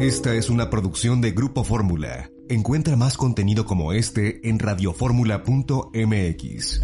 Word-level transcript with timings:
Esta 0.00 0.34
es 0.34 0.48
una 0.48 0.70
producción 0.70 1.20
de 1.20 1.32
Grupo 1.32 1.62
Fórmula. 1.62 2.30
Encuentra 2.48 2.96
más 2.96 3.18
contenido 3.18 3.66
como 3.66 3.92
este 3.92 4.48
en 4.48 4.58
radioformula.mx. 4.58 6.80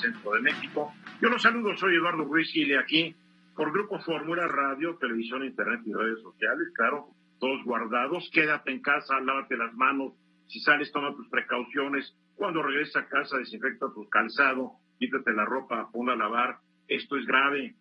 Centro 0.00 0.32
de 0.32 0.40
México. 0.40 0.94
Yo 1.20 1.28
los 1.28 1.42
saludo, 1.42 1.76
soy 1.76 1.96
Eduardo 1.96 2.24
Ruiz 2.24 2.50
Gile 2.52 2.78
aquí 2.78 3.14
por 3.54 3.70
Grupo 3.70 3.98
Fórmula, 3.98 4.48
radio, 4.48 4.96
televisión, 4.96 5.44
internet 5.44 5.82
y 5.84 5.92
redes 5.92 6.22
sociales, 6.22 6.68
claro, 6.74 7.10
todos 7.38 7.62
guardados. 7.62 8.30
Quédate 8.32 8.72
en 8.72 8.80
casa, 8.80 9.20
lávate 9.20 9.58
las 9.58 9.74
manos. 9.74 10.14
Si 10.48 10.60
sales, 10.60 10.90
toma 10.90 11.14
tus 11.14 11.28
precauciones. 11.28 12.16
Cuando 12.34 12.62
regreses 12.62 12.96
a 12.96 13.06
casa, 13.06 13.36
desinfecta 13.36 13.92
tu 13.94 14.08
calzado, 14.08 14.72
quítate 14.98 15.34
la 15.34 15.44
ropa, 15.44 15.90
ponla 15.92 16.14
a 16.14 16.16
lavar. 16.16 16.60
Esto 16.88 17.18
es 17.18 17.26
grave. 17.26 17.74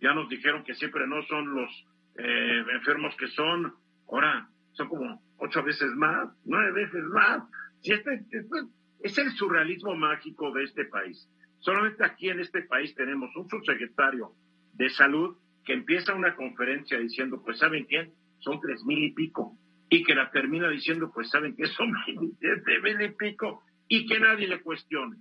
Ya 0.00 0.14
nos 0.14 0.28
dijeron 0.28 0.62
que 0.62 0.76
siempre 0.76 1.04
no 1.08 1.20
son 1.24 1.52
los 1.52 1.84
eh, 2.18 2.64
enfermos 2.72 3.14
que 3.16 3.28
son, 3.28 3.74
ahora 4.08 4.48
son 4.72 4.88
como 4.88 5.22
ocho 5.38 5.62
veces 5.62 5.90
más, 5.96 6.28
nueve 6.44 6.72
veces 6.72 7.04
más. 7.04 7.42
Si 7.82 7.92
este, 7.92 8.14
este, 8.30 8.58
es 9.00 9.18
el 9.18 9.30
surrealismo 9.32 9.94
mágico 9.94 10.52
de 10.52 10.64
este 10.64 10.84
país. 10.86 11.28
Solamente 11.60 12.04
aquí 12.04 12.28
en 12.28 12.40
este 12.40 12.62
país 12.62 12.94
tenemos 12.94 13.34
un 13.36 13.48
subsecretario 13.48 14.32
de 14.74 14.88
salud 14.90 15.36
que 15.64 15.72
empieza 15.72 16.14
una 16.14 16.34
conferencia 16.34 16.98
diciendo, 16.98 17.42
pues 17.44 17.58
¿saben 17.58 17.84
quién? 17.86 18.12
Son 18.38 18.60
tres 18.60 18.84
mil 18.84 19.02
y 19.02 19.12
pico. 19.12 19.56
Y 19.88 20.02
que 20.02 20.14
la 20.14 20.30
termina 20.30 20.68
diciendo, 20.68 21.10
pues 21.12 21.30
¿saben 21.30 21.54
qué? 21.56 21.66
Son 21.66 21.92
siete 22.38 22.80
mil 22.82 23.00
y 23.00 23.10
pico. 23.10 23.62
Y 23.88 24.06
que 24.06 24.18
nadie 24.20 24.48
le 24.48 24.60
cuestione. 24.62 25.16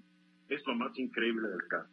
Es 0.50 0.66
lo 0.68 0.76
más 0.76 0.98
increíble 0.98 1.48
del 1.48 1.68
caso. 1.68 1.90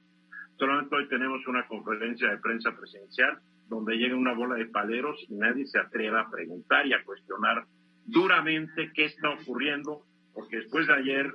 Solamente 0.58 0.94
hoy 0.94 1.08
tenemos 1.08 1.46
una 1.46 1.66
conferencia 1.66 2.30
de 2.30 2.38
prensa 2.38 2.76
presidencial 2.76 3.38
donde 3.68 3.96
llega 3.96 4.16
una 4.16 4.34
bola 4.34 4.56
de 4.56 4.66
paleros 4.66 5.18
y 5.28 5.34
nadie 5.34 5.66
se 5.66 5.78
atreva 5.78 6.22
a 6.22 6.30
preguntar 6.30 6.86
y 6.86 6.92
a 6.92 7.04
cuestionar 7.04 7.66
duramente 8.04 8.90
qué 8.94 9.06
está 9.06 9.30
ocurriendo, 9.30 10.04
porque 10.34 10.56
después 10.56 10.86
de 10.86 10.94
ayer, 10.94 11.34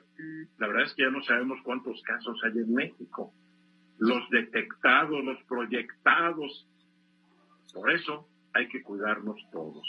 la 0.57 0.67
verdad 0.67 0.85
es 0.85 0.93
que 0.93 1.03
ya 1.03 1.09
no 1.09 1.23
sabemos 1.23 1.59
cuántos 1.63 2.01
casos 2.03 2.39
hay 2.43 2.59
en 2.59 2.73
México, 2.73 3.33
los 3.99 4.29
detectados, 4.29 5.23
los 5.23 5.41
proyectados. 5.43 6.67
Por 7.73 7.91
eso 7.91 8.27
hay 8.53 8.67
que 8.69 8.81
cuidarnos 8.81 9.37
todos. 9.51 9.85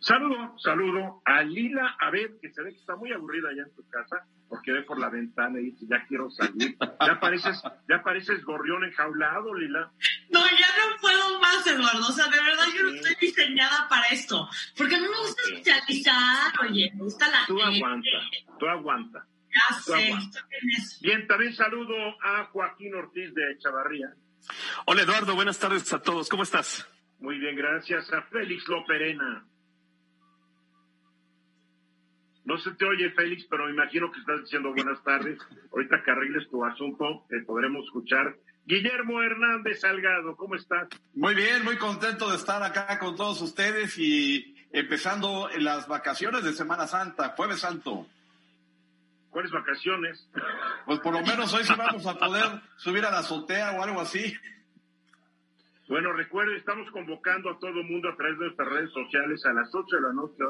Saludo, 0.00 0.58
saludo 0.58 1.22
a 1.24 1.42
Lila 1.42 1.96
ver, 2.10 2.32
que 2.40 2.52
se 2.52 2.62
ve 2.62 2.72
que 2.72 2.78
está 2.78 2.96
muy 2.96 3.12
aburrida 3.12 3.50
allá 3.50 3.62
en 3.62 3.74
tu 3.74 3.88
casa, 3.88 4.26
porque 4.48 4.72
ve 4.72 4.82
por 4.82 4.98
la 4.98 5.08
ventana 5.08 5.60
y 5.60 5.70
dice, 5.70 5.86
ya 5.88 6.04
quiero 6.06 6.28
salir. 6.30 6.76
Ya 7.06 7.20
pareces, 7.20 7.62
ya 7.88 8.02
pareces 8.02 8.44
gorrión 8.44 8.84
enjaulado, 8.84 9.54
Lila. 9.54 9.92
No, 10.30 10.40
ya 10.40 10.66
no 10.78 11.00
puedo 11.00 11.31
más, 11.52 11.66
Eduardo. 11.66 12.08
O 12.08 12.12
sea, 12.12 12.26
de 12.26 12.42
verdad 12.42 12.64
yo 12.76 12.82
no 12.84 12.90
estoy 12.90 13.14
diseñada 13.20 13.88
para 13.88 14.06
esto. 14.08 14.48
Porque 14.76 14.96
a 14.96 15.00
mí 15.00 15.06
me 15.08 15.18
gusta 15.18 15.42
socializar, 15.42 16.52
oye, 16.68 16.90
me 16.94 17.04
gusta 17.04 17.28
la 17.28 17.44
Tú 17.46 17.60
aguanta, 17.60 18.08
tú 18.58 18.66
aguanta. 18.66 19.26
Ya 19.54 19.76
sé, 19.80 20.14
Bien, 21.02 21.26
también 21.26 21.54
saludo 21.54 21.94
a 22.22 22.46
Joaquín 22.46 22.94
Ortiz 22.94 23.34
de 23.34 23.58
Chavarría. 23.58 24.14
Hola, 24.86 25.02
Eduardo, 25.02 25.34
buenas 25.34 25.58
tardes 25.58 25.92
a 25.92 26.00
todos. 26.00 26.28
¿Cómo 26.28 26.42
estás? 26.42 26.88
Muy 27.20 27.38
bien, 27.38 27.54
gracias. 27.54 28.10
A 28.12 28.22
Félix 28.22 28.66
Loperena. 28.68 29.46
No 32.44 32.58
se 32.58 32.72
te 32.72 32.84
oye, 32.84 33.10
Félix, 33.10 33.46
pero 33.48 33.66
me 33.66 33.72
imagino 33.72 34.10
que 34.10 34.18
estás 34.18 34.40
diciendo 34.40 34.72
buenas 34.72 35.02
tardes. 35.04 35.38
Ahorita 35.70 36.02
que 36.02 36.10
arregles 36.10 36.48
tu 36.50 36.64
asunto, 36.64 37.24
te 37.28 37.40
podremos 37.42 37.84
escuchar. 37.84 38.34
Guillermo 38.64 39.22
Hernández 39.22 39.80
Salgado, 39.80 40.36
¿cómo 40.36 40.54
estás? 40.54 40.88
Muy 41.14 41.34
bien, 41.34 41.64
muy 41.64 41.76
contento 41.76 42.30
de 42.30 42.36
estar 42.36 42.62
acá 42.62 42.98
con 42.98 43.16
todos 43.16 43.40
ustedes 43.42 43.98
y 43.98 44.54
empezando 44.72 45.48
las 45.58 45.88
vacaciones 45.88 46.44
de 46.44 46.52
Semana 46.52 46.86
Santa, 46.86 47.30
Jueves 47.36 47.60
Santo. 47.60 48.06
¿Cuáles 49.30 49.50
vacaciones? 49.50 50.28
Pues 50.86 51.00
por 51.00 51.12
lo 51.12 51.22
menos 51.26 51.52
hoy 51.54 51.64
sí 51.64 51.72
vamos 51.76 52.06
a 52.06 52.18
poder 52.18 52.60
subir 52.76 53.04
a 53.04 53.10
la 53.10 53.18
azotea 53.18 53.72
o 53.72 53.82
algo 53.82 54.00
así. 54.00 54.34
Bueno, 55.88 56.12
recuerden, 56.12 56.56
estamos 56.56 56.90
convocando 56.90 57.50
a 57.50 57.58
todo 57.58 57.80
el 57.80 57.86
mundo 57.86 58.08
a 58.08 58.16
través 58.16 58.38
de 58.38 58.46
nuestras 58.46 58.68
redes 58.68 58.92
sociales 58.92 59.44
a 59.44 59.52
las 59.52 59.74
8 59.74 59.96
de 59.96 60.02
la 60.02 60.12
noche 60.12 60.44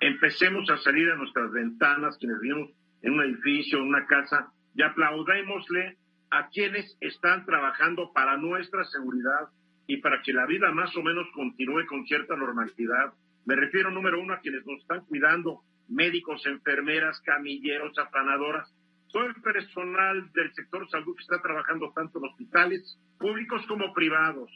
empecemos 0.00 0.68
a 0.70 0.78
salir 0.78 1.10
a 1.10 1.16
nuestras 1.16 1.50
ventanas, 1.52 2.16
quienes 2.18 2.40
vivimos 2.40 2.70
en 3.02 3.12
un 3.14 3.22
edificio, 3.22 3.78
en 3.78 3.84
una 3.84 4.06
casa, 4.06 4.52
y 4.74 4.82
aplaudémosle 4.82 5.96
a 6.30 6.48
quienes 6.48 6.96
están 7.00 7.44
trabajando 7.44 8.12
para 8.12 8.36
nuestra 8.36 8.84
seguridad 8.84 9.48
y 9.86 9.98
para 9.98 10.22
que 10.22 10.32
la 10.32 10.46
vida 10.46 10.72
más 10.72 10.94
o 10.96 11.02
menos 11.02 11.26
continúe 11.34 11.86
con 11.86 12.06
cierta 12.06 12.36
normalidad. 12.36 13.12
Me 13.44 13.54
refiero, 13.54 13.90
número 13.90 14.20
uno, 14.20 14.34
a 14.34 14.40
quienes 14.40 14.66
nos 14.66 14.80
están 14.80 15.04
cuidando, 15.04 15.62
médicos, 15.88 16.44
enfermeras, 16.46 17.20
camilleros, 17.20 17.96
afanadoras, 17.98 18.72
todo 19.12 19.26
el 19.26 19.34
personal 19.36 20.32
del 20.32 20.52
sector 20.52 20.88
salud 20.90 21.14
que 21.16 21.22
está 21.22 21.40
trabajando 21.40 21.92
tanto 21.94 22.18
en 22.18 22.24
hospitales 22.24 22.98
públicos 23.18 23.64
como 23.66 23.94
privados, 23.94 24.50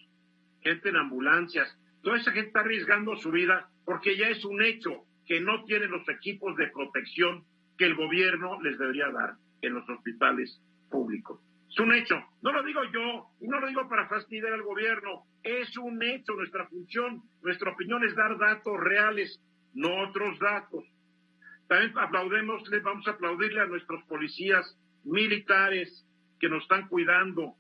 gente 0.61 0.89
en 0.89 0.97
ambulancias, 0.97 1.79
toda 2.03 2.17
esa 2.17 2.33
gente 2.33 2.49
está 2.49 2.61
arriesgando 2.61 3.17
su 3.17 3.31
vida 3.31 3.71
porque 3.85 4.17
ya 4.17 4.29
es 4.29 4.45
un 4.45 4.61
hecho 4.63 5.05
que 5.27 5.41
no 5.41 5.65
tienen 5.65 5.91
los 5.91 6.09
equipos 6.09 6.57
de 6.57 6.67
protección 6.69 7.45
que 7.79 7.87
el 7.87 7.95
gobierno 7.95 8.61
les 8.61 8.77
debería 8.79 9.09
dar 9.11 9.37
en 9.63 9.75
los 9.75 9.89
hospitales 9.89 10.61
públicos. 10.91 11.41
Es 11.71 11.79
un 11.79 11.93
hecho. 11.93 12.17
No 12.43 12.53
lo 12.53 12.63
digo 12.65 12.83
yo 12.93 13.31
y 13.41 13.49
no 13.49 13.61
lo 13.61 13.69
digo 13.69 13.89
para 13.89 14.09
fastidiar 14.09 14.53
al 14.53 14.63
gobierno. 14.63 15.25
Es 15.43 15.77
un 15.77 16.03
hecho. 16.03 16.35
Nuestra 16.35 16.67
función, 16.67 17.23
nuestra 17.43 17.71
opinión 17.71 18.05
es 18.05 18.15
dar 18.17 18.37
datos 18.39 18.79
reales, 18.79 19.41
no 19.73 20.09
otros 20.09 20.39
datos. 20.41 20.85
También 21.69 21.97
aplaudemos, 21.97 22.69
vamos 22.83 23.07
a 23.07 23.13
aplaudirle 23.13 23.61
a 23.61 23.67
nuestros 23.67 24.03
policías 24.05 24.77
militares 25.05 26.05
que 26.41 26.49
nos 26.49 26.63
están 26.63 26.89
cuidando 26.89 27.55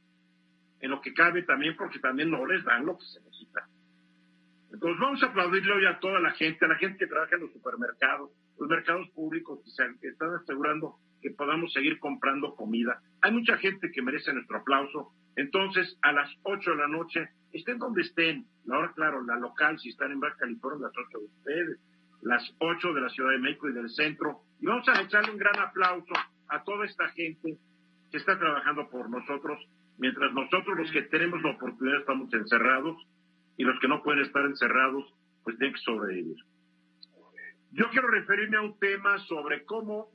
en 0.80 0.90
lo 0.90 1.00
que 1.00 1.14
cabe 1.14 1.42
también, 1.44 1.76
porque 1.76 2.00
también 2.00 2.30
no 2.30 2.44
les 2.46 2.64
dan 2.64 2.86
lo 2.86 2.98
que 2.98 3.04
se 3.04 3.20
necesita. 3.20 3.68
Entonces 4.72 5.00
vamos 5.00 5.22
a 5.22 5.26
aplaudirle 5.26 5.72
hoy 5.72 5.86
a 5.86 6.00
toda 6.00 6.18
la 6.18 6.32
gente, 6.32 6.64
a 6.64 6.68
la 6.68 6.76
gente 6.76 6.98
que 6.98 7.06
trabaja 7.06 7.36
en 7.36 7.42
los 7.42 7.52
supermercados, 7.52 8.30
los 8.58 8.68
mercados 8.68 9.08
públicos 9.10 9.60
que, 9.64 9.70
se, 9.70 10.08
están 10.08 10.34
asegurando 10.34 10.96
que 11.20 11.30
podamos 11.30 11.72
seguir 11.72 11.98
comprando 11.98 12.54
comida. 12.54 13.00
Hay 13.20 13.32
mucha 13.32 13.56
gente 13.58 13.90
que 13.92 14.02
merece 14.02 14.32
nuestro 14.32 14.58
aplauso. 14.58 15.12
Entonces, 15.36 15.98
a 16.02 16.12
las 16.12 16.30
8 16.42 16.70
de 16.70 16.76
la 16.76 16.88
noche, 16.88 17.28
estén 17.52 17.78
donde 17.78 18.02
estén, 18.02 18.46
la 18.64 18.78
hora, 18.78 18.92
claro, 18.94 19.22
la 19.24 19.36
local, 19.36 19.78
si 19.78 19.90
están 19.90 20.12
en 20.12 20.20
Baja 20.20 20.36
California, 20.36 20.88
las 20.88 21.06
8 21.06 21.18
de 21.18 21.24
ustedes, 21.24 21.80
las 22.22 22.54
8 22.58 22.92
de 22.92 23.00
la 23.00 23.08
Ciudad 23.10 23.30
de 23.30 23.38
México 23.38 23.68
y 23.68 23.72
del 23.72 23.90
centro. 23.90 24.42
Y 24.60 24.66
vamos 24.66 24.88
a 24.88 25.00
echarle 25.00 25.32
un 25.32 25.38
gran 25.38 25.58
aplauso 25.58 26.12
a 26.48 26.62
toda 26.64 26.84
esta 26.84 27.08
gente 27.10 27.56
que 28.10 28.16
está 28.16 28.38
trabajando 28.38 28.88
por 28.90 29.08
nosotros, 29.08 29.58
mientras 29.98 30.32
nosotros 30.32 30.76
los 30.76 30.90
que 30.90 31.02
tenemos 31.02 31.40
la 31.42 31.50
oportunidad 31.50 32.00
estamos 32.00 32.32
encerrados 32.34 32.96
y 33.56 33.64
los 33.64 33.78
que 33.80 33.88
no 33.88 34.02
pueden 34.02 34.22
estar 34.24 34.44
encerrados, 34.44 35.14
pues 35.44 35.56
tienen 35.58 35.74
que 35.74 35.80
sobrevivir. 35.80 36.36
Yo 37.72 37.88
quiero 37.90 38.08
referirme 38.08 38.56
a 38.56 38.62
un 38.62 38.78
tema 38.78 39.18
sobre 39.18 39.64
cómo 39.64 40.08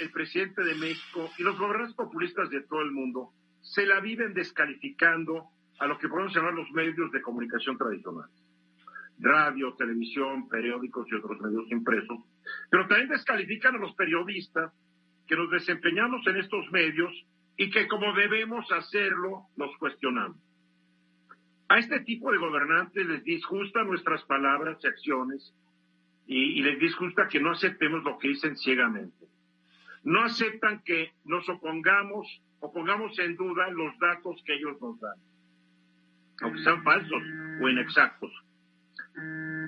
el 0.00 0.10
presidente 0.10 0.62
de 0.62 0.74
México 0.74 1.30
y 1.38 1.42
los 1.42 1.58
gobernantes 1.58 1.94
populistas 1.94 2.50
de 2.50 2.62
todo 2.62 2.82
el 2.82 2.92
mundo 2.92 3.32
se 3.60 3.86
la 3.86 4.00
viven 4.00 4.34
descalificando 4.34 5.48
a 5.78 5.86
lo 5.86 5.98
que 5.98 6.08
podemos 6.08 6.34
llamar 6.34 6.54
los 6.54 6.70
medios 6.72 7.10
de 7.12 7.22
comunicación 7.22 7.76
tradicionales. 7.76 8.34
Radio, 9.20 9.74
televisión, 9.74 10.48
periódicos 10.48 11.06
y 11.10 11.14
otros 11.14 11.40
medios 11.40 11.70
impresos. 11.70 12.18
Pero 12.70 12.86
también 12.86 13.08
descalifican 13.08 13.74
a 13.74 13.78
los 13.78 13.94
periodistas 13.94 14.72
que 15.26 15.36
nos 15.36 15.50
desempeñamos 15.50 16.26
en 16.26 16.36
estos 16.36 16.70
medios 16.70 17.12
y 17.56 17.70
que 17.70 17.88
como 17.88 18.12
debemos 18.14 18.70
hacerlo, 18.70 19.46
los 19.56 19.76
cuestionamos. 19.78 20.38
A 21.68 21.78
este 21.78 22.00
tipo 22.00 22.32
de 22.32 22.38
gobernantes 22.38 23.04
les 23.06 23.22
disgusta 23.24 23.82
nuestras 23.82 24.24
palabras 24.24 24.78
y 24.82 24.86
acciones 24.86 25.54
y, 26.26 26.62
les 26.62 26.78
disgusta 26.78 27.26
que 27.28 27.40
no 27.40 27.52
aceptemos 27.52 28.04
lo 28.04 28.18
que 28.18 28.28
dicen 28.28 28.56
ciegamente. 28.56 29.17
No 30.04 30.22
aceptan 30.22 30.82
que 30.84 31.12
nos 31.24 31.48
opongamos 31.48 32.40
o 32.60 32.72
pongamos 32.72 33.18
en 33.18 33.36
duda 33.36 33.68
los 33.70 33.98
datos 33.98 34.42
que 34.44 34.54
ellos 34.54 34.80
nos 34.80 34.98
dan, 35.00 35.16
aunque 36.40 36.62
sean 36.62 36.82
falsos 36.82 37.22
o 37.60 37.68
inexactos. 37.68 38.32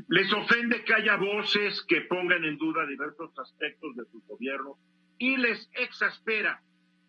Les 0.09 0.33
ofende 0.33 0.85
que 0.85 0.95
haya 0.95 1.17
voces 1.17 1.85
que 1.89 2.03
pongan 2.03 2.45
en 2.45 2.57
duda 2.57 2.87
diversos 2.87 3.37
aspectos 3.39 3.97
de 3.97 4.05
su 4.07 4.21
gobierno 4.27 4.77
y 5.19 5.37
les 5.37 5.69
exaspera 5.75 6.63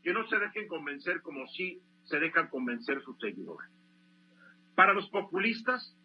que 0.04 0.14
no 0.14 0.28
se 0.28 0.40
dejen 0.40 0.68
convencer 0.68 1.22
como 1.22 1.48
si 1.48 1.80
se 2.06 2.20
dejan 2.20 2.48
convencer 2.48 3.02
sus 3.04 3.18
seguidores. 3.20 3.70
Para 4.76 4.94
los 4.94 5.10
populistas, 5.10 5.96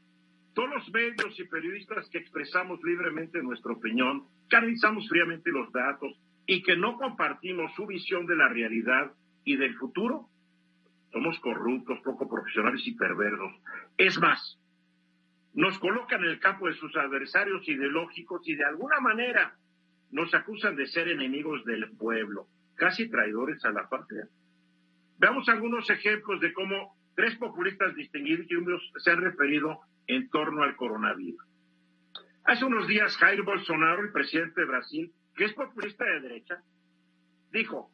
todos 0.54 0.70
los 0.70 0.90
medios 0.90 1.38
y 1.38 1.44
periodistas 1.44 2.08
que 2.10 2.18
expresamos 2.18 2.82
libremente 2.82 3.42
nuestra 3.42 3.72
opinión, 3.72 4.26
que 4.48 4.56
analizamos 4.56 5.08
fríamente 5.08 5.50
los 5.50 5.70
datos 5.72 6.18
y 6.46 6.62
que 6.62 6.76
no 6.76 6.96
compartimos 6.96 7.74
su 7.74 7.86
visión 7.86 8.26
de 8.26 8.36
la 8.36 8.48
realidad 8.48 9.12
y 9.44 9.56
del 9.56 9.74
futuro, 9.76 10.28
somos 11.12 11.38
corruptos, 11.40 12.00
poco 12.04 12.28
profesionales 12.28 12.82
y 12.86 12.94
perversos. 12.94 13.52
Es 13.96 14.18
más, 14.20 14.58
nos 15.54 15.78
colocan 15.78 16.22
en 16.22 16.30
el 16.30 16.40
campo 16.40 16.68
de 16.68 16.74
sus 16.74 16.94
adversarios 16.96 17.66
ideológicos 17.68 18.46
y 18.46 18.54
de 18.54 18.64
alguna 18.64 19.00
manera 19.00 19.56
nos 20.10 20.32
acusan 20.34 20.76
de 20.76 20.86
ser 20.86 21.08
enemigos 21.08 21.64
del 21.64 21.90
pueblo, 21.96 22.46
casi 22.74 23.08
traidores 23.08 23.64
a 23.64 23.70
la 23.70 23.88
patria. 23.88 24.28
Veamos 25.18 25.48
algunos 25.48 25.88
ejemplos 25.90 26.40
de 26.40 26.52
cómo 26.52 26.94
tres 27.14 27.36
populistas 27.36 27.94
distinguidos 27.94 28.92
se 28.98 29.10
han 29.10 29.22
referido 29.22 29.80
en 30.06 30.28
torno 30.28 30.62
al 30.62 30.76
coronavirus. 30.76 31.42
Hace 32.44 32.64
unos 32.64 32.86
días 32.86 33.16
Jair 33.16 33.42
Bolsonaro, 33.42 34.02
el 34.02 34.12
presidente 34.12 34.60
de 34.60 34.66
Brasil, 34.66 35.12
que 35.36 35.44
es 35.44 35.52
populista 35.52 36.04
de 36.04 36.20
derecha, 36.20 36.62
dijo, 37.52 37.90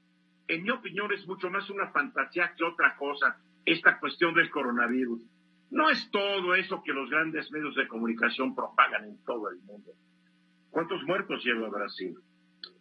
en 0.49 0.63
mi 0.63 0.71
opinión 0.71 1.13
es 1.13 1.27
mucho 1.27 1.51
más 1.51 1.69
una 1.71 1.91
fantasía 1.91 2.55
que 2.57 2.65
otra 2.65 2.97
cosa 2.97 3.37
esta 3.65 3.99
cuestión 3.99 4.35
del 4.35 4.51
coronavirus. 4.51 5.23
No 5.71 5.89
es 5.91 6.11
todo 6.11 6.55
eso 6.55 6.83
que 6.85 6.93
los 6.93 7.11
grandes 7.11 7.51
medios 7.51 7.75
de 7.75 7.89
comunicación 7.89 8.55
propagan 8.55 9.05
en 9.05 9.25
todo 9.25 9.51
el 9.51 9.59
mundo. 9.61 9.93
¿Cuántos 10.71 11.03
muertos 11.05 11.45
lleva 11.45 11.69
Brasil? 11.69 12.17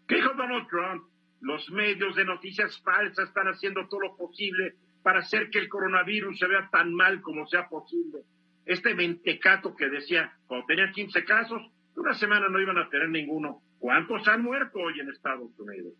¿Qué 0.08 0.16
dijo 0.16 0.34
Donald 0.34 0.68
Trump? 0.68 1.04
Los 1.42 1.70
medios 1.72 2.16
de 2.16 2.26
noticias 2.26 2.80
falsas 2.82 3.30
están 3.30 3.48
haciendo 3.48 3.88
todo 3.88 4.02
lo 4.02 4.18
posible 4.18 4.76
para 5.02 5.20
hacer 5.20 5.50
que 5.50 5.60
el 5.60 5.70
coronavirus 5.70 6.38
se 6.38 6.48
vea 6.48 6.70
tan 6.72 6.94
mal 6.94 7.22
como 7.22 7.48
sea 7.48 7.68
posible. 7.68 8.20
Este 8.66 8.94
mentecato 8.94 9.76
que 9.76 9.90
decía, 9.90 10.34
cuando 10.46 10.68
tenían 10.68 10.92
15 10.92 11.26
casos, 11.26 11.62
una 11.96 12.14
semana 12.14 12.48
no 12.50 12.60
iban 12.60 12.78
a 12.78 12.90
tener 12.90 13.10
ninguno. 13.10 13.62
¿Cuántos 13.82 14.28
han 14.28 14.44
muerto 14.44 14.78
hoy 14.78 15.00
en 15.00 15.10
Estados 15.10 15.58
Unidos? 15.58 15.94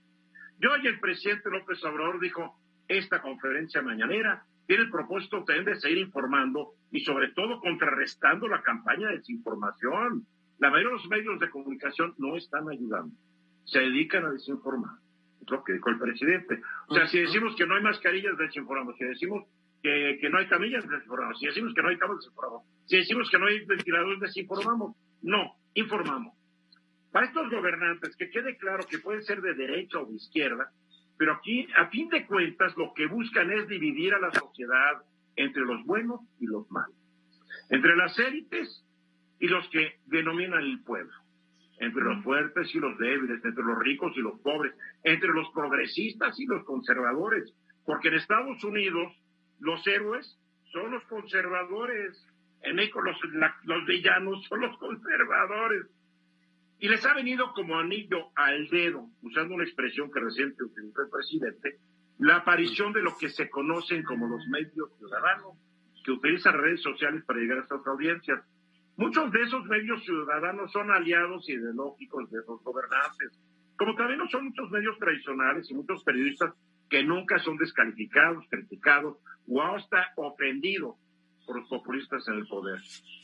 Y 0.60 0.68
hoy 0.68 0.86
el 0.86 1.00
presidente 1.00 1.50
López 1.50 1.84
Obrador 1.84 2.20
dijo, 2.20 2.60
esta 2.88 3.24
conferencia 3.24 3.82
mañanera 3.82 4.44
tiene 4.68 4.84
el 4.84 4.92
propósito 4.92 5.44
de 5.44 5.76
seguir 5.78 5.98
informando 5.98 6.76
y 6.92 7.00
sobre 7.00 7.32
todo 7.32 7.60
contrarrestando 7.60 8.48
la 8.48 8.62
campaña 8.62 9.08
de 9.08 9.18
desinformación. 9.18 10.28
La 10.60 10.70
mayoría 10.70 10.90
de 10.90 10.96
los 10.98 11.10
medios 11.10 11.40
de 11.40 11.50
comunicación 11.50 12.14
no 12.20 12.38
están 12.38 12.70
ayudando, 12.70 13.16
se 13.66 13.80
dedican 13.80 14.26
a 14.26 14.32
desinformar. 14.32 14.98
Es 15.42 15.50
lo 15.50 15.64
que 15.64 15.74
dijo 15.74 15.90
el 15.90 15.98
presidente. 15.98 16.62
O 16.88 16.94
sea, 16.94 17.08
si 17.08 17.20
decimos 17.20 17.56
que 17.56 17.66
no 17.66 17.74
hay 17.74 17.82
mascarillas, 17.82 18.38
desinformamos. 18.38 18.96
Si 18.96 19.06
decimos 19.06 19.48
que, 19.82 20.20
que 20.22 20.30
no 20.30 20.38
hay 20.38 20.48
camillas, 20.48 20.88
desinformamos. 20.88 21.40
Si 21.40 21.48
decimos 21.48 21.74
que 21.74 21.82
no 21.82 21.90
hay 21.90 21.98
camas, 21.98 22.18
desinformamos. 22.18 22.64
Si 22.86 22.98
decimos 22.98 23.28
que 23.32 23.40
no 23.40 23.48
hay 23.48 23.66
ventiladores, 23.66 24.20
desinformamos. 24.20 24.96
No, 25.24 25.56
informamos. 25.74 26.41
Para 27.12 27.26
estos 27.26 27.50
gobernantes, 27.50 28.16
que 28.16 28.30
quede 28.30 28.58
claro 28.58 28.86
que 28.90 29.00
pueden 29.00 29.24
ser 29.24 29.42
de 29.42 29.54
derecha 29.54 30.00
o 30.00 30.06
de 30.06 30.16
izquierda, 30.16 30.72
pero 31.18 31.34
aquí, 31.34 31.68
a 31.78 31.88
fin 31.88 32.10
de 32.10 32.26
cuentas, 32.26 32.76
lo 32.78 32.94
que 32.94 33.06
buscan 33.08 33.52
es 33.52 33.68
dividir 33.68 34.14
a 34.14 34.20
la 34.20 34.32
sociedad 34.32 35.04
entre 35.36 35.64
los 35.64 35.86
buenos 35.86 36.22
y 36.40 36.48
los 36.48 36.70
malos, 36.72 36.96
entre 37.70 37.96
las 37.96 38.18
élites 38.18 38.86
y 39.40 39.48
los 39.48 39.68
que 39.70 40.00
denominan 40.06 40.64
el 40.64 40.82
pueblo, 40.84 41.14
entre 41.80 42.04
los 42.04 42.24
fuertes 42.24 42.74
y 42.74 42.80
los 42.80 42.98
débiles, 42.98 43.44
entre 43.44 43.64
los 43.64 43.78
ricos 43.80 44.14
y 44.16 44.22
los 44.22 44.40
pobres, 44.40 44.74
entre 45.04 45.30
los 45.30 45.50
progresistas 45.54 46.40
y 46.40 46.46
los 46.46 46.64
conservadores, 46.64 47.54
porque 47.86 48.08
en 48.08 48.16
Estados 48.16 48.64
Unidos 48.64 49.14
los 49.60 49.86
héroes 49.86 50.40
son 50.72 50.92
los 50.92 51.04
conservadores, 51.06 52.26
en 52.64 52.76
México 52.76 53.02
los, 53.02 53.18
los 53.64 53.86
villanos 53.86 54.44
son 54.48 54.62
los 54.62 54.78
conservadores. 54.78 55.88
Y 56.82 56.90
les 56.90 57.06
ha 57.06 57.14
venido 57.14 57.54
como 57.54 57.78
anillo 57.78 58.32
al 58.36 58.68
dedo, 58.70 59.08
usando 59.22 59.54
una 59.54 59.64
expresión 59.64 60.12
que 60.12 60.20
reciente 60.20 60.64
utilizó 60.64 61.04
el 61.04 61.10
presidente, 61.12 61.78
la 62.18 62.38
aparición 62.38 62.92
de 62.92 63.04
lo 63.04 63.16
que 63.20 63.30
se 63.30 63.52
conocen 63.52 64.02
como 64.02 64.28
los 64.28 64.48
medios 64.48 64.90
ciudadanos, 64.98 65.58
que 66.04 66.12
utilizan 66.12 66.58
redes 66.58 66.82
sociales 66.82 67.24
para 67.24 67.40
llegar 67.40 67.60
a 67.60 67.62
estas 67.62 67.86
audiencias. 67.86 68.44
Muchos 68.98 69.32
de 69.32 69.44
esos 69.44 69.64
medios 69.66 70.04
ciudadanos 70.04 70.72
son 70.72 70.90
aliados 70.90 71.48
ideológicos 71.48 72.32
de 72.32 72.40
los 72.48 72.64
gobernantes, 72.64 73.40
como 73.78 73.94
también 73.94 74.18
no 74.18 74.28
son 74.30 74.46
muchos 74.46 74.72
medios 74.72 74.98
tradicionales 74.98 75.70
y 75.70 75.76
muchos 75.76 76.04
periodistas 76.04 76.52
que 76.90 77.04
nunca 77.04 77.38
son 77.38 77.58
descalificados, 77.58 78.44
criticados 78.50 79.18
o 79.48 79.62
hasta 79.62 80.08
ofendidos 80.16 80.96
por 81.46 81.60
los 81.60 81.70
populistas 81.70 82.28
en 82.28 82.40
el 82.40 82.48
poder. 82.48 82.80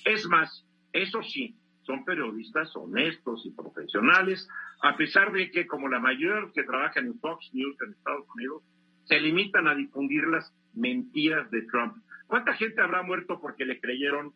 Es 0.06 0.27
más, 0.27 0.63
eso 0.94 1.24
sí, 1.24 1.56
son 1.88 2.04
periodistas 2.04 2.75
honestos 2.75 3.44
y 3.45 3.51
profesionales, 3.51 4.48
a 4.84 4.95
pesar 4.98 5.31
de 5.31 5.50
que, 5.50 5.66
como 5.66 5.88
la 5.88 6.00
mayoría 6.00 6.51
que 6.54 6.63
trabajan 6.63 7.07
en 7.07 7.19
Fox 7.19 7.50
News 7.54 7.78
en 7.81 7.94
Estados 7.94 8.28
Unidos, 8.36 8.62
se 9.06 9.19
limitan 9.22 9.68
a 9.68 9.74
difundir 9.74 10.28
las 10.28 10.54
mentiras 10.75 11.50
de 11.50 11.62
Trump. 11.63 11.95
¿Cuánta 12.28 12.54
gente 12.54 12.81
habrá 12.81 13.04
muerto 13.04 13.39
porque 13.39 13.66
le 13.66 13.80
creyeron 13.80 14.34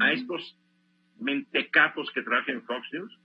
a 0.00 0.12
estos 0.12 0.58
mentecatos 1.20 2.10
que 2.12 2.22
trabajan 2.22 2.56
en 2.56 2.62
Fox 2.62 2.88
News? 2.92 3.18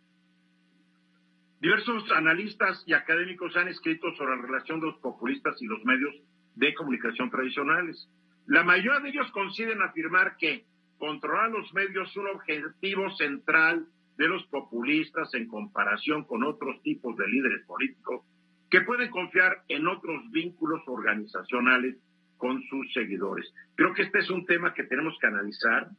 Diversos 1.62 2.12
analistas 2.12 2.84
y 2.86 2.94
académicos 2.94 3.56
han 3.56 3.70
escrito 3.70 4.14
sobre 4.16 4.36
la 4.36 4.42
relación 4.42 4.82
de 4.82 4.88
los 4.88 4.98
populistas 5.00 5.62
y 5.62 5.66
los 5.66 5.84
medios 5.86 6.16
de 6.56 6.74
comunicación 6.74 7.30
tradicionales. 7.30 8.10
La 8.46 8.64
mayoría 8.64 9.00
de 9.00 9.10
ellos 9.10 9.32
coinciden 9.32 9.82
afirmar 9.82 10.36
que 10.38 10.66
controlar 11.00 11.50
los 11.50 11.74
medios 11.74 12.10
es 12.10 12.18
un 12.18 12.28
objetivo 12.28 13.10
central 13.16 13.88
de 14.18 14.28
los 14.28 14.46
populistas 14.48 15.34
en 15.34 15.48
comparación 15.48 16.26
con 16.26 16.44
otros 16.44 16.82
tipos 16.84 17.16
de 17.16 17.28
líderes 17.28 17.66
políticos 17.66 18.26
que 18.70 18.82
pueden 18.82 19.10
confiar 19.10 19.64
en 19.70 19.88
otros 19.88 20.30
vínculos 20.30 20.82
organizacionales 20.86 21.96
con 22.38 22.62
sus 22.64 22.94
seguidores. 22.94 23.52
Creo 23.76 23.94
que 23.94 24.04
este 24.04 24.20
es 24.20 24.30
un 24.30 24.46
tema 24.46 24.74
que 24.74 24.84
tenemos 24.84 25.18
que 25.20 25.28
analizar 25.28 25.90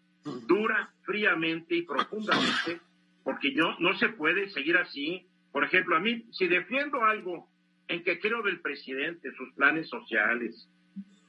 dura, 0.47 0.93
fríamente 1.03 1.75
y 1.75 1.83
profundamente, 1.83 2.81
porque 3.25 3.53
no, 3.53 3.79
no 3.81 3.95
se 3.99 4.11
puede 4.11 4.51
seguir 4.51 4.77
así. 4.77 5.27
Por 5.51 5.65
ejemplo, 5.65 5.97
a 5.97 6.01
mí, 6.01 6.27
si 6.31 6.47
defiendo 6.47 7.03
algo 7.03 7.49
en 7.89 8.05
que 8.05 8.21
creo 8.21 8.43
del 8.43 8.61
presidente, 8.61 9.33
sus 9.33 9.53
planes 9.55 9.89
sociales, 9.89 10.69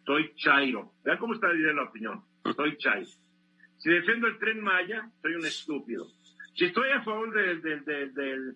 soy 0.06 0.34
Chairo. 0.36 0.92
Vean 1.04 1.18
cómo 1.18 1.34
está 1.34 1.50
dividiendo 1.50 1.82
la 1.82 1.90
opinión. 1.90 2.22
Soy 2.56 2.78
Chairo. 2.78 3.10
Si 3.82 3.90
defiendo 3.90 4.28
el 4.28 4.38
tren 4.38 4.62
Maya, 4.62 5.10
soy 5.24 5.34
un 5.34 5.46
estúpido. 5.46 6.06
Si 6.56 6.66
estoy 6.66 6.92
a 6.92 7.02
favor 7.02 7.34
del, 7.34 7.62
del, 7.64 8.14
del, 8.14 8.56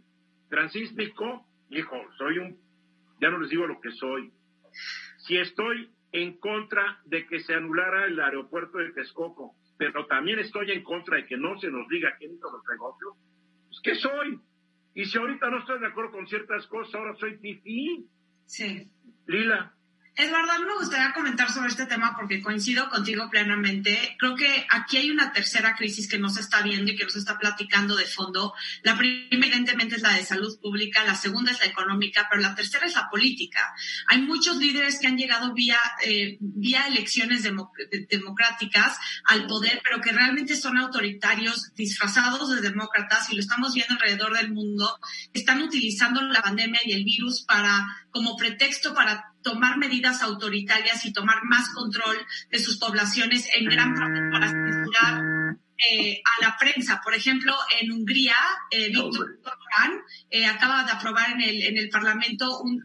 transísmico, 0.50 1.48
hijo, 1.72 1.96
soy 2.20 2.38
un, 2.38 2.60
ya 3.20 3.32
no 3.32 3.40
les 3.40 3.50
digo 3.50 3.66
lo 3.66 3.82
que 3.82 3.90
soy. 3.92 4.32
Si 5.18 5.36
estoy 5.36 5.90
en 6.12 6.38
contra 6.38 7.02
de 7.06 7.26
que 7.26 7.40
se 7.40 7.56
anulara 7.56 8.06
el 8.06 8.20
aeropuerto 8.20 8.78
de 8.78 8.92
Texcoco, 8.92 9.56
pero 9.80 10.06
también 10.06 10.38
estoy 10.38 10.72
en 10.72 10.84
contra 10.84 11.18
de 11.18 11.26
que 11.26 11.38
no 11.38 11.58
se 11.60 11.72
nos 11.72 11.88
diga 11.88 12.16
quién 12.20 12.36
hizo 12.36 12.52
los 12.52 12.62
negocios, 12.70 13.16
pues 13.68 13.80
¿qué 13.84 13.96
soy? 13.96 14.40
Y 14.94 15.06
si 15.06 15.18
ahorita 15.18 15.50
no 15.50 15.58
estoy 15.58 15.80
de 15.80 15.88
acuerdo 15.88 16.12
con 16.12 16.28
ciertas 16.28 16.68
cosas, 16.68 16.94
ahora 16.94 17.16
soy 17.16 17.38
pipí. 17.38 18.08
Sí. 18.46 18.92
Lila, 19.26 19.75
Eduardo, 20.18 20.54
a 20.54 20.60
mí 20.60 20.66
me 20.66 20.76
gustaría 20.76 21.12
comentar 21.12 21.52
sobre 21.52 21.68
este 21.68 21.88
tema 21.88 22.16
porque 22.16 22.42
coincido 22.42 22.90
contigo 22.90 23.30
plenamente. 23.30 24.16
Creo 24.18 24.34
que 24.34 24.66
aquí 24.70 24.96
hay 24.96 25.12
una 25.12 25.34
tercera 25.34 25.76
crisis 25.76 26.08
que 26.08 26.18
nos 26.18 26.38
está 26.38 26.62
viendo 26.62 26.90
y 26.90 26.96
que 26.96 27.04
nos 27.04 27.18
está 27.18 27.38
platicando 27.38 27.98
de 27.98 28.06
fondo. 28.06 28.54
La 28.82 28.98
primera, 28.98 29.28
evidentemente, 29.30 29.98
es 29.98 30.04
la 30.04 30.14
de 30.14 30.24
salud 30.24 30.58
pública, 30.62 31.04
la 31.04 31.16
segunda 31.16 31.52
es 31.52 31.60
la 31.60 31.66
económica, 31.66 32.28
pero 32.30 32.42
la 32.42 32.56
tercera 32.56 32.86
es 32.86 32.96
la 32.96 33.10
política. 33.10 33.60
Hay 34.08 34.22
muchos 34.22 34.56
líderes 34.56 35.00
que 35.00 35.08
han 35.08 35.18
llegado 35.18 35.54
vía, 35.54 35.80
eh, 36.06 36.38
vía 36.40 36.88
elecciones 36.88 37.44
democráticas 37.44 38.98
al 39.26 39.48
poder, 39.48 39.82
pero 39.84 40.00
que 40.00 40.14
realmente 40.14 40.56
son 40.56 40.78
autoritarios 40.78 41.74
disfrazados 41.76 42.56
de 42.56 42.62
demócratas 42.62 43.30
y 43.32 43.36
lo 43.36 43.42
estamos 43.42 43.74
viendo 43.74 43.96
alrededor 43.96 44.34
del 44.34 44.54
mundo. 44.54 44.98
Están 45.34 45.62
utilizando 45.62 46.22
la 46.22 46.42
pandemia 46.42 46.80
y 46.86 46.94
el 46.94 47.04
virus 47.04 47.42
para, 47.42 47.86
como 48.12 48.38
pretexto 48.38 48.94
para 48.94 49.35
tomar 49.46 49.78
medidas 49.78 50.24
autoritarias 50.24 51.06
y 51.06 51.14
tomar 51.14 51.44
más 51.44 51.70
control 51.70 52.18
de 52.50 52.60
sus 52.60 52.80
poblaciones 52.80 53.48
en 53.54 53.66
gran 53.66 53.94
parte 53.94 54.20
para 54.32 54.50
censurar 54.50 55.58
eh, 55.92 56.20
a 56.26 56.46
la 56.46 56.58
prensa. 56.58 57.00
Por 57.04 57.14
ejemplo, 57.14 57.54
en 57.80 57.92
Hungría, 57.92 58.36
eh, 58.72 58.90
Víctor 58.90 59.38
Orbán 59.44 60.02
eh, 60.32 60.48
acaba 60.48 60.84
de 60.84 60.92
aprobar 60.94 61.30
en 61.30 61.42
el, 61.42 61.62
en 61.62 61.78
el 61.78 61.90
Parlamento 61.90 62.60
un, 62.60 62.82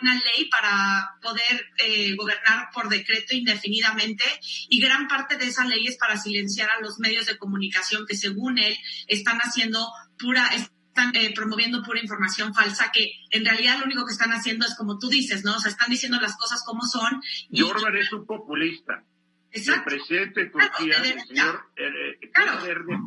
una 0.00 0.14
ley 0.14 0.48
para 0.50 1.16
poder 1.22 1.66
eh, 1.78 2.14
gobernar 2.16 2.68
por 2.72 2.90
decreto 2.90 3.34
indefinidamente 3.34 4.24
y 4.68 4.80
gran 4.80 5.08
parte 5.08 5.36
de 5.36 5.46
esa 5.46 5.64
ley 5.64 5.86
es 5.86 5.96
para 5.96 6.18
silenciar 6.18 6.68
a 6.70 6.80
los 6.80 6.98
medios 6.98 7.26
de 7.26 7.38
comunicación 7.38 8.04
que 8.06 8.14
según 8.14 8.58
él 8.58 8.76
están 9.06 9.38
haciendo 9.38 9.88
pura 10.18 10.48
están 10.98 11.14
eh, 11.14 11.32
promoviendo 11.34 11.82
pura 11.82 12.00
información 12.00 12.52
falsa, 12.54 12.90
que 12.92 13.12
en 13.30 13.44
realidad 13.44 13.78
lo 13.78 13.86
único 13.86 14.04
que 14.04 14.12
están 14.12 14.30
haciendo 14.30 14.66
es 14.66 14.76
como 14.76 14.98
tú 14.98 15.08
dices, 15.08 15.44
¿no? 15.44 15.56
O 15.56 15.58
sea, 15.58 15.70
están 15.70 15.90
diciendo 15.90 16.18
las 16.20 16.36
cosas 16.36 16.64
como 16.64 16.82
son. 16.82 17.22
Y 17.50 17.62
Orban 17.62 17.96
es 17.96 18.12
un 18.12 18.26
populista. 18.26 19.04
Exacto. 19.50 19.90
El 19.90 19.96
presidente 19.96 20.44
de 20.44 20.50
Turquía, 20.50 20.96
el 20.96 21.20
señor 21.20 21.60
eh, 21.76 22.18
eh, 22.20 22.30
claro. 22.32 22.62
Verde, 22.62 22.98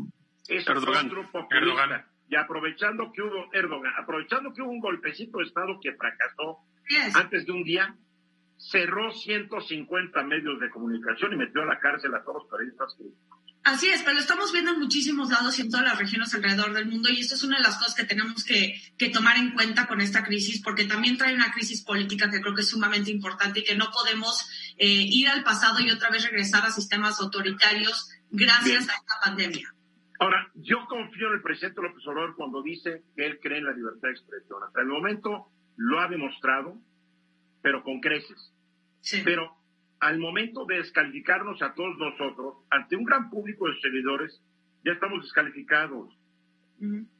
es 0.47 0.67
Erdogan. 0.67 1.07
otro 1.07 1.31
populista. 1.31 1.57
Erdogan. 1.57 2.05
Y 2.29 2.35
aprovechando 2.35 3.11
que 3.11 3.21
hubo, 3.21 3.53
Erdogan, 3.53 3.91
aprovechando 3.97 4.53
que 4.53 4.61
hubo 4.61 4.71
un 4.71 4.79
golpecito 4.79 5.39
de 5.39 5.43
Estado 5.45 5.77
que 5.81 5.93
fracasó 5.93 6.59
yes. 6.87 7.15
antes 7.15 7.45
de 7.45 7.51
un 7.51 7.63
día, 7.63 7.93
cerró 8.57 9.11
150 9.11 10.23
medios 10.23 10.59
de 10.59 10.69
comunicación 10.69 11.33
y 11.33 11.35
metió 11.35 11.61
a 11.61 11.65
la 11.65 11.79
cárcel 11.79 12.15
a 12.15 12.23
todos 12.23 12.43
los 12.43 12.51
periodistas 12.51 12.95
críticos. 12.95 13.40
Así 13.63 13.89
es, 13.89 14.01
pero 14.01 14.15
lo 14.15 14.19
estamos 14.19 14.51
viendo 14.51 14.71
en 14.71 14.79
muchísimos 14.79 15.29
lados 15.29 15.59
y 15.59 15.61
en 15.61 15.69
todas 15.69 15.85
las 15.85 15.99
regiones 15.99 16.33
alrededor 16.33 16.73
del 16.73 16.87
mundo 16.87 17.09
y 17.09 17.19
esto 17.19 17.35
es 17.35 17.43
una 17.43 17.57
de 17.57 17.63
las 17.63 17.77
cosas 17.77 17.93
que 17.93 18.05
tenemos 18.05 18.43
que, 18.43 18.81
que, 18.97 19.09
tomar 19.09 19.37
en 19.37 19.51
cuenta 19.51 19.87
con 19.87 20.01
esta 20.01 20.23
crisis 20.23 20.63
porque 20.63 20.85
también 20.85 21.17
trae 21.17 21.35
una 21.35 21.51
crisis 21.51 21.83
política 21.83 22.31
que 22.31 22.41
creo 22.41 22.55
que 22.55 22.61
es 22.61 22.69
sumamente 22.69 23.11
importante 23.11 23.59
y 23.59 23.63
que 23.63 23.75
no 23.75 23.91
podemos 23.91 24.49
eh, 24.77 24.87
ir 24.87 25.29
al 25.29 25.43
pasado 25.43 25.79
y 25.79 25.91
otra 25.91 26.09
vez 26.09 26.23
regresar 26.23 26.65
a 26.65 26.71
sistemas 26.71 27.19
autoritarios 27.21 28.09
gracias 28.31 28.89
a 28.89 28.93
esta 28.93 29.13
pandemia. 29.23 29.71
Ahora, 30.19 30.51
yo 30.55 30.85
confío 30.87 31.27
en 31.27 31.33
el 31.33 31.41
presidente 31.41 31.81
López 31.81 32.05
Obrador 32.07 32.35
cuando 32.35 32.63
dice 32.63 33.03
que 33.15 33.25
él 33.27 33.39
cree 33.39 33.59
en 33.59 33.65
la 33.65 33.73
libertad 33.73 34.07
de 34.07 34.13
expresión. 34.13 34.63
Hasta 34.63 34.81
el 34.81 34.87
momento 34.87 35.51
lo 35.77 35.99
ha 35.99 36.07
demostrado, 36.07 36.77
pero 37.61 37.83
con 37.83 37.99
creces. 37.99 38.53
Sí. 39.01 39.21
Pero 39.23 39.60
al 40.01 40.17
momento 40.17 40.65
de 40.65 40.77
descalificarnos 40.77 41.61
a 41.61 41.73
todos 41.75 41.95
nosotros, 41.97 42.55
ante 42.71 42.95
un 42.95 43.05
gran 43.05 43.29
público 43.29 43.67
de 43.69 43.79
seguidores, 43.79 44.41
ya 44.83 44.93
estamos 44.93 45.21
descalificados. 45.21 46.17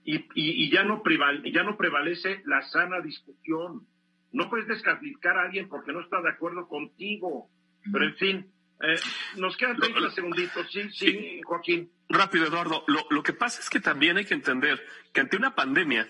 y, 0.04 0.26
y, 0.34 0.72
ya, 0.72 0.84
no 0.84 1.04
ya 1.46 1.64
no 1.64 1.78
prevalece 1.78 2.42
la 2.46 2.64
sana 2.64 3.00
discusión. 3.00 3.86
No 4.32 4.50
puedes 4.50 4.68
descalificar 4.68 5.38
a 5.38 5.44
alguien 5.44 5.70
porque 5.70 5.94
no 5.94 6.02
está 6.02 6.22
de 6.22 6.32
acuerdo 6.32 6.68
contigo. 6.68 7.50
Pero 7.92 8.06
en 8.06 8.16
fin, 8.16 8.52
eh, 8.82 8.96
nos 9.38 9.56
quedan 9.58 9.78
30 9.78 10.10
segunditos. 10.10 10.72
Sí, 10.72 10.90
sí, 10.92 11.42
Joaquín. 11.44 11.92
Rápido, 12.10 12.48
Eduardo. 12.48 12.84
Lo, 12.88 13.06
lo 13.12 13.22
que 13.22 13.34
pasa 13.34 13.60
es 13.62 13.70
que 13.70 13.80
también 13.80 14.18
hay 14.18 14.26
que 14.26 14.34
entender 14.34 14.84
que 15.14 15.22
ante 15.22 15.38
una 15.38 15.54
pandemia, 15.54 16.08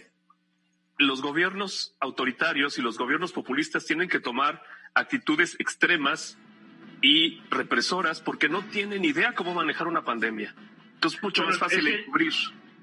los 0.98 1.22
gobiernos 1.22 1.98
autoritarios 2.00 2.78
y 2.78 2.82
los 2.82 2.98
gobiernos 2.98 3.34
populistas 3.34 3.86
tienen 3.86 4.08
que 4.08 4.22
tomar 4.22 4.64
actitudes 4.94 5.58
extremas 5.60 6.38
y 7.02 7.42
represoras 7.50 8.22
porque 8.22 8.50
no 8.50 8.64
tienen 8.66 9.04
idea 9.04 9.34
cómo 9.34 9.54
manejar 9.54 9.88
una 9.88 10.04
pandemia. 10.04 10.54
Entonces 10.96 11.18
es 11.18 11.24
mucho 11.24 11.44
más 11.44 11.58
fácil 11.58 11.88
encubrir. 11.88 12.34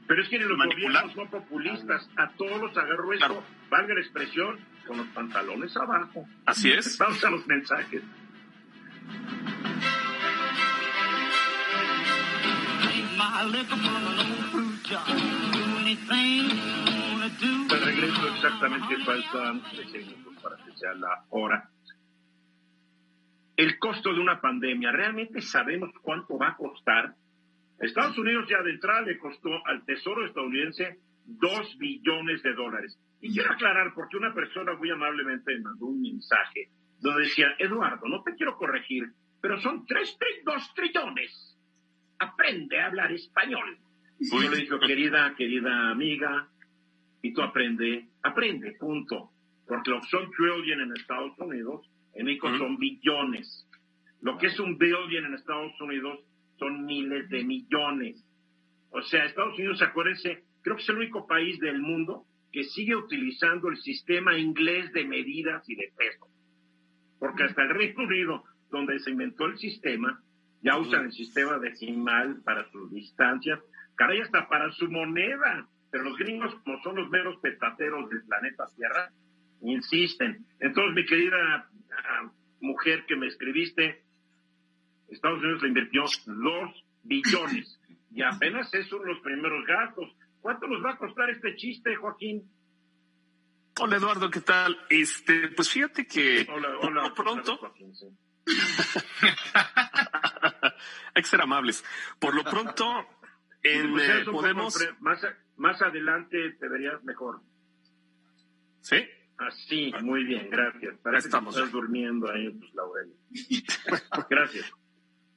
Pero 0.07 0.23
es 0.23 0.29
que 0.29 0.39
los 0.39 0.59
gobiernos 0.59 1.13
son 1.13 1.29
populistas, 1.29 2.09
a 2.17 2.31
todos 2.31 2.61
los 2.61 2.77
agarró 2.77 3.13
esto, 3.13 3.45
valga 3.71 3.95
la 3.95 4.01
expresión, 4.01 4.59
con 4.87 4.97
los 4.97 5.07
pantalones 5.09 5.77
abajo. 5.77 6.27
Así 6.47 6.73
es. 6.73 6.97
Vamos 6.99 7.23
a 7.23 7.31
los 7.31 7.47
mensajes. 7.47 8.03
De 17.69 17.77
regreso 17.77 18.29
exactamente 18.35 18.97
faltan 19.05 19.63
tres 19.71 19.93
minutos 19.93 20.35
para 20.43 20.57
que 20.65 20.73
sea 20.77 20.95
la 20.95 21.25
hora 21.31 21.71
el 23.59 23.77
costo 23.81 24.15
de 24.15 24.21
una 24.21 24.41
pandemia. 24.41 24.93
¿Realmente 24.93 25.43
sabemos 25.43 25.91
cuánto 26.01 26.39
va 26.39 26.51
a 26.51 26.57
costar? 26.57 27.15
Estados 27.81 28.17
Unidos 28.17 28.47
ya 28.49 28.63
de 28.63 28.71
entrada 28.71 29.03
le 29.03 29.19
costó 29.19 29.51
al 29.67 29.85
Tesoro 29.85 30.25
estadounidense 30.25 30.99
dos 31.27 31.77
billones 31.77 32.41
de 32.45 32.55
dólares. 32.55 32.97
Y 33.21 33.33
quiero 33.33 33.53
aclarar, 33.53 33.93
porque 33.95 34.17
una 34.17 34.33
persona 34.33 34.75
muy 34.75 34.91
amablemente 34.91 35.55
me 35.55 35.63
mandó 35.63 35.87
un 35.87 36.01
mensaje 36.01 36.69
donde 37.01 37.23
decía, 37.23 37.49
Eduardo, 37.59 38.07
no 38.07 38.23
te 38.23 38.37
quiero 38.37 38.57
corregir, 38.57 39.13
pero 39.41 39.61
son 39.61 39.85
tres, 39.87 40.17
dos 40.45 40.73
trillones. 40.75 41.59
Aprende 42.21 42.81
a 42.81 42.87
hablar 42.87 43.11
español. 43.11 43.77
Y 44.21 44.31
yo 44.31 44.51
le 44.51 44.57
dije, 44.57 44.79
querida, 44.87 45.35
querida 45.37 45.91
amiga, 45.91 46.49
y 47.23 47.33
tú 47.33 47.43
aprende, 47.43 48.07
aprende, 48.23 48.77
punto. 48.79 49.33
Porque 49.67 49.91
lo 49.91 50.01
que 50.01 50.07
son 50.07 50.31
trillion 50.31 50.81
en 50.81 50.93
Estados 50.93 51.37
Unidos 51.39 51.89
en 52.19 52.27
México 52.27 52.49
son 52.59 52.77
billones. 52.79 53.65
Lo 54.21 54.39
que 54.39 54.49
es 54.49 54.59
un 54.59 54.77
billion 54.77 55.27
en 55.27 55.35
Estados 55.35 55.81
Unidos 55.81 56.19
son 56.59 56.85
miles 56.85 57.29
de 57.31 57.45
millones. 57.45 58.25
O 58.91 59.01
sea, 59.03 59.25
Estados 59.25 59.57
Unidos, 59.57 59.81
acuérdense, 59.83 60.43
creo 60.63 60.75
que 60.77 60.83
es 60.83 60.89
el 60.89 60.97
único 60.97 61.29
país 61.29 61.61
del 61.61 61.81
mundo 61.81 62.25
que 62.51 62.65
sigue 62.65 62.97
utilizando 62.97 63.69
el 63.69 63.77
sistema 63.77 64.37
inglés 64.37 64.93
de 64.93 65.05
medidas 65.05 65.63
y 65.69 65.77
de 65.77 65.93
peso. 65.97 66.27
Porque 67.21 67.45
hasta 67.45 67.63
el 67.63 67.71
Reino 67.71 68.03
Unido, 68.03 68.43
donde 68.69 68.99
se 68.99 69.13
inventó 69.13 69.47
el 69.47 69.57
sistema, 69.57 70.21
ya 70.61 70.77
usan 70.77 71.05
el 71.05 71.13
sistema 71.13 71.59
decimal 71.61 72.43
para 72.45 72.69
sus 72.73 72.91
distancias, 72.91 73.61
caray, 73.95 74.23
hasta 74.23 74.49
para 74.49 74.73
su 74.73 74.91
moneda. 74.91 75.69
Pero 75.93 76.03
los 76.03 76.19
gringos, 76.19 76.53
como 76.65 76.83
son 76.83 76.97
los 76.97 77.09
meros 77.11 77.37
petateros 77.41 78.11
del 78.11 78.25
planeta 78.25 78.65
Tierra, 78.77 79.13
insisten. 79.63 80.45
Entonces, 80.59 80.97
mi 80.97 81.07
querida 81.07 81.69
mujer 82.61 83.05
que 83.07 83.17
me 83.17 83.27
escribiste, 83.27 84.03
Estados 85.09 85.41
Unidos 85.41 85.63
le 85.63 85.69
invirtió 85.69 86.05
dos 86.27 86.85
billones 87.03 87.81
y 88.11 88.23
apenas 88.23 88.73
esos 88.75 88.91
son 88.91 89.07
los 89.07 89.21
primeros 89.21 89.65
gastos. 89.67 90.15
¿Cuánto 90.41 90.67
nos 90.67 90.85
va 90.85 90.93
a 90.93 90.97
costar 90.97 91.31
este 91.31 91.57
chiste, 91.57 91.97
Joaquín? 91.97 92.51
Hola 93.81 93.97
Eduardo, 93.97 94.31
¿qué 94.31 94.41
tal? 94.41 94.77
Este, 94.91 95.49
pues 95.49 95.71
fíjate 95.71 96.07
que 96.07 96.47
hola, 96.53 96.79
hola, 96.81 97.15
pronto. 97.15 97.59
Hay 101.15 101.23
que 101.23 101.29
ser 101.29 101.41
amables. 101.41 101.85
Por 102.19 102.35
lo 102.35 102.45
pronto, 102.45 102.85
en, 103.63 103.93
pues 103.93 104.09
eh, 104.09 104.25
podemos. 104.31 104.75
Más, 105.01 105.21
más 105.57 105.81
adelante 105.83 106.57
te 106.59 106.69
verías 106.69 107.03
mejor. 107.05 107.41
¿Sí? 108.81 109.09
Así, 109.39 109.93
ah, 109.95 110.03
muy 110.03 110.25
bien, 110.25 110.51
gracias. 110.51 110.99
Parece 111.03 111.29
estamos. 111.29 111.55
que 111.55 111.61
estás 111.61 111.73
durmiendo 111.73 112.31
ahí 112.31 112.47
en 112.47 112.61
tus 112.61 112.75
laureles. 112.75 113.17
gracias. 114.31 114.73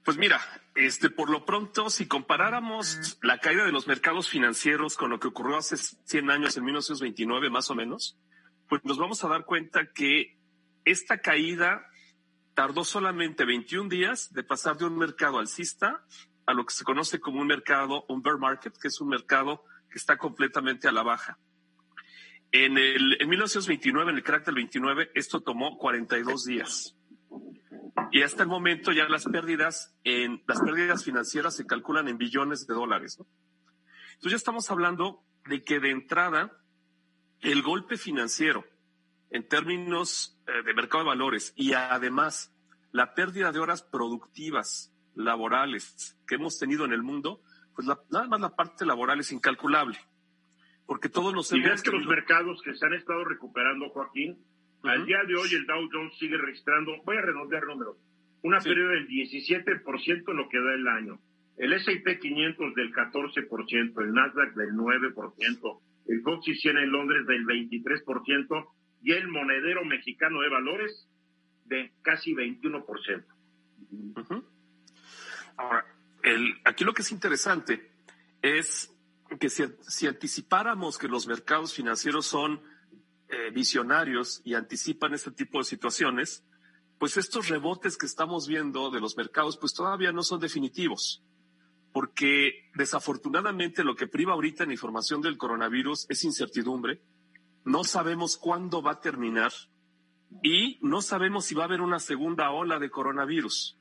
Pues 0.03 0.17
mira, 0.17 0.41
este, 0.73 1.11
por 1.11 1.29
lo 1.29 1.45
pronto, 1.45 1.91
si 1.91 2.07
comparáramos 2.07 3.19
la 3.21 3.37
caída 3.37 3.63
de 3.63 3.71
los 3.71 3.87
mercados 3.87 4.27
financieros 4.27 4.97
con 4.97 5.11
lo 5.11 5.19
que 5.19 5.27
ocurrió 5.27 5.57
hace 5.57 5.77
100 5.77 6.31
años, 6.31 6.57
en 6.57 6.65
1929 6.65 7.51
más 7.51 7.69
o 7.69 7.75
menos, 7.75 8.17
pues 8.67 8.83
nos 8.83 8.97
vamos 8.97 9.23
a 9.23 9.27
dar 9.27 9.45
cuenta 9.45 9.91
que 9.93 10.39
esta 10.85 11.19
caída 11.19 11.85
tardó 12.55 12.83
solamente 12.83 13.45
21 13.45 13.89
días 13.89 14.33
de 14.33 14.43
pasar 14.43 14.77
de 14.77 14.85
un 14.85 14.97
mercado 14.97 15.37
alcista 15.37 16.03
a 16.47 16.53
lo 16.53 16.65
que 16.65 16.73
se 16.73 16.83
conoce 16.83 17.19
como 17.19 17.39
un 17.39 17.47
mercado, 17.47 18.05
un 18.07 18.23
bear 18.23 18.39
market, 18.39 18.75
que 18.81 18.87
es 18.87 18.99
un 18.99 19.09
mercado 19.09 19.63
que 19.89 19.99
está 19.99 20.17
completamente 20.17 20.87
a 20.87 20.91
la 20.91 21.03
baja. 21.03 21.37
En, 22.53 22.77
el, 22.77 23.17
en 23.21 23.29
1929, 23.29 24.11
en 24.11 24.17
el 24.17 24.23
crack 24.23 24.45
del 24.45 24.55
29, 24.55 25.11
esto 25.15 25.39
tomó 25.39 25.77
42 25.77 26.43
días. 26.45 26.97
Y 28.11 28.23
hasta 28.23 28.43
el 28.43 28.49
momento 28.49 28.91
ya 28.91 29.07
las 29.07 29.23
pérdidas 29.25 29.95
en 30.03 30.43
las 30.47 30.59
pérdidas 30.59 31.05
financieras 31.05 31.55
se 31.55 31.65
calculan 31.65 32.09
en 32.09 32.17
billones 32.17 32.67
de 32.67 32.73
dólares. 32.73 33.17
Entonces 33.19 34.31
ya 34.31 34.35
estamos 34.35 34.69
hablando 34.69 35.23
de 35.45 35.63
que 35.63 35.79
de 35.79 35.91
entrada 35.91 36.51
el 37.39 37.61
golpe 37.61 37.95
financiero 37.97 38.65
en 39.29 39.47
términos 39.47 40.37
eh, 40.45 40.63
de 40.63 40.73
mercado 40.73 41.05
de 41.05 41.09
valores 41.09 41.53
y 41.55 41.71
además 41.71 42.53
la 42.91 43.13
pérdida 43.13 43.53
de 43.53 43.59
horas 43.59 43.81
productivas 43.81 44.93
laborales 45.15 46.17
que 46.27 46.35
hemos 46.35 46.59
tenido 46.59 46.83
en 46.83 46.91
el 46.91 47.01
mundo, 47.01 47.41
pues 47.73 47.87
nada 47.87 48.27
más 48.27 48.41
la 48.41 48.55
parte 48.55 48.85
laboral 48.85 49.21
es 49.21 49.31
incalculable 49.31 49.97
porque 50.91 51.07
todos 51.07 51.33
los... 51.33 51.49
Y 51.53 51.61
ves 51.61 51.81
que 51.83 51.89
los 51.89 52.05
mercados 52.05 52.61
que 52.63 52.73
se 52.73 52.85
han 52.85 52.93
estado 52.93 53.23
recuperando, 53.23 53.87
Joaquín, 53.91 54.37
al 54.83 55.05
día 55.05 55.23
de 55.25 55.35
hoy 55.35 55.47
el 55.53 55.65
Dow 55.65 55.87
Jones 55.89 56.17
sigue 56.19 56.35
registrando, 56.35 57.01
voy 57.05 57.15
a 57.15 57.21
redondear 57.21 57.63
números, 57.63 57.95
una 58.41 58.59
pérdida 58.59 58.89
del 58.89 59.07
17% 59.07 60.31
en 60.31 60.35
lo 60.35 60.49
que 60.49 60.59
da 60.59 60.73
el 60.73 60.85
año. 60.89 61.17
El 61.55 61.71
S&P 61.71 62.19
500 62.19 62.75
del 62.75 62.91
14%, 62.91 64.01
el 64.03 64.13
Nasdaq 64.13 64.53
del 64.53 64.71
9%, 64.71 65.79
el 66.07 66.21
FTSE 66.23 66.55
100 66.55 66.77
en 66.79 66.91
Londres 66.91 67.25
del 67.25 67.45
23% 67.45 68.67
y 69.01 69.13
el 69.13 69.29
monedero 69.29 69.85
mexicano 69.85 70.41
de 70.41 70.49
valores 70.49 71.07
de 71.67 71.93
casi 72.01 72.35
21%. 72.35 73.23
Ahora, 75.55 75.85
el, 76.23 76.53
aquí 76.65 76.83
lo 76.83 76.93
que 76.93 77.03
es 77.03 77.13
interesante 77.13 77.89
es 78.41 78.93
que 79.39 79.49
si, 79.49 80.07
anticipáramos 80.07 80.97
que 80.97 81.07
los 81.07 81.27
mercados 81.27 81.73
financieros 81.73 82.25
son 82.25 82.61
eh, 83.29 83.51
visionarios 83.51 84.41
y 84.43 84.55
anticipan 84.55 85.13
este 85.13 85.31
tipo 85.31 85.59
de 85.59 85.63
situaciones, 85.63 86.43
pues 86.99 87.17
estos 87.17 87.47
rebotes 87.47 87.97
que 87.97 88.05
estamos 88.05 88.47
viendo 88.47 88.91
de 88.91 88.99
los 88.99 89.17
mercados, 89.17 89.57
pues 89.57 89.73
todavía 89.73 90.11
no 90.11 90.23
son 90.23 90.39
definitivos, 90.39 91.23
porque 91.93 92.69
desafortunadamente 92.75 93.83
lo 93.83 93.95
que 93.95 94.07
priva 94.07 94.33
ahorita 94.33 94.63
en 94.63 94.69
la 94.69 94.73
información 94.73 95.21
del 95.21 95.37
coronavirus 95.37 96.05
es 96.09 96.23
incertidumbre, 96.23 97.01
no 97.63 97.83
sabemos 97.83 98.37
cuándo 98.37 98.81
va 98.81 98.91
a 98.91 98.99
terminar 98.99 99.51
y 100.43 100.79
no 100.81 101.01
sabemos 101.01 101.45
si 101.45 101.55
va 101.55 101.63
a 101.63 101.65
haber 101.65 101.81
una 101.81 101.99
segunda 101.99 102.51
ola 102.51 102.79
de 102.79 102.89
coronavirus. 102.89 103.77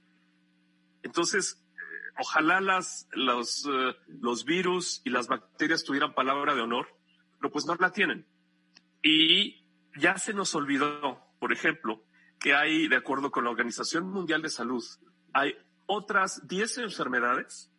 Entonces, 1.02 1.62
ojalá 2.20 2.60
las, 2.60 3.08
los, 3.12 3.66
eh, 3.66 3.96
los 4.20 4.44
virus 4.44 5.00
y 5.04 5.10
las 5.10 5.26
bacterias 5.26 5.84
tuvieran 5.84 6.14
palabra 6.14 6.54
de 6.54 6.60
honor, 6.60 6.86
pero 7.38 7.50
pues 7.50 7.64
no 7.66 7.74
la 7.76 7.92
tienen. 7.92 8.26
Y 9.02 9.64
ya 9.96 10.18
se 10.18 10.34
nos 10.34 10.54
olvidó, 10.54 11.20
por 11.38 11.52
ejemplo, 11.52 12.04
que 12.38 12.54
hay, 12.54 12.88
de 12.88 12.96
acuerdo 12.96 13.30
con 13.30 13.44
la 13.44 13.50
Organización 13.50 14.10
Mundial 14.10 14.42
de 14.42 14.50
Salud, 14.50 14.84
hay 15.32 15.56
otras 15.86 16.46
10 16.46 16.78
enfermedades 16.78 17.72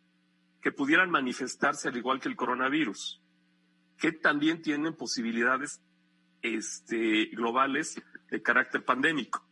que 0.60 0.72
pudieran 0.72 1.10
manifestarse 1.10 1.88
al 1.88 1.96
igual 1.96 2.20
que 2.20 2.28
el 2.28 2.36
coronavirus, 2.36 3.20
que 3.98 4.12
también 4.12 4.62
tienen 4.62 4.94
posibilidades 4.94 5.82
este, 6.42 7.26
globales 7.26 8.00
de 8.30 8.42
carácter 8.42 8.84
pandémico. 8.84 9.44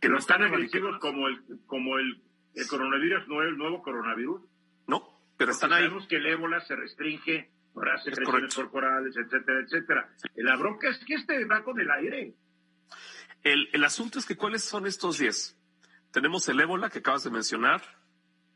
Que 0.00 0.08
no 0.08 0.18
están 0.18 0.42
agresivos 0.42 0.98
como 0.98 1.28
el, 1.28 1.42
como 1.66 1.98
el, 1.98 2.22
el 2.60 2.68
coronavirus, 2.68 3.28
no 3.28 3.42
el 3.42 3.56
nuevo 3.56 3.82
coronavirus. 3.82 4.42
No, 4.86 5.20
pero 5.36 5.52
están 5.52 5.72
ahí. 5.72 5.84
Sabemos 5.84 6.06
que 6.06 6.16
el 6.16 6.26
ébola 6.26 6.60
se 6.60 6.76
restringe 6.76 7.50
por 7.72 7.88
secreciones 8.00 8.54
corporales, 8.54 9.16
etcétera, 9.16 9.60
etcétera. 9.60 10.14
La 10.36 10.56
bronca 10.56 10.88
es 10.88 10.98
que 11.04 11.14
este 11.14 11.44
va 11.44 11.62
con 11.62 11.80
el 11.80 11.90
aire. 11.90 12.34
El, 13.42 13.68
el 13.72 13.84
asunto 13.84 14.18
es 14.18 14.26
que 14.26 14.36
¿cuáles 14.36 14.64
son 14.64 14.86
estos 14.86 15.18
10? 15.18 15.56
Tenemos 16.10 16.48
el 16.48 16.60
ébola 16.60 16.90
que 16.90 16.98
acabas 16.98 17.24
de 17.24 17.30
mencionar, 17.30 17.82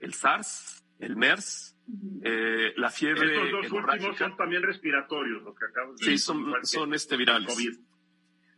el 0.00 0.12
SARS, 0.12 0.84
el 0.98 1.16
MERS, 1.16 1.76
eh, 2.22 2.72
la 2.76 2.90
fiebre. 2.90 3.34
Estos 3.34 3.70
dos 3.70 3.82
últimos 3.82 4.16
son 4.16 4.36
también 4.36 4.62
respiratorios, 4.62 5.42
lo 5.42 5.54
que 5.54 5.66
acabas 5.66 5.96
de 5.96 6.04
Sí, 6.04 6.18
son, 6.18 6.52
son 6.62 6.94
este 6.94 7.16
virales. 7.16 7.56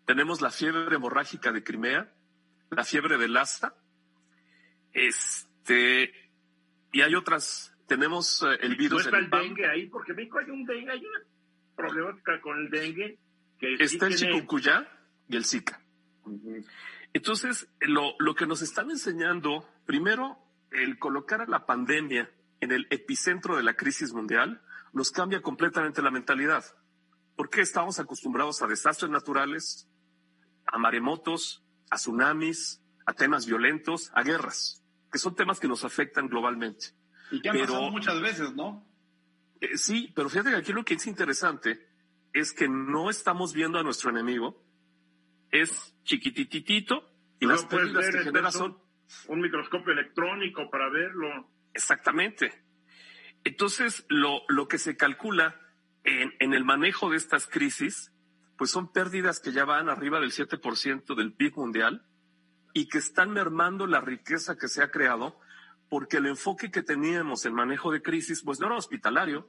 Tenemos 0.04 0.40
la 0.40 0.50
fiebre 0.50 0.94
hemorrágica 0.94 1.52
de 1.52 1.62
Crimea, 1.62 2.12
la 2.70 2.84
fiebre 2.84 3.18
de 3.18 3.28
Lasta, 3.28 3.74
este, 4.96 6.10
y 6.90 7.02
hay 7.02 7.14
otras. 7.14 7.72
Tenemos 7.86 8.42
eh, 8.42 8.58
el 8.62 8.76
virus. 8.76 9.06
¿No 9.06 9.18
está 9.18 9.18
el 9.18 9.30
dengue 9.30 9.66
ahí? 9.66 9.86
Porque 9.86 10.14
México 10.14 10.38
hay 10.38 10.50
un 10.50 10.64
dengue, 10.64 10.90
hay 10.90 11.04
una 11.04 11.20
problemática 11.76 12.40
con 12.40 12.58
el 12.58 12.70
dengue. 12.70 13.18
Que 13.58 13.74
está 13.78 14.06
el 14.06 14.16
chikungunya 14.16 14.88
y 15.28 15.36
el 15.36 15.44
Zika. 15.44 15.80
Entonces, 17.12 17.68
lo, 17.80 18.14
lo 18.18 18.34
que 18.34 18.46
nos 18.46 18.62
están 18.62 18.90
enseñando, 18.90 19.68
primero, 19.86 20.38
el 20.70 20.98
colocar 20.98 21.40
a 21.42 21.46
la 21.46 21.64
pandemia 21.64 22.30
en 22.60 22.72
el 22.72 22.86
epicentro 22.90 23.56
de 23.56 23.62
la 23.62 23.74
crisis 23.74 24.12
mundial 24.12 24.62
nos 24.92 25.10
cambia 25.10 25.42
completamente 25.42 26.02
la 26.02 26.10
mentalidad. 26.10 26.64
Porque 27.36 27.60
estamos 27.60 28.00
acostumbrados 28.00 28.62
a 28.62 28.66
desastres 28.66 29.10
naturales, 29.10 29.88
a 30.66 30.78
maremotos, 30.78 31.62
a 31.90 31.96
tsunamis, 31.96 32.82
a 33.04 33.12
temas 33.12 33.46
violentos, 33.46 34.10
a 34.14 34.22
guerras, 34.22 34.82
que 35.16 35.20
son 35.20 35.35
temas 35.35 35.58
que 35.58 35.66
nos 35.66 35.82
afectan 35.82 36.28
globalmente. 36.28 36.88
Y 37.30 37.40
que 37.40 37.49
han 37.49 37.58
pasado 37.58 37.90
muchas 37.90 38.20
veces, 38.20 38.54
¿no? 38.54 38.87
Eh, 39.62 39.78
sí, 39.78 40.12
pero 40.14 40.28
fíjate 40.28 40.50
que 40.50 40.56
aquí 40.56 40.75
lo 40.75 40.85
que 40.85 40.92
es 40.92 41.06
interesante 41.06 41.88
es 42.35 42.52
que 42.52 42.68
no 42.68 43.08
estamos 43.08 43.54
viendo 43.54 43.78
a 43.78 43.82
nuestro 43.82 44.11
enemigo, 44.11 44.62
es 45.50 45.96
chiquititito 46.04 47.11
y 47.40 47.46
las 47.46 47.64
pérdidas 47.64 48.11
que 48.11 48.25
genera 48.25 48.52
son 48.52 48.76
un 49.28 49.40
microscopio 49.40 49.94
electrónico 49.94 50.68
para 50.70 50.90
verlo. 50.90 51.49
Exactamente. 51.73 52.52
Entonces, 53.42 54.04
lo, 54.11 54.42
lo 54.49 54.68
que 54.68 54.76
se 54.76 54.99
calcula 54.99 55.58
en, 56.04 56.35
en, 56.40 56.52
el 56.52 56.66
manejo 56.66 57.08
de 57.08 57.16
estas 57.16 57.46
crisis, 57.46 58.12
pues 58.58 58.70
son 58.70 58.92
pérdidas 58.92 59.40
que 59.40 59.52
ya 59.52 59.64
van 59.64 59.88
arriba 59.88 60.20
del 60.20 60.32
7% 60.32 61.16
del 61.16 61.32
PIB 61.32 61.56
mundial 61.56 62.06
y 62.76 62.88
que 62.88 62.99
están 62.99 63.30
mermando 63.30 63.87
la 63.87 64.02
riqueza 64.02 64.59
que 64.59 64.68
se 64.68 64.83
ha 64.83 64.90
creado 64.90 65.40
porque 65.88 66.18
el 66.18 66.26
enfoque 66.26 66.71
que 66.71 66.83
teníamos 66.83 67.47
en 67.47 67.54
manejo 67.54 67.90
de 67.90 68.02
crisis, 68.02 68.42
pues 68.45 68.61
no 68.61 68.66
era 68.66 68.76
hospitalario, 68.76 69.49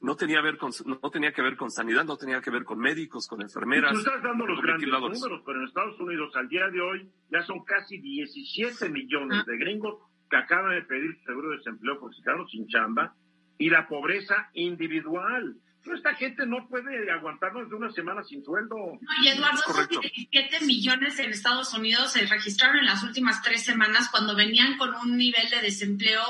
no 0.00 0.14
tenía, 0.14 0.40
ver 0.40 0.56
con, 0.56 0.70
no 0.86 1.10
tenía 1.10 1.32
que 1.32 1.42
ver 1.42 1.56
con 1.56 1.72
sanidad, 1.72 2.04
no 2.04 2.16
tenía 2.16 2.40
que 2.40 2.52
ver 2.52 2.62
con 2.62 2.78
médicos, 2.78 3.26
con 3.26 3.42
enfermeras. 3.42 3.90
Tú 3.90 3.98
estás 3.98 4.22
dando 4.22 4.46
los 4.46 4.62
grandes 4.62 4.88
números, 4.88 5.42
pero 5.44 5.58
en 5.58 5.66
Estados 5.66 5.98
Unidos 5.98 6.30
al 6.36 6.48
día 6.48 6.68
de 6.68 6.80
hoy 6.80 7.10
ya 7.30 7.42
son 7.42 7.64
casi 7.64 7.98
17 7.98 8.90
millones 8.90 9.44
de 9.46 9.56
gringos 9.56 9.96
que 10.30 10.36
acaban 10.36 10.72
de 10.72 10.82
pedir 10.82 11.18
seguro 11.26 11.50
de 11.50 11.56
desempleo 11.56 11.98
porque 11.98 12.16
se 12.16 12.22
quedaron 12.22 12.46
sin 12.46 12.68
chamba 12.68 13.12
y 13.58 13.70
la 13.70 13.88
pobreza 13.88 14.50
individual. 14.52 15.56
Esta 15.92 16.14
gente 16.14 16.46
no 16.46 16.66
puede 16.68 17.10
aguantarnos 17.10 17.68
de 17.68 17.74
una 17.74 17.90
semana 17.92 18.22
sin 18.24 18.44
sueldo. 18.44 18.98
y 19.22 19.28
Eduardo, 19.28 19.62
17 19.88 20.64
millones 20.64 21.18
en 21.18 21.30
Estados 21.30 21.74
Unidos 21.74 22.12
se 22.12 22.26
registraron 22.26 22.78
en 22.78 22.86
las 22.86 23.02
últimas 23.02 23.42
tres 23.42 23.64
semanas 23.64 24.08
cuando 24.10 24.34
venían 24.34 24.78
con 24.78 24.94
un 24.94 25.16
nivel 25.16 25.50
de 25.50 25.60
desempleo 25.60 26.22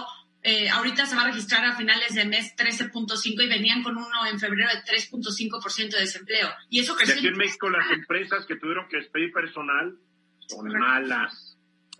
eh, 0.46 0.68
ahorita 0.68 1.07
se 1.07 1.16
va 1.16 1.22
a 1.22 1.29
registrar 1.29 1.64
a 1.64 1.74
finales 1.74 2.14
de 2.14 2.26
mes 2.26 2.55
13.5 2.55 3.42
y 3.42 3.48
venían 3.48 3.83
con 3.83 3.96
uno 3.96 4.26
en 4.31 4.38
febrero 4.38 4.68
de 4.68 4.83
3.5% 4.92 5.90
de 5.90 6.00
desempleo. 6.00 6.50
Y 6.68 6.81
eso 6.81 6.94
creció. 6.94 7.14
Y 7.14 7.18
aquí 7.18 7.29
en 7.29 7.38
México 7.38 7.70
las 7.70 7.90
empresas 7.90 8.44
que 8.44 8.57
tuvieron 8.57 8.87
que 8.90 8.98
despedir 8.98 9.33
personal 9.33 9.96
son 10.46 10.68
malas. 10.68 11.43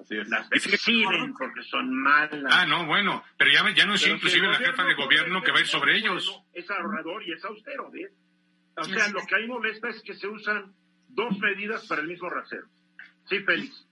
Las 0.09 0.51
despiden 0.51 1.35
porque 1.35 1.63
son 1.63 1.95
malas. 1.95 2.45
Ah, 2.51 2.67
no, 2.67 2.87
bueno, 2.87 3.25
pero 3.37 3.51
ya, 3.53 3.69
ya 3.75 3.87
no 3.87 3.95
es 3.95 4.07
inclusive 4.07 4.49
la 4.49 4.57
jefa 4.57 4.85
de 4.85 4.95
gobierno 4.95 5.43
que 5.43 5.53
va 5.53 5.59
a 5.59 5.61
ir 5.61 5.67
sobre 5.67 5.97
ellos. 5.97 6.43
Es 6.53 6.69
ahorrador 6.71 7.23
y 7.23 7.33
es 7.33 7.45
austero, 7.45 7.91
¿ves? 7.91 8.11
O 8.77 8.85
sea, 8.85 9.09
lo 9.09 9.25
que 9.27 9.37
ahí 9.37 9.47
molesta 9.47 9.89
es 9.89 10.03
que 10.03 10.15
se 10.15 10.27
usan 10.27 10.75
dos 11.09 11.39
medidas 11.39 11.87
para 11.87 12.03
el 12.03 12.09
mismo 12.09 12.29
rasero. 12.29 12.67
Sí, 13.29 13.39
Félix. 13.41 13.87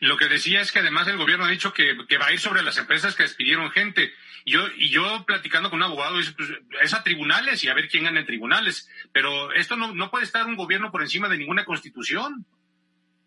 Lo 0.00 0.16
que 0.16 0.28
decía 0.28 0.60
es 0.60 0.72
que 0.72 0.80
además 0.80 1.06
el 1.08 1.16
gobierno 1.16 1.44
ha 1.44 1.50
dicho 1.50 1.72
que, 1.72 1.94
va 1.94 2.26
a 2.26 2.32
ir 2.32 2.40
sobre 2.40 2.62
las 2.62 2.78
empresas 2.78 3.14
que 3.14 3.22
despidieron 3.22 3.70
gente. 3.70 4.12
Y 4.44 4.52
yo, 4.52 4.66
y 4.76 4.90
yo 4.90 5.24
platicando 5.26 5.70
con 5.70 5.78
un 5.78 5.84
abogado, 5.84 6.18
es, 6.18 6.32
pues, 6.32 6.50
es 6.82 6.92
a 6.92 7.02
tribunales 7.02 7.62
y 7.64 7.68
a 7.68 7.74
ver 7.74 7.88
quién 7.88 8.04
gana 8.04 8.20
en 8.20 8.26
tribunales. 8.26 8.90
Pero 9.12 9.52
esto 9.52 9.76
no, 9.76 9.94
no 9.94 10.10
puede 10.10 10.24
estar 10.24 10.46
un 10.46 10.56
gobierno 10.56 10.90
por 10.90 11.02
encima 11.02 11.28
de 11.28 11.38
ninguna 11.38 11.64
constitución. 11.64 12.44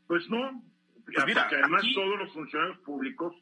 Pues 0.07 0.29
no. 0.29 0.63
Pues 1.13 1.25
mira, 1.25 1.43
porque 1.43 1.55
además 1.55 1.83
todos 1.95 2.19
los 2.19 2.33
funcionarios 2.33 2.77
públicos 2.79 3.33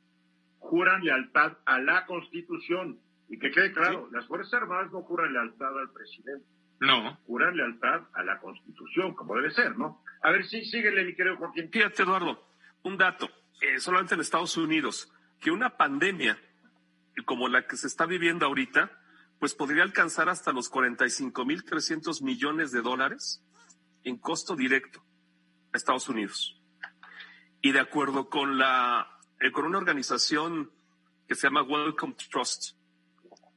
juran 0.60 1.04
lealtad 1.04 1.58
a 1.65 1.80
la 1.80 2.06
constitución. 2.06 2.99
Y 3.28 3.39
que 3.39 3.49
quede 3.49 3.73
claro, 3.73 4.08
las 4.12 4.28
Fuerzas 4.28 4.54
Armadas 4.54 4.91
no 4.91 5.01
juran 5.01 5.34
lealtad 5.34 5.78
al 5.80 5.91
presidente. 5.91 6.45
No. 6.80 7.17
Juran 7.25 7.58
lealtad 7.58 8.04
a 8.13 8.23
la 8.23 8.39
constitución, 8.39 9.15
como 9.15 9.36
debe 9.36 9.51
ser, 9.51 9.78
¿no? 9.78 10.04
A 10.21 10.32
ver, 10.32 10.45
sí, 10.45 10.63
síguele, 10.65 11.04
mi 11.04 11.15
querido 11.15 11.38
Joaquín. 11.38 11.69
Fíjate, 11.71 12.04
Eduardo 12.04 12.39
un 12.86 12.97
dato, 12.97 13.30
eh, 13.62 13.80
solamente 13.80 14.13
en 14.13 14.21
Estados 14.21 14.58
Unidos, 14.58 15.12
que 15.39 15.49
una 15.49 15.75
pandemia 15.75 16.39
como 17.25 17.47
la 17.47 17.65
que 17.65 17.78
se 17.78 17.88
está 17.88 18.06
viviendo 18.06 18.45
ahorita, 18.45 18.91
pues 19.39 19.56
podría 19.56 19.84
alcanzar 19.84 20.30
hasta 20.30 20.51
los 20.51 20.71
45.300 20.71 22.21
millones 22.21 22.71
de 22.71 22.82
dólares 22.82 23.43
en 24.04 24.17
costo 24.17 24.56
directo 24.56 25.04
a 25.73 25.78
Estados 25.78 26.08
Unidos. 26.10 26.62
Y 27.65 27.71
de 27.71 27.80
acuerdo 27.80 28.30
con 28.30 28.60
la, 28.60 29.08
eh, 29.39 29.51
con 29.51 29.65
una 29.65 29.80
organización 29.80 30.69
que 31.28 31.34
se 31.34 31.47
llama 31.47 31.63
Welcome 31.63 32.13
Trust, 32.30 32.78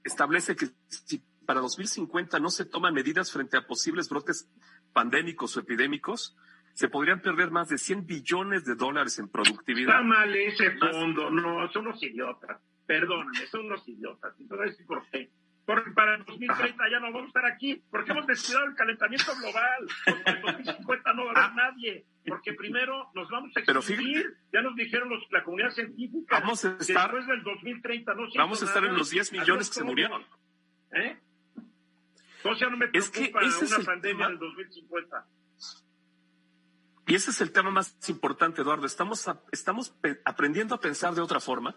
establece 0.03 0.57
que 0.57 0.69
si 0.87 1.23
para 1.45 1.61
2050 1.61 2.39
no 2.39 2.49
se 2.49 2.65
toman 2.65 2.95
medidas 2.95 3.31
frente 3.31 3.59
a 3.59 3.67
posibles 3.67 4.09
brotes 4.09 4.51
pandémicos 4.95 5.55
o 5.55 5.61
epidémicos, 5.61 6.39
se 6.73 6.89
podrían 6.89 7.21
perder 7.21 7.51
más 7.51 7.69
de 7.69 7.77
100 7.77 8.07
billones 8.07 8.65
de 8.65 8.77
dólares 8.77 9.19
en 9.19 9.29
productividad. 9.29 9.97
Está 9.97 10.03
mal 10.03 10.35
ese 10.35 10.71
fondo, 10.79 11.31
no, 11.31 11.71
son 11.71 11.89
unos 11.89 12.03
idiotas, 12.03 12.63
perdóname, 12.87 13.47
son 13.49 13.67
unos 13.67 13.87
idiotas. 13.87 14.35
Entonces, 14.41 14.87
¿por 14.87 15.07
qué? 15.11 15.31
Porque 15.69 15.91
para 15.91 16.15
el 16.15 16.25
2030 16.25 16.91
ya 16.91 16.99
no 16.99 17.13
vamos 17.13 17.25
a 17.25 17.27
estar 17.27 17.45
aquí, 17.45 17.75
porque 17.91 18.13
hemos 18.13 18.27
descuidado 18.27 18.69
el 18.69 18.75
calentamiento 18.75 19.37
global. 19.37 19.87
Porque 20.07 20.31
en 20.31 20.41
2050 20.41 21.13
no 21.13 21.25
va 21.27 21.29
a 21.29 21.45
haber 21.45 21.45
ah. 21.45 21.55
nadie, 21.55 22.07
porque 22.27 22.55
primero 22.55 23.11
nos 23.15 23.29
vamos 23.29 23.55
a 23.55 23.61
extinguir. 23.61 24.35
ya 24.51 24.63
nos 24.63 24.75
dijeron 24.77 25.11
los, 25.11 25.31
la 25.31 25.45
comunidad 25.45 25.69
científica. 25.69 26.41
Vamos 26.41 26.65
a 26.65 26.75
estar, 26.81 27.13
después 27.13 27.27
del 27.27 27.43
2030 27.43 28.15
no 28.15 28.23
Vamos 28.35 28.63
a 28.63 28.65
estar 28.65 28.83
en 28.83 28.95
los 28.95 29.11
10 29.11 29.33
millones 29.33 29.69
que 29.69 29.75
se 29.75 29.85
murieron. 29.85 30.25
¿Eh? 30.93 31.19
Entonces 32.39 32.61
ya 32.61 32.71
no 32.71 32.79
me 32.79 32.89
preocupa 32.89 33.43
es 33.43 33.57
que 33.59 33.67
una 33.67 33.85
pandemia 33.85 34.29
del 34.29 34.39
2050. 34.39 35.27
Y 37.09 37.15
ese 37.15 37.31
es 37.31 37.43
el 37.43 37.53
tema 37.53 37.71
más 37.71 37.95
importante, 38.09 38.63
Eduardo. 38.63 38.87
Estamos, 38.87 39.31
estamos 39.53 39.95
aprendiendo 40.25 40.75
a 40.75 40.81
pensar 40.81 41.15
de 41.15 41.21
otra 41.21 41.41
forma, 41.41 41.77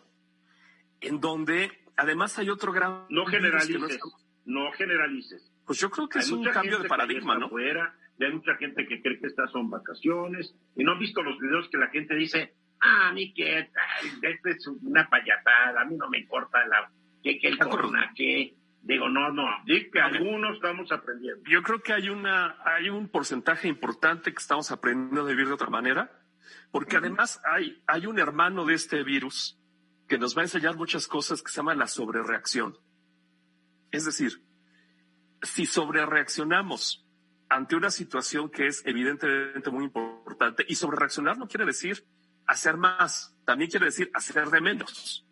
en 1.01 1.19
donde 1.19 1.82
además 1.95 2.38
hay 2.39 2.49
otro 2.49 2.71
gran... 2.71 3.06
No 3.10 3.25
generalices, 3.25 3.99
no, 4.45 4.71
generalices. 4.73 5.51
Pues 5.65 5.80
yo 5.80 5.89
creo 5.89 6.10
que 6.10 6.19
es 6.19 6.32
un 6.32 6.43
cambio 6.45 6.80
de 6.80 6.88
paradigma, 6.88 7.38
¿no? 7.38 7.49
Fuera, 7.49 7.95
hay 8.19 8.34
mucha 8.34 8.56
gente 8.56 8.86
que 8.88 9.01
cree 9.01 9.19
que 9.19 9.27
estas 9.27 9.51
son 9.51 9.69
vacaciones 9.69 10.56
y 10.75 10.84
no 10.84 10.93
han 10.93 10.99
visto 10.99 11.21
los 11.21 11.39
videos 11.39 11.69
que 11.69 11.77
la 11.77 11.88
gente 11.88 12.15
dice, 12.15 12.54
ah, 12.80 13.10
a 13.10 13.13
mí 13.13 13.34
qué, 13.34 13.60
esto 13.60 14.49
es 14.49 14.67
una 14.67 15.10
payasada, 15.10 15.82
a 15.82 15.86
mí 15.86 15.95
no 15.95 16.10
me 16.10 16.19
importa 16.19 16.65
la, 16.67 16.91
que, 17.23 17.39
que 17.39 17.47
el 17.47 17.58
corona, 17.58 18.12
que 18.15 18.56
Digo, 18.84 19.10
no, 19.10 19.32
no, 19.32 19.45
di 19.65 19.91
que 19.91 19.99
algunos 19.99 20.56
estamos 20.56 20.91
aprendiendo. 20.91 21.43
Yo 21.47 21.62
creo 21.62 21.84
que 21.84 21.93
hay 21.93 22.10
una, 22.10 22.58
hay 22.65 22.89
un 22.89 23.10
porcentaje 23.10 23.67
importante 23.67 24.34
que 24.34 24.39
estamos 24.39 24.71
aprendiendo 24.71 25.21
a 25.21 25.25
vivir 25.25 25.47
de 25.47 25.54
otra 25.54 25.69
manera, 25.69 26.12
porque 26.71 26.97
además 26.97 27.39
hay, 27.45 27.80
hay 27.86 28.08
un 28.08 28.17
hermano 28.17 28.65
de 28.65 28.73
este 28.73 29.04
virus 29.04 29.61
que 30.12 30.17
nos 30.17 30.36
va 30.36 30.41
a 30.41 30.43
enseñar 30.43 30.76
muchas 30.76 31.08
cosas 31.08 31.41
que 31.41 31.50
se 31.50 31.56
llama 31.56 31.74
la 31.74 31.88
sobrereacción. 31.88 32.78
Es 33.91 34.04
decir, 34.04 34.43
si 35.41 35.65
sobrereaccionamos 35.65 37.08
ante 37.47 37.78
una 37.78 37.89
situación 37.89 38.50
que 38.50 38.67
es 38.67 38.86
evidentemente 38.86 39.69
muy 39.69 39.86
importante, 39.86 40.65
y 40.67 40.76
sobrereaccionar 40.76 41.38
no 41.38 41.47
quiere 41.47 41.65
decir 41.65 42.06
hacer 42.45 42.76
más, 42.76 43.34
también 43.45 43.71
quiere 43.71 43.86
decir 43.86 44.12
hacer 44.13 44.50
de 44.50 44.60
menos. 44.60 45.26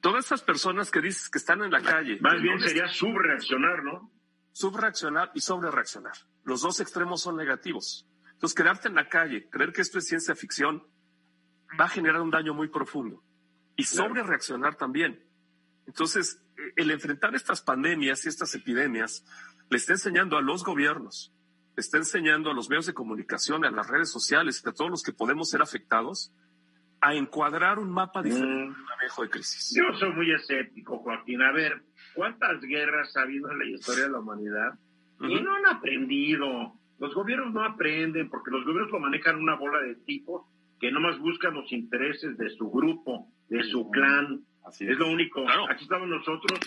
Todas 0.00 0.26
esas 0.26 0.42
personas 0.42 0.92
que 0.92 1.00
dices 1.00 1.28
que 1.28 1.38
están 1.38 1.60
en 1.64 1.72
la 1.72 1.82
calle. 1.82 2.20
Más 2.20 2.40
bien 2.40 2.60
sería 2.60 2.86
subreaccionar, 2.86 3.82
¿no? 3.82 4.12
Subreaccionar 4.52 5.32
y 5.34 5.40
sobrereaccionar. 5.40 6.14
Los 6.44 6.62
dos 6.62 6.78
extremos 6.78 7.22
son 7.22 7.36
negativos. 7.36 8.06
Entonces, 8.34 8.54
quedarte 8.54 8.86
en 8.86 8.94
la 8.94 9.08
calle, 9.08 9.48
creer 9.50 9.72
que 9.72 9.80
esto 9.80 9.98
es 9.98 10.06
ciencia 10.06 10.36
ficción, 10.36 10.86
va 11.80 11.86
a 11.86 11.88
generar 11.88 12.20
un 12.20 12.30
daño 12.30 12.54
muy 12.54 12.68
profundo. 12.68 13.24
Y 13.78 13.84
sobrereaccionar 13.84 14.74
también. 14.74 15.24
Entonces, 15.86 16.42
e, 16.56 16.82
el 16.82 16.90
enfrentar 16.90 17.34
estas 17.36 17.62
pandemias 17.62 18.26
y 18.26 18.28
estas 18.28 18.52
epidemias 18.56 19.24
le 19.70 19.76
está 19.76 19.92
enseñando 19.92 20.36
a 20.36 20.42
los 20.42 20.64
gobiernos, 20.64 21.32
le 21.76 21.80
está 21.80 21.96
enseñando 21.96 22.50
a 22.50 22.54
los 22.54 22.68
medios 22.68 22.86
de 22.86 22.92
comunicación, 22.92 23.64
a 23.64 23.70
las 23.70 23.88
redes 23.88 24.10
sociales, 24.10 24.66
a 24.66 24.72
todos 24.72 24.90
los 24.90 25.02
que 25.04 25.12
podemos 25.12 25.48
ser 25.48 25.62
afectados, 25.62 26.34
a 27.00 27.14
encuadrar 27.14 27.78
un 27.78 27.92
mapa 27.92 28.20
diferente 28.20 28.66
mm. 28.66 28.84
manejo 28.84 29.22
de 29.22 29.30
crisis. 29.30 29.72
Yo 29.76 29.96
soy 29.96 30.12
muy 30.12 30.32
escéptico, 30.32 30.98
Joaquín. 30.98 31.40
A 31.42 31.52
ver, 31.52 31.80
¿cuántas 32.14 32.60
guerras 32.60 33.16
ha 33.16 33.22
habido 33.22 33.48
en 33.52 33.60
la 33.60 33.66
historia 33.66 34.04
de 34.04 34.10
la 34.10 34.18
humanidad? 34.18 34.76
Y 35.20 35.40
no 35.40 35.54
han 35.54 35.66
aprendido. 35.66 36.74
Los 36.98 37.14
gobiernos 37.14 37.54
no 37.54 37.64
aprenden 37.64 38.28
porque 38.28 38.50
los 38.50 38.64
gobiernos 38.64 38.90
lo 38.90 38.98
manejan 38.98 39.36
una 39.36 39.54
bola 39.54 39.80
de 39.82 39.94
tipos 39.94 40.46
que 40.80 40.90
nomás 40.90 41.18
buscan 41.20 41.54
los 41.54 41.70
intereses 41.72 42.36
de 42.36 42.50
su 42.50 42.70
grupo, 42.70 43.28
de 43.48 43.62
su 43.64 43.90
clan. 43.90 44.44
Así 44.64 44.86
es. 44.86 44.98
lo 44.98 45.08
único. 45.08 45.44
Aquí 45.70 45.84
estamos 45.84 46.08
nosotros 46.08 46.60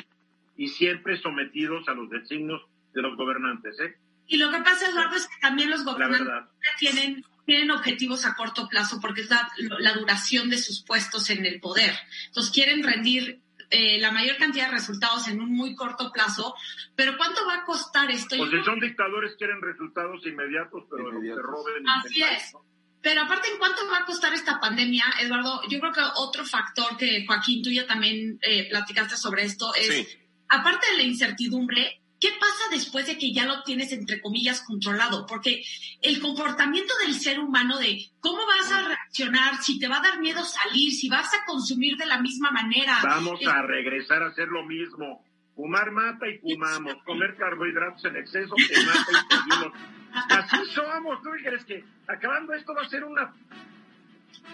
y 0.57 0.67
siempre 0.67 1.17
sometidos 1.17 1.87
a 1.87 1.93
los 1.93 2.09
designios 2.09 2.61
de 2.93 3.01
los 3.01 3.15
gobernantes. 3.15 3.79
¿eh? 3.79 3.95
Y 4.27 4.37
lo 4.37 4.49
que 4.49 4.59
pasa, 4.59 4.89
Eduardo, 4.89 5.15
es 5.15 5.27
que 5.27 5.39
también 5.41 5.69
los 5.69 5.83
gobernantes 5.83 6.49
tienen 6.79 7.23
tienen 7.45 7.71
objetivos 7.71 8.25
a 8.25 8.35
corto 8.35 8.67
plazo 8.69 8.99
porque 9.01 9.21
es 9.21 9.29
la, 9.29 9.93
duración 9.93 10.49
de 10.49 10.57
sus 10.57 10.83
puestos 10.83 11.29
en 11.29 11.45
el 11.45 11.59
poder. 11.59 11.93
Entonces 12.27 12.51
quieren 12.53 12.83
rendir 12.83 13.41
eh, 13.69 13.99
la 13.99 14.11
mayor 14.11 14.37
cantidad 14.37 14.67
de 14.67 14.73
resultados 14.73 15.27
en 15.27 15.41
un 15.41 15.51
muy 15.51 15.75
corto 15.75 16.11
plazo, 16.11 16.55
pero 16.95 17.17
¿cuánto 17.17 17.45
va 17.45 17.55
a 17.55 17.65
costar 17.65 18.09
esto? 18.11 18.37
Pues 18.37 18.51
si 18.51 18.63
son 18.63 18.79
dictadores 18.79 19.35
quieren 19.37 19.61
resultados 19.61 20.25
inmediatos, 20.25 20.83
pero 20.89 21.09
inmediatos. 21.09 21.43
roben. 21.43 21.89
Así 21.89 22.21
es. 22.23 22.55
Pero 23.01 23.21
aparte, 23.21 23.49
¿en 23.49 23.57
cuánto 23.57 23.87
va 23.89 23.99
a 23.99 24.05
costar 24.05 24.33
esta 24.33 24.59
pandemia, 24.59 25.05
Eduardo? 25.21 25.61
Yo 25.69 25.79
creo 25.79 25.91
que 25.91 26.01
otro 26.17 26.45
factor 26.45 26.97
que 26.97 27.25
Joaquín, 27.25 27.63
tú 27.63 27.71
ya 27.71 27.87
también 27.87 28.39
eh, 28.41 28.69
platicaste 28.69 29.17
sobre 29.17 29.43
esto 29.43 29.73
es, 29.73 30.19
aparte 30.47 30.91
de 30.91 30.97
la 30.97 31.03
incertidumbre, 31.03 32.01
¿Qué 32.21 32.29
pasa 32.39 32.69
después 32.69 33.07
de 33.07 33.17
que 33.17 33.33
ya 33.33 33.47
lo 33.47 33.63
tienes, 33.63 33.91
entre 33.91 34.21
comillas, 34.21 34.61
controlado? 34.61 35.25
Porque 35.25 35.63
el 36.03 36.19
comportamiento 36.19 36.93
del 37.03 37.15
ser 37.15 37.39
humano 37.39 37.79
de 37.79 37.97
cómo 38.19 38.45
vas 38.45 38.71
a 38.71 38.87
reaccionar, 38.87 39.55
si 39.63 39.79
te 39.79 39.87
va 39.87 39.97
a 39.97 40.03
dar 40.03 40.19
miedo 40.19 40.43
salir, 40.43 40.91
si 40.91 41.09
vas 41.09 41.33
a 41.33 41.43
consumir 41.47 41.97
de 41.97 42.05
la 42.05 42.21
misma 42.21 42.51
manera. 42.51 42.99
Vamos 43.03 43.39
a 43.47 43.63
regresar 43.63 44.21
a 44.21 44.27
hacer 44.27 44.49
lo 44.49 44.63
mismo. 44.67 45.25
Fumar 45.55 45.89
mata 45.89 46.27
y 46.29 46.37
fumamos. 46.37 46.93
Comer 47.05 47.35
carbohidratos 47.37 48.05
en 48.05 48.15
exceso 48.15 48.53
te 48.55 48.85
mata 48.85 49.07
y 49.09 49.35
seguimos. 49.35 50.00
Así 50.13 50.65
somos. 50.73 51.21
¿Tú 51.21 51.29
crees 51.43 51.65
que 51.65 51.83
acabando 52.07 52.53
esto 52.53 52.73
va 52.73 52.81
a 52.81 52.89
ser 52.89 53.03
una 53.03 53.33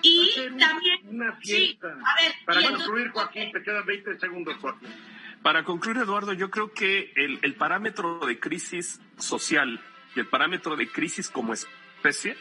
y 0.02 0.32
también 0.60 1.00
una 1.08 1.34
fiesta. 1.38 1.88
a 1.88 2.22
ver, 2.22 2.34
Para 2.46 2.62
concluir, 2.70 3.10
Joaquín, 3.10 3.52
te 3.52 3.64
quedan 3.64 3.86
20 3.86 4.20
segundos, 4.20 4.56
Joaquín. 4.58 4.90
Para 5.42 5.64
concluir, 5.64 5.98
Eduardo, 5.98 6.34
yo 6.34 6.50
creo 6.50 6.72
que 6.72 7.14
el, 7.16 7.56
parámetro 7.56 8.20
de 8.26 8.40
crisis 8.40 9.00
social 9.18 9.80
y 10.16 10.20
el 10.20 10.28
parámetro 10.28 10.76
de 10.76 10.88
crisis 10.90 11.30
como 11.30 11.54
especie, 11.54 12.36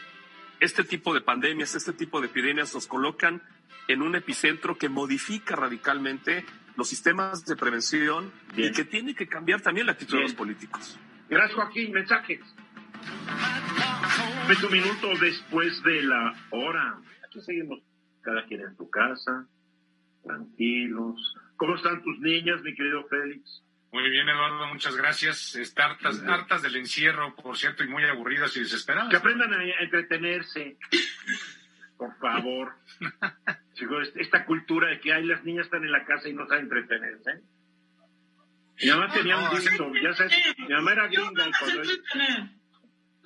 este 0.59 0.83
tipo 0.83 1.13
de 1.13 1.21
pandemias, 1.21 1.75
este 1.75 1.93
tipo 1.93 2.19
de 2.19 2.27
epidemias 2.27 2.73
nos 2.73 2.87
colocan 2.87 3.41
en 3.87 4.01
un 4.01 4.15
epicentro 4.15 4.77
que 4.77 4.89
modifica 4.89 5.55
radicalmente 5.55 6.45
los 6.75 6.89
sistemas 6.89 7.45
de 7.45 7.55
prevención 7.55 8.31
y 8.55 8.71
que 8.71 8.83
tiene 8.83 9.15
que 9.15 9.27
cambiar 9.27 9.61
también 9.61 9.85
la 9.85 9.93
actitud 9.93 10.17
de 10.17 10.23
los 10.23 10.33
políticos. 10.33 10.99
Gracias, 11.29 11.55
Joaquín. 11.55 11.91
Mensajes. 11.91 12.41
Un 14.65 14.71
minuto 14.71 15.07
después 15.19 15.83
de 15.83 16.03
la 16.03 16.35
hora. 16.51 16.99
Aquí 17.25 17.41
seguimos 17.41 17.79
cada 18.21 18.45
quien 18.45 18.61
en 18.61 18.75
su 18.75 18.89
casa, 18.89 19.47
tranquilos, 20.23 21.35
¿Cómo 21.57 21.75
están 21.75 22.03
tus 22.03 22.19
niñas, 22.19 22.61
mi 22.61 22.73
querido 22.75 23.03
Félix? 23.07 23.63
Muy 23.91 24.09
bien, 24.11 24.29
Eduardo, 24.29 24.67
muchas 24.67 24.95
gracias. 24.95 25.55
Están 25.55 25.91
hartas, 25.91 26.23
hartas 26.23 26.61
del 26.61 26.75
encierro, 26.75 27.35
por 27.35 27.57
cierto, 27.57 27.83
y 27.83 27.87
muy 27.87 28.03
aburridas 28.03 28.55
y 28.57 28.59
desesperadas. 28.59 29.09
Que 29.09 29.17
aprendan 29.17 29.51
a 29.53 29.63
entretenerse, 29.81 30.77
por 31.97 32.15
favor. 32.19 32.73
Esta 34.15 34.45
cultura 34.45 34.89
de 34.89 34.99
que 34.99 35.13
hay 35.13 35.25
las 35.25 35.43
niñas 35.43 35.65
están 35.65 35.83
en 35.83 35.91
la 35.91 36.05
casa 36.05 36.29
y 36.29 36.33
no 36.33 36.47
saben 36.47 36.65
entretenerse. 36.65 37.41
Mi 38.81 38.89
mamá 38.89 39.11
tenía 39.11 39.37
un 39.37 39.59
dicho, 39.59 39.91
ya 40.01 40.13
sabes, 40.13 40.33
mi 40.59 40.67
mamá 40.67 40.91
era 40.91 41.07
gringa 41.07 41.47
y 41.47 41.51
cuando... 41.59 41.81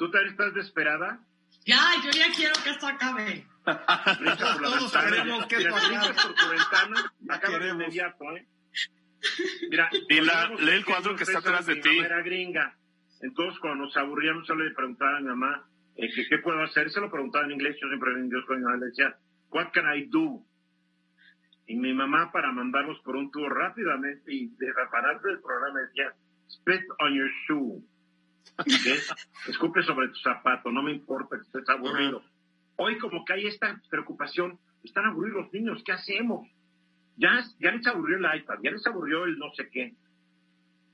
¿Tú 0.01 0.09
también 0.09 0.31
estás 0.31 0.51
desesperada? 0.55 1.19
Ya, 1.63 1.79
yo 2.03 2.09
ya 2.09 2.33
quiero 2.35 2.55
que 2.63 2.71
esto 2.71 2.87
acabe. 2.87 3.45
Todos 3.63 4.91
queremos 4.91 5.45
que 5.45 5.57
esto 5.57 5.75
acabe. 5.75 6.13
por 6.15 6.33
tu 6.33 6.49
ventana, 6.49 7.13
acaba 7.29 7.59
de 7.59 7.69
inmediato, 7.69 8.23
¿eh? 8.35 8.47
Mira, 9.69 9.91
y 10.09 10.21
la, 10.21 10.49
lee 10.57 10.71
el 10.71 10.85
cuadro 10.85 11.15
que 11.15 11.21
está 11.21 11.37
atrás 11.37 11.67
de 11.67 11.75
ti. 11.75 11.99
Era 11.99 12.23
gringa. 12.23 12.75
Entonces, 13.21 13.59
cuando 13.59 13.85
nos 13.85 13.95
aburríamos, 13.95 14.47
solo 14.47 14.63
le 14.63 14.73
preguntaba 14.73 15.17
a 15.17 15.19
mi 15.19 15.27
mamá, 15.27 15.69
eh, 15.95 16.09
¿qué 16.27 16.39
puedo 16.39 16.63
hacer? 16.63 16.89
Se 16.89 16.99
lo 16.99 17.11
preguntaba 17.11 17.45
en 17.45 17.51
inglés, 17.51 17.77
yo 17.79 17.87
siempre 17.87 18.11
en 18.13 18.25
inglés 18.25 18.43
con 18.47 18.57
mi 18.57 18.63
mamá 18.63 18.77
le 18.77 18.87
decía, 18.87 19.15
¿What 19.51 19.67
can 19.71 19.85
I 19.95 20.07
do? 20.07 20.43
Y 21.67 21.75
mi 21.75 21.93
mamá, 21.93 22.31
para 22.31 22.51
mandarlos 22.51 22.99
por 23.01 23.15
un 23.17 23.29
tubo 23.29 23.49
rápidamente 23.49 24.33
y 24.33 24.47
de 24.47 24.73
repararse 24.73 25.27
del 25.27 25.41
programa, 25.41 25.79
decía, 25.81 26.15
spit 26.47 26.81
on 27.01 27.13
your 27.13 27.29
shoe. 27.47 27.90
Escupe 29.47 29.83
sobre 29.83 30.09
tu 30.09 30.15
zapato, 30.15 30.71
no 30.71 30.83
me 30.83 30.91
importa 30.91 31.37
que 31.37 31.43
estés 31.43 31.69
aburrido. 31.69 32.23
Hoy 32.77 32.97
como 32.97 33.23
que 33.25 33.33
hay 33.33 33.47
esta 33.47 33.79
preocupación, 33.89 34.59
están 34.83 35.05
aburridos 35.05 35.43
los 35.43 35.53
niños, 35.53 35.81
¿qué 35.85 35.91
hacemos? 35.91 36.47
Ya, 37.17 37.43
ya 37.59 37.71
les 37.71 37.85
aburrió 37.87 38.17
el 38.17 38.39
iPad, 38.39 38.55
ya 38.63 38.71
les 38.71 38.85
aburrió 38.87 39.25
el 39.25 39.37
no 39.37 39.51
sé 39.53 39.69
qué. 39.69 39.93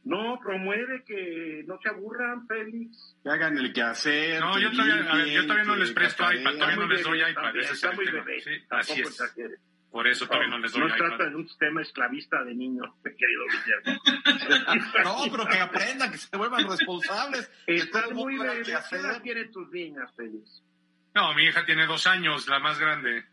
No, 0.03 0.39
promueve 0.39 1.03
que 1.03 1.65
no 1.67 1.77
se 1.81 1.89
aburran, 1.89 2.47
Félix. 2.47 3.17
Que 3.23 3.29
hagan 3.29 3.57
el 3.57 3.73
quehacer. 3.73 4.39
No, 4.39 4.57
yo 4.57 4.71
todavía, 4.71 5.33
yo 5.33 5.41
todavía 5.43 5.65
no 5.65 5.75
les 5.75 5.91
presto 5.91 6.23
iPad, 6.31 6.53
todavía 6.53 6.75
no 6.77 6.87
les 6.87 7.03
doy 7.03 7.19
iPad. 7.29 7.55
está 7.57 7.91
muy 7.91 8.05
bebé, 8.05 8.39
sí, 8.41 8.51
así 8.69 9.01
es. 9.01 9.21
Por 9.97 10.05
eso 10.05 10.27
todavía 10.27 10.49
no 10.49 10.59
les 10.59 10.71
doy 10.71 10.81
No 10.81 10.89
se 10.89 10.95
trata 10.95 11.27
de 11.27 11.35
un 11.35 11.47
sistema 11.47 11.81
esclavista 11.81 12.43
de 12.43 12.53
niños, 12.53 12.85
querido 13.03 13.43
Guillermo. 13.49 14.01
no, 15.03 15.31
pero 15.31 15.47
que 15.47 15.59
aprendan, 15.59 16.11
que 16.11 16.19
se 16.19 16.37
vuelvan 16.37 16.69
responsables. 16.69 17.51
Estás 17.65 18.11
muy 18.11 18.37
bebé. 18.37 18.61
¿Qué 18.61 18.95
edad 18.95 19.19
tienen 19.23 19.51
tus 19.51 19.67
niñas, 19.71 20.13
Félix? 20.15 20.61
No, 21.15 21.33
mi 21.33 21.45
hija 21.45 21.65
tiene 21.65 21.87
dos 21.87 22.05
años, 22.05 22.47
la 22.47 22.59
más 22.59 22.77
grande. 22.77 23.25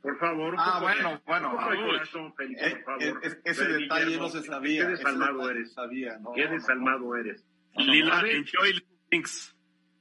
Por 0.00 0.16
favor. 0.20 0.54
Ah, 0.58 0.78
bueno, 0.80 1.20
bueno. 1.26 1.56
Corazón, 1.56 2.32
Félix, 2.36 2.72
por 2.84 3.00
favor. 3.00 3.20
ese 3.44 3.64
detalle 3.66 4.16
no 4.16 4.28
se 4.28 4.42
sabía. 4.44 4.82
Qué 4.82 4.90
desalmado 4.90 5.50
eres. 5.50 5.72
Sabía, 5.72 6.18
no, 6.18 6.34
Qué 6.34 6.46
desalmado 6.46 7.16
eres. 7.16 7.44
Lila, 7.74 8.22
enjoy 8.30 8.80
links. 9.10 9.56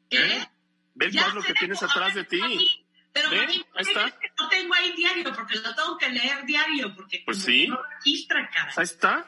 ¿Qué? 0.07 0.45
Ve 0.93 1.07
el 1.07 1.13
cuadro 1.13 1.41
que 1.41 1.55
tienes 1.55 1.81
atrás 1.81 2.13
de 2.13 2.25
ti. 2.25 2.80
Pero 3.13 3.29
Ahí 3.29 3.65
está. 3.77 4.05
no 4.39 4.49
tengo 4.49 4.73
ahí 4.73 4.93
diario, 4.95 5.25
porque 5.35 5.55
lo 5.55 5.75
tengo 5.75 5.97
que 5.97 6.09
leer 6.09 6.45
diario, 6.45 6.95
porque 6.95 7.21
pues 7.25 7.43
sí. 7.43 7.67
no 7.67 7.79
registra, 7.95 8.49
cara. 8.49 8.71
Ahí 8.77 8.83
está. 8.83 9.25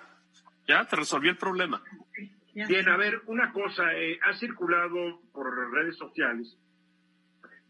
Ya 0.67 0.85
te 0.85 0.95
resolví 0.95 1.27
el 1.29 1.37
problema. 1.37 1.83
Bien, 2.53 2.87
a 2.87 2.97
ver, 2.97 3.21
una 3.25 3.51
cosa, 3.51 3.93
eh, 3.93 4.19
ha 4.23 4.33
circulado 4.37 5.21
por 5.33 5.71
redes 5.73 5.97
sociales 5.97 6.55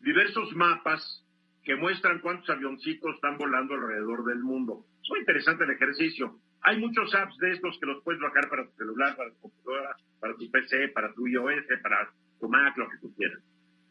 diversos 0.04 0.54
mapas 0.54 1.26
que 1.64 1.76
muestran 1.76 2.20
cuántos 2.20 2.50
avioncitos 2.50 3.16
están 3.16 3.38
volando 3.38 3.74
alrededor 3.74 4.26
del 4.26 4.40
mundo. 4.40 4.86
Es 5.02 5.10
muy 5.10 5.20
interesante 5.20 5.64
el 5.64 5.72
ejercicio. 5.72 6.38
Hay 6.62 6.78
muchos 6.78 7.14
apps 7.16 7.38
de 7.38 7.52
estos 7.54 7.78
que 7.80 7.86
los 7.86 8.04
puedes 8.04 8.22
bajar 8.22 8.50
para 8.50 8.66
tu 8.66 8.76
celular, 8.76 9.16
para 9.16 9.32
tu 9.32 9.40
computadora, 9.40 9.96
para 10.20 10.36
tu 10.36 10.52
PC, 10.52 10.90
para 10.90 11.14
tu 11.14 11.28
iOS, 11.28 11.64
para 11.82 12.12
tu 12.40 12.50
Mac, 12.50 12.78
lo 12.78 12.90
que 12.90 12.98
tú 12.98 13.14
quieras. 13.16 13.40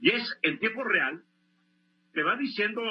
Y 0.00 0.10
es 0.10 0.38
en 0.42 0.58
tiempo 0.58 0.84
real, 0.84 1.22
te 2.12 2.22
va 2.22 2.36
diciendo 2.36 2.82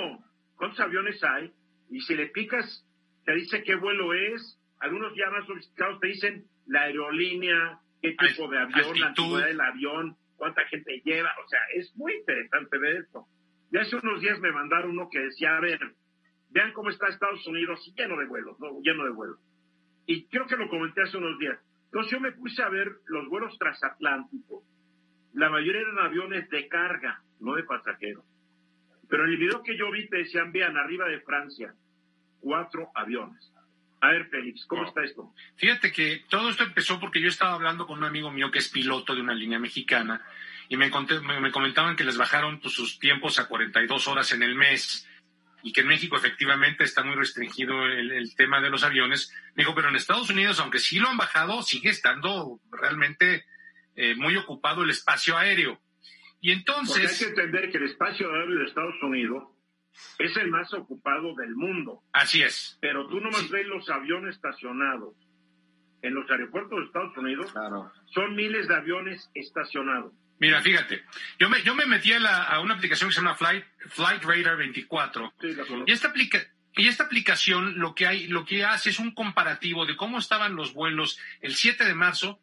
cuántos 0.55 0.79
aviones 0.79 1.23
hay 1.23 1.51
y 1.89 2.01
si 2.01 2.15
le 2.15 2.27
picas, 2.27 2.85
te 3.25 3.33
dice 3.35 3.63
qué 3.63 3.75
vuelo 3.75 4.13
es. 4.13 4.59
Algunos 4.79 5.13
ya 5.15 5.29
más 5.29 5.45
sofisticados 5.45 5.99
te 5.99 6.07
dicen 6.07 6.45
la 6.65 6.83
aerolínea, 6.83 7.79
qué 8.01 8.15
tipo 8.15 8.47
de 8.47 8.59
avión, 8.59 8.99
la 8.99 9.07
antigüedad 9.07 9.47
del 9.47 9.61
avión, 9.61 10.17
cuánta 10.37 10.65
gente 10.65 11.01
lleva, 11.05 11.29
o 11.45 11.47
sea, 11.47 11.59
es 11.75 11.95
muy 11.95 12.13
interesante 12.13 12.77
ver 12.79 12.97
esto. 12.97 13.27
Y 13.71 13.77
hace 13.77 13.95
unos 13.95 14.21
días 14.21 14.39
me 14.39 14.51
mandaron 14.51 14.91
uno 14.91 15.07
que 15.11 15.19
decía, 15.19 15.55
a 15.55 15.59
ver, 15.59 15.79
vean 16.49 16.73
cómo 16.73 16.89
está 16.89 17.07
Estados 17.07 17.45
Unidos 17.45 17.79
lleno 17.95 18.17
de 18.17 18.25
vuelos, 18.25 18.59
¿no? 18.59 18.81
lleno 18.81 19.03
de 19.05 19.11
vuelos. 19.11 19.39
Y 20.07 20.25
creo 20.27 20.47
que 20.47 20.57
lo 20.57 20.67
comenté 20.67 21.03
hace 21.03 21.17
unos 21.17 21.37
días. 21.37 21.59
Entonces 21.85 22.11
yo 22.11 22.19
me 22.19 22.31
puse 22.31 22.61
a 22.63 22.69
ver 22.69 22.91
los 23.05 23.29
vuelos 23.29 23.57
transatlánticos. 23.59 24.63
La 25.33 25.49
mayoría 25.49 25.81
eran 25.81 25.99
aviones 25.99 26.49
de 26.49 26.67
carga, 26.67 27.21
no 27.39 27.55
de 27.55 27.63
pasajeros. 27.63 28.25
Pero 29.11 29.25
en 29.25 29.31
el 29.31 29.37
video 29.37 29.61
que 29.61 29.77
yo 29.77 29.91
vi 29.91 30.07
te 30.07 30.19
decían, 30.19 30.53
vean, 30.53 30.77
arriba 30.77 31.05
de 31.09 31.19
Francia, 31.19 31.75
cuatro 32.39 32.91
aviones. 32.95 33.51
A 33.99 34.07
ver, 34.07 34.29
Félix, 34.29 34.65
¿cómo 34.65 34.87
está 34.87 35.03
esto? 35.03 35.33
Fíjate 35.57 35.91
que 35.91 36.23
todo 36.29 36.49
esto 36.49 36.63
empezó 36.63 36.97
porque 36.97 37.19
yo 37.19 37.27
estaba 37.27 37.53
hablando 37.53 37.85
con 37.85 37.97
un 37.97 38.05
amigo 38.05 38.31
mío 38.31 38.49
que 38.49 38.59
es 38.59 38.69
piloto 38.69 39.13
de 39.13 39.19
una 39.19 39.33
línea 39.33 39.59
mexicana 39.59 40.25
y 40.69 40.77
me, 40.77 40.89
me, 41.41 41.51
comentaban 41.51 41.97
que 41.97 42.05
les 42.05 42.17
bajaron 42.17 42.61
pues, 42.61 42.73
sus 42.73 42.99
tiempos 42.99 43.37
a 43.37 43.49
42 43.49 44.07
horas 44.07 44.31
en 44.31 44.43
el 44.43 44.55
mes 44.55 45.05
y 45.61 45.73
que 45.73 45.81
en 45.81 45.87
México 45.87 46.15
efectivamente 46.15 46.85
está 46.85 47.03
muy 47.03 47.15
restringido 47.15 47.85
el, 47.85 48.33
tema 48.37 48.61
de 48.61 48.69
los 48.69 48.85
aviones. 48.85 49.35
Me 49.55 49.63
dijo, 49.63 49.75
pero 49.75 49.89
en 49.89 49.97
Estados 49.97 50.29
Unidos, 50.29 50.61
aunque 50.61 50.79
sí 50.79 50.99
lo 50.99 51.09
han 51.09 51.17
bajado, 51.17 51.61
sigue 51.63 51.89
estando 51.89 52.61
realmente 52.71 53.43
eh, 53.97 54.15
muy 54.15 54.37
ocupado 54.37 54.83
el 54.83 54.89
espacio 54.89 55.37
aéreo. 55.37 55.81
Y 56.41 56.51
entonces... 56.51 56.97
Porque 56.97 57.07
hay 57.07 57.17
que 57.17 57.41
entender 57.41 57.71
que 57.71 57.77
el 57.77 57.83
espacio 57.85 58.33
aéreo 58.33 58.59
de 58.59 58.65
Estados 58.65 59.01
Unidos 59.01 59.43
es 60.17 60.35
el 60.37 60.49
más 60.49 60.73
ocupado 60.73 61.35
del 61.35 61.55
mundo. 61.55 62.03
Así 62.13 62.41
es. 62.41 62.77
Pero 62.81 63.07
tú 63.07 63.19
nomás 63.19 63.49
ves 63.49 63.65
los 63.67 63.89
aviones 63.89 64.35
estacionados 64.35 65.15
en 66.01 66.15
los 66.15 66.29
aeropuertos 66.29 66.79
de 66.79 66.85
Estados 66.85 67.15
Unidos. 67.17 67.51
Claro. 67.51 67.91
Son 68.13 68.35
miles 68.35 68.67
de 68.67 68.75
aviones 68.75 69.29
estacionados. 69.33 70.13
Mira, 70.39 70.59
fíjate, 70.61 71.03
yo 71.39 71.49
me, 71.49 71.61
yo 71.61 71.75
me 71.75 71.85
metí 71.85 72.11
a, 72.13 72.59
una 72.61 72.73
aplicación 72.73 73.09
que 73.09 73.13
se 73.13 73.21
llama 73.21 73.35
Flight, 73.35 73.63
Flight 73.89 74.23
Radar 74.23 74.57
24. 74.57 75.33
y, 75.85 75.91
esta 75.91 76.11
y 76.75 76.87
esta 76.87 77.03
aplicación 77.03 77.77
lo 77.77 77.93
que, 77.93 78.07
hay, 78.07 78.27
lo 78.27 78.43
que 78.43 78.65
hace 78.65 78.89
es 78.89 78.97
un 78.97 79.13
comparativo 79.13 79.85
de 79.85 79.95
cómo 79.95 80.17
estaban 80.17 80.55
los 80.55 80.73
vuelos 80.73 81.19
el 81.41 81.53
7 81.53 81.85
de 81.85 81.93
marzo 81.93 82.39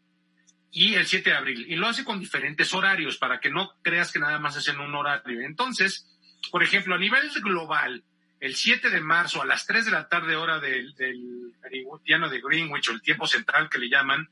y 0.70 0.94
el 0.94 1.06
7 1.06 1.30
de 1.30 1.36
abril. 1.36 1.66
Y 1.68 1.76
lo 1.76 1.86
hace 1.86 2.04
con 2.04 2.20
diferentes 2.20 2.72
horarios 2.74 3.16
para 3.16 3.40
que 3.40 3.50
no 3.50 3.72
creas 3.82 4.12
que 4.12 4.18
nada 4.18 4.38
más 4.38 4.56
es 4.56 4.68
en 4.68 4.80
un 4.80 4.94
horario. 4.94 5.40
Entonces, 5.40 6.06
por 6.50 6.62
ejemplo, 6.62 6.94
a 6.94 6.98
nivel 6.98 7.30
global, 7.42 8.04
el 8.40 8.54
7 8.54 8.90
de 8.90 9.00
marzo 9.00 9.42
a 9.42 9.46
las 9.46 9.66
3 9.66 9.86
de 9.86 9.90
la 9.90 10.08
tarde 10.08 10.36
hora 10.36 10.60
del, 10.60 10.94
del 10.94 11.52
de 11.62 12.40
Greenwich 12.40 12.88
o 12.88 12.92
el 12.92 13.02
tiempo 13.02 13.26
central 13.26 13.68
que 13.68 13.78
le 13.78 13.88
llaman, 13.88 14.28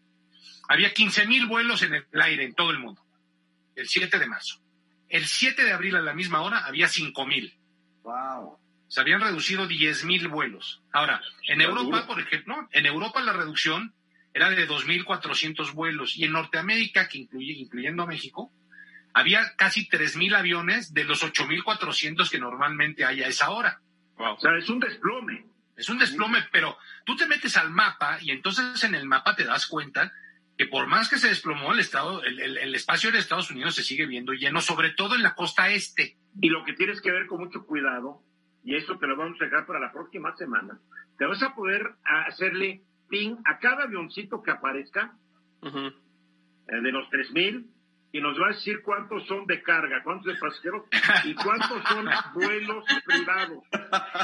había 0.69 0.93
15.000 0.93 1.49
vuelos 1.49 1.83
en 1.83 1.95
el 1.95 2.07
aire 2.21 2.45
en 2.45 2.55
todo 2.55 2.71
el 2.71 2.79
mundo. 2.79 3.03
El 3.75 3.89
7 3.89 4.19
de 4.19 4.27
marzo. 4.27 4.61
El 5.09 5.27
7 5.27 5.65
de 5.65 5.73
abril 5.73 5.97
a 5.97 6.03
la 6.03 6.15
misma 6.15 6.41
hora 6.41 6.65
había 6.65 6.87
5.000. 6.87 7.55
Wow. 8.03 8.59
Se 8.89 9.01
habían 9.01 9.21
reducido 9.21 9.69
10.000 9.69 10.29
vuelos. 10.29 10.83
Ahora, 10.93 11.21
en 11.49 11.61
Europa, 11.61 12.07
por 12.07 12.21
ejemplo, 12.21 12.69
en 12.73 12.87
Europa 12.87 13.21
la 13.21 13.33
reducción 13.33 13.95
era 14.37 14.51
de 14.51 14.69
2.400 14.69 15.73
vuelos 15.73 16.15
y 16.15 16.25
en 16.25 16.33
Norteamérica, 16.33 17.09
que 17.09 17.17
incluye, 17.17 17.55
incluyendo 17.55 18.03
a 18.03 18.07
México, 18.07 18.53
había 19.15 19.57
casi 19.57 19.89
3.000 19.89 20.37
aviones 20.37 20.93
de 20.93 21.05
los 21.05 21.25
8.400 21.25 22.29
que 22.31 22.39
normalmente 22.39 23.07
hay 23.07 23.23
a 23.23 23.29
esa 23.29 23.49
hora. 23.49 23.81
O 24.19 24.39
sea, 24.39 24.55
es 24.59 24.69
un 24.69 24.79
desplome. 24.79 25.47
Es 25.75 25.89
un 25.89 25.97
desplome, 25.97 26.45
pero 26.53 26.77
tú 27.07 27.17
te 27.17 27.27
metes 27.27 27.57
al 27.57 27.71
mapa 27.71 28.19
y 28.21 28.31
entonces 28.31 28.85
en 28.85 28.95
el 28.95 29.07
mapa 29.07 29.35
te 29.35 29.45
das 29.45 29.67
cuenta 29.67 30.13
que 30.59 30.67
por 30.67 30.87
más 30.87 31.09
que 31.09 31.17
se 31.17 31.29
desplomó 31.29 31.73
el 31.73 31.81
estado, 31.81 32.23
el, 32.23 32.75
espacio 32.75 33.11
de 33.11 33.19
Estados 33.19 33.51
Unidos 33.51 33.75
se 33.75 33.83
sigue 33.83 34.05
viendo 34.05 34.35
lleno, 34.35 34.61
sobre 34.61 34.91
todo 34.91 35.15
en 35.15 35.23
la 35.23 35.35
costa 35.35 35.71
este. 35.71 36.19
Y 36.43 36.51
lo 36.51 36.63
que 36.63 36.75
tienes 36.75 37.01
que 37.01 37.11
ver 37.11 37.27
con 37.27 37.41
mucho 37.41 37.65
cuidado, 37.65 38.23
y 38.63 38.77
eso 38.77 38.99
te 38.99 39.07
lo 39.07 39.17
vamos 39.17 39.41
a 39.41 39.47
dejar 39.47 39.65
para 39.65 39.81
la 39.81 39.93
próxima 39.93 40.37
semana, 40.37 40.79
te 41.17 41.25
vas 41.25 41.43
a 41.43 41.55
poder 41.55 41.95
hacerle 42.05 42.83
ping 43.09 43.37
a 43.45 43.59
cada 43.59 43.85
avioncito 43.85 44.43
que 44.43 44.51
aparezca, 44.51 45.17
eh, 45.63 45.93
de 46.67 46.93
los 46.93 47.09
3000, 47.11 47.71
y 48.13 48.21
nos 48.21 48.41
va 48.41 48.47
a 48.47 48.53
decir 48.53 48.83
cuántos 48.83 49.27
son 49.27 49.47
de 49.47 49.63
carga, 49.63 50.03
cuántos 50.03 50.33
de 50.33 50.39
pasajeros 50.39 50.85
y 51.25 51.35
cuántos 51.35 51.83
son 51.89 52.07
vuelos 52.35 52.85
privados. 53.05 53.65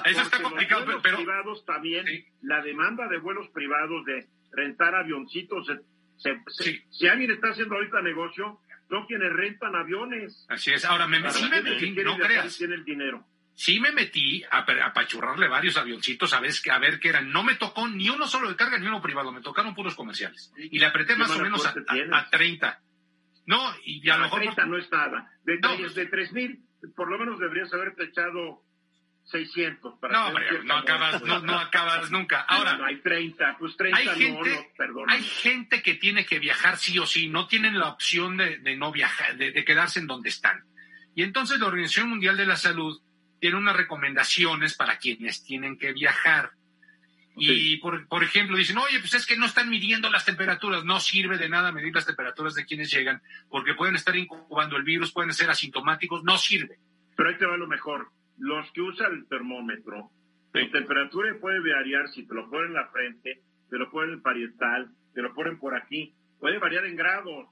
Eso 0.07 0.23
está 0.23 0.43
complicado, 0.43 0.87
los 0.87 1.03
vuelos 1.03 1.17
privados 1.19 1.65
también, 1.67 2.07
la 2.43 2.63
demanda 2.63 3.07
de 3.09 3.19
vuelos 3.19 3.49
privados, 3.51 4.05
de 4.07 4.27
rentar 4.53 4.95
avioncitos, 4.95 5.67
si 6.91 7.07
alguien 7.09 7.33
está 7.33 7.49
haciendo 7.49 7.75
ahorita 7.75 8.01
negocio, 8.03 8.61
son 8.89 9.07
quienes 9.07 9.33
rentan 9.33 9.75
aviones. 9.75 10.47
Así 10.49 10.71
es. 10.71 10.85
Ahora, 10.85 11.07
me, 11.07 11.19
sí 11.31 11.49
me 11.49 11.63
metí, 11.63 11.91
no 11.93 12.17
creas. 12.19 12.57
Tiene 12.59 12.75
el 12.75 12.85
dinero. 12.85 13.25
Sí 13.55 13.81
me 13.81 13.93
metí 13.93 14.43
a, 14.51 14.65
apachurrarle 14.87 15.47
varios 15.47 15.77
avioncitos 15.77 16.33
a 16.33 16.41
ver, 16.41 16.53
a 16.71 16.79
ver 16.79 16.99
qué 16.99 17.11
eran. 17.11 17.31
No 17.31 17.43
me 17.43 17.55
tocó 17.57 17.89
ni 17.89 18.09
uno 18.09 18.27
solo 18.27 18.49
de 18.49 18.57
carga 18.57 18.79
ni 18.79 18.87
uno 18.87 19.03
privado, 19.03 19.31
me 19.33 19.41
tocaron 19.41 19.75
puros 19.75 19.95
comerciales. 19.95 20.53
Y 20.57 20.79
le 20.79 20.87
apreté 20.87 21.17
más 21.17 21.31
o 21.31 21.39
menos 21.39 21.65
a, 21.67 21.75
a, 22.13 22.31
30. 22.31 22.81
No, 23.47 23.75
y 23.85 24.09
a 24.09 24.17
lo 24.17 24.25
mejor. 24.25 24.59
No, 24.59 24.67
no 24.67 24.79
estaba. 24.79 25.31
De, 25.45 25.55
de 25.55 26.11
3.000, 26.11 26.95
por 26.95 27.11
lo 27.11 27.19
menos 27.19 27.39
deberías 27.39 27.73
haberte 27.73 28.05
echado 28.05 28.65
600. 29.25 29.99
Para 30.01 30.13
no, 30.13 30.65
no 30.65 30.77
acabas, 30.77 31.23
no, 31.23 31.41
no, 31.41 31.59
acabas 31.59 32.11
nunca. 32.11 32.41
Ahora. 32.41 32.77
No, 32.77 32.85
hay 32.87 33.01
30, 33.01 33.57
pues 33.59 33.77
30 33.77 33.99
hay 33.99 34.09
gente, 34.09 34.73
perdón. 34.77 35.11
Hay 35.11 35.23
gente 35.23 35.83
que 35.83 35.95
tiene 35.95 36.25
que 36.25 36.39
viajar 36.39 36.77
sí 36.77 36.99
o 36.99 37.07
sí, 37.07 37.29
no 37.29 37.47
tienen 37.47 37.79
la 37.79 37.89
opción 37.89 38.37
de, 38.37 38.59
de 38.59 38.77
no 38.77 38.93
viajar, 38.93 39.37
de, 39.37 39.53
de, 39.53 39.65
quedarse 39.65 40.01
en 40.01 40.07
donde 40.07 40.29
están. 40.29 40.65
Y 41.15 41.23
entonces 41.23 41.61
la 41.61 41.67
Organización 41.67 42.09
Mundial 42.09 42.37
de 42.37 42.47
la 42.47 42.57
Salud 42.57 43.01
tiene 43.43 43.57
unas 43.57 43.77
recomendaciones 43.77 44.77
para 44.77 44.99
quienes 44.99 45.43
tienen 45.43 45.77
que 45.77 45.93
viajar. 45.93 46.53
Y, 47.35 47.77
por, 47.79 48.07
por, 48.07 48.23
ejemplo, 48.23 48.57
dicen, 48.57 48.79
oye, 48.79 49.01
pues 49.01 49.15
es 49.15 49.27
que 49.27 49.37
no 49.37 49.47
están 49.47 49.69
midiendo 49.69 50.09
las 50.11 50.25
temperaturas. 50.25 50.85
No 50.85 51.01
sirve 51.01 51.39
de 51.39 51.49
nada 51.49 51.73
medir 51.73 51.93
las 51.93 52.07
temperaturas 52.07 52.55
de 52.55 52.65
quienes 52.65 52.93
llegan, 52.93 53.21
porque 53.51 53.75
pueden 53.75 53.97
estar 53.97 54.15
incubando 54.15 54.77
el 54.77 54.85
virus, 54.85 55.13
pueden 55.13 55.33
ser 55.33 55.51
asintomáticos, 55.51 56.23
no 56.23 56.39
sirve. 56.39 56.79
Pero 57.17 57.31
ahí 57.31 57.37
te 57.37 57.47
va 57.47 57.57
lo 57.57 57.67
mejor. 57.67 58.11
Los 58.39 58.71
que 58.71 58.81
usan 58.81 59.13
el 59.13 59.27
termómetro, 59.27 60.13
la 60.53 60.71
temperatura 60.71 61.35
puede 61.41 61.59
variar 61.59 62.11
si 62.11 62.25
te 62.25 62.35
lo 62.35 62.49
ponen 62.49 62.69
en 62.69 62.75
la 62.75 62.87
frente, 62.93 63.43
te 63.69 63.77
lo 63.77 63.91
ponen 63.91 64.15
en 64.15 64.23
parietal, 64.23 64.89
te 65.13 65.21
lo 65.21 65.35
ponen 65.35 65.59
por 65.59 65.75
aquí. 65.75 66.15
Puede 66.39 66.59
variar 66.59 66.87
en 66.87 66.95
grados. 66.95 67.49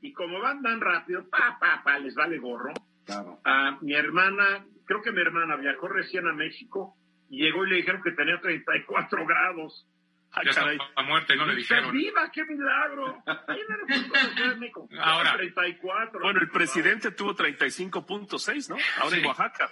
Y 0.00 0.14
como 0.14 0.40
van 0.40 0.62
tan 0.62 0.80
rápido, 0.80 1.28
pa, 1.28 1.58
pa, 1.60 1.82
pa, 1.84 1.98
les 1.98 2.14
vale 2.14 2.38
gorro. 2.38 2.72
Claro. 3.04 3.42
A 3.44 3.76
mi 3.82 3.92
hermana, 3.92 4.64
creo 4.86 5.02
que 5.02 5.12
mi 5.12 5.20
hermana 5.20 5.56
viajó 5.56 5.88
recién 5.88 6.26
a 6.26 6.32
México 6.32 6.96
llegó 7.36 7.66
y 7.66 7.70
le 7.70 7.76
dijeron 7.76 8.02
que 8.02 8.12
tenía 8.12 8.40
34 8.40 9.26
grados. 9.26 9.86
Ay, 10.32 10.46
ya 10.50 10.64
a 10.96 11.02
muerte, 11.02 11.36
no 11.36 11.46
le 11.46 11.54
dijeron. 11.54 11.92
¡Viva, 11.92 12.28
qué 12.32 12.44
milagro! 12.44 13.22
Ahora, 15.00 15.36
34. 15.36 16.20
Bueno, 16.20 16.40
el 16.40 16.50
presidente 16.50 17.12
tuvo 17.12 17.36
35.6, 17.36 18.70
¿no? 18.70 18.76
Ahora 19.00 19.16
en 19.16 19.26
Oaxaca. 19.26 19.70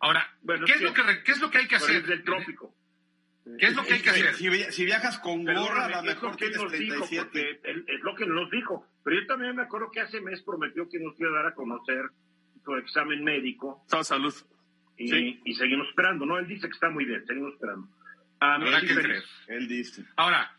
Ahora, 0.00 0.28
¿qué, 0.66 0.72
es 0.72 0.80
lo 0.80 0.94
que, 0.94 1.02
¿qué 1.22 1.32
es 1.32 1.40
lo 1.40 1.50
que 1.50 1.58
hay 1.58 1.68
que 1.68 1.76
hacer? 1.76 2.04
del 2.04 2.24
trópico. 2.24 2.74
¿Qué 3.58 3.66
es 3.66 3.76
lo 3.76 3.84
que 3.84 3.94
hay 3.94 4.02
que 4.02 4.10
hacer? 4.10 4.34
Si, 4.34 4.84
viajas 4.84 5.18
con 5.18 5.44
gorra, 5.44 5.86
a 5.86 5.90
lo 5.90 6.02
mejor 6.02 6.36
que 6.36 6.50
nos 6.50 6.72
dijo, 6.72 7.06
porque 7.06 7.60
es 7.62 8.00
lo 8.00 8.14
que 8.14 8.26
nos 8.26 8.50
dijo. 8.50 8.86
Pero 9.04 9.20
yo 9.20 9.26
también 9.26 9.54
me 9.54 9.62
acuerdo 9.62 9.90
que 9.90 10.00
hace 10.00 10.20
mes 10.20 10.42
prometió 10.42 10.88
que 10.88 10.98
nos 10.98 11.18
iba 11.20 11.30
a 11.30 11.34
dar 11.34 11.46
a 11.46 11.54
conocer 11.54 12.10
su 12.64 12.74
examen 12.76 13.24
médico. 13.24 13.84
Salud. 14.02 14.34
Y, 14.96 15.54
seguimos 15.54 15.88
esperando, 15.88 16.26
¿no? 16.26 16.38
Él 16.38 16.46
dice 16.46 16.68
que 16.68 16.74
está 16.74 16.90
muy 16.90 17.04
bien, 17.04 17.24
seguimos 17.26 17.54
esperando. 17.54 17.88
Ah, 18.40 18.58
que 18.80 19.54
Él 19.54 19.68
dice. 19.68 20.04
Ahora, 20.16 20.54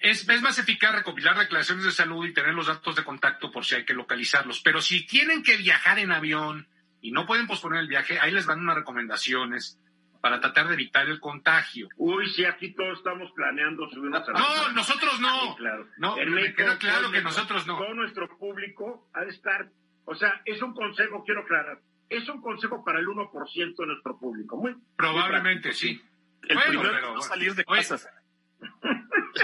es, 0.00 0.28
es, 0.28 0.42
más 0.42 0.58
eficaz 0.58 0.94
recopilar 0.94 1.38
declaraciones 1.38 1.84
de 1.84 1.90
salud 1.90 2.26
y 2.26 2.34
tener 2.34 2.54
los 2.54 2.66
datos 2.66 2.96
de 2.96 3.04
contacto 3.04 3.50
por 3.50 3.64
si 3.64 3.76
hay 3.76 3.84
que 3.84 3.94
localizarlos. 3.94 4.60
Pero 4.60 4.80
si 4.80 5.06
tienen 5.06 5.42
que 5.42 5.56
viajar 5.56 5.98
en 5.98 6.12
avión 6.12 6.68
y 7.00 7.12
no 7.12 7.26
pueden 7.26 7.46
posponer 7.46 7.80
el 7.80 7.88
viaje, 7.88 8.18
ahí 8.20 8.32
les 8.32 8.46
dan 8.46 8.60
unas 8.60 8.76
recomendaciones 8.76 9.80
para 10.20 10.40
tratar 10.40 10.66
de 10.66 10.74
evitar 10.74 11.06
el 11.06 11.20
contagio. 11.20 11.88
Uy, 11.96 12.28
sí, 12.30 12.44
aquí 12.44 12.74
todos 12.74 12.98
estamos 12.98 13.30
planeando 13.32 13.88
subir 13.88 14.10
una 14.10 14.18
No, 14.20 14.72
nosotros 14.72 15.20
no. 15.20 15.54
claro. 15.56 15.88
No, 15.98 16.16
me 16.16 16.52
queda 16.52 16.78
claro 16.78 17.12
que 17.12 17.22
nosotros 17.22 17.66
no. 17.66 17.78
Todo 17.78 17.94
nuestro 17.94 18.36
público 18.36 19.08
ha 19.14 19.20
de 19.20 19.30
estar, 19.30 19.70
o 20.06 20.14
sea, 20.14 20.40
es 20.44 20.62
un 20.62 20.72
consejo, 20.72 21.22
quiero 21.24 21.42
aclarar, 21.42 21.78
es 22.08 22.28
un 22.28 22.40
consejo 22.40 22.84
para 22.84 23.00
el 23.00 23.06
1% 23.06 23.76
de 23.76 23.86
nuestro 23.86 24.18
público. 24.18 24.56
Muy, 24.56 24.74
Probablemente 24.96 25.72
sí. 25.72 26.00
El 26.48 26.56
bueno, 26.56 26.70
primero 26.70 26.94
pero, 26.94 27.14
no 27.14 27.22
salir 27.22 27.54
de 27.54 27.64
casa. 27.64 28.10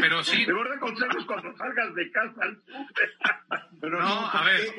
Pero 0.01 0.25
sí. 0.25 0.47
Mejor 0.47 0.71
de 0.71 0.79
consejos 0.79 1.27
cuando 1.27 1.57
salgas 1.57 1.95
de 1.95 2.11
casa 2.11 2.41
al 2.41 2.63
Pero 3.81 4.01
no, 4.01 4.31
a 4.31 4.45
ver. 4.45 4.75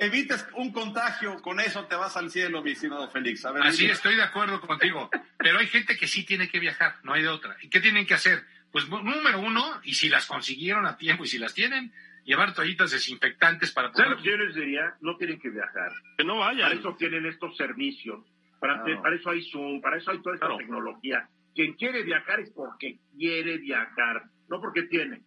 evites 0.00 0.46
un 0.54 0.72
contagio, 0.72 1.40
con 1.40 1.60
eso 1.60 1.86
te 1.86 1.94
vas 1.94 2.16
al 2.16 2.30
cielo, 2.30 2.62
mi 2.62 2.72
estimado 2.72 3.08
Félix. 3.10 3.44
A 3.44 3.52
ver, 3.52 3.62
Así 3.62 3.86
estoy 3.86 4.16
de 4.16 4.22
acuerdo 4.22 4.60
contigo. 4.60 5.08
Pero 5.38 5.58
hay 5.58 5.68
gente 5.68 5.96
que 5.96 6.06
sí 6.06 6.24
tiene 6.24 6.48
que 6.48 6.58
viajar, 6.58 6.96
no 7.02 7.14
hay 7.14 7.22
de 7.22 7.28
otra. 7.28 7.56
¿Y 7.62 7.70
qué 7.70 7.80
tienen 7.80 8.06
que 8.06 8.14
hacer? 8.14 8.44
Pues 8.70 8.88
número 8.88 9.40
uno, 9.40 9.80
y 9.84 9.94
si 9.94 10.08
las 10.08 10.26
consiguieron 10.26 10.84
a 10.84 10.96
tiempo 10.96 11.24
y 11.24 11.28
si 11.28 11.38
las 11.38 11.54
tienen, 11.54 11.92
llevar 12.24 12.54
toallitas 12.54 12.90
desinfectantes 12.90 13.72
para 13.72 13.90
poder... 13.90 14.06
¿Sabes 14.06 14.18
lo 14.18 14.22
que 14.24 14.30
yo 14.30 14.36
les 14.36 14.54
diría? 14.54 14.94
No 15.00 15.16
tienen 15.16 15.40
que 15.40 15.50
viajar. 15.50 15.92
Que 16.16 16.24
no 16.24 16.38
vayan. 16.38 16.68
Para 16.68 16.80
eso 16.80 16.96
tienen 16.96 17.26
estos 17.26 17.56
servicios, 17.56 18.24
para, 18.60 18.84
para 18.84 19.16
eso 19.16 19.30
hay 19.30 19.42
Zoom, 19.50 19.80
para 19.80 19.98
eso 19.98 20.10
hay 20.10 20.22
toda 20.22 20.34
esta 20.34 20.56
tecnología. 20.56 21.28
Quien 21.54 21.74
quiere 21.74 22.02
viajar 22.02 22.40
es 22.40 22.50
porque 22.50 22.98
quiere 23.16 23.58
viajar, 23.58 24.24
no 24.48 24.60
porque 24.60 24.82
tiene. 24.84 25.22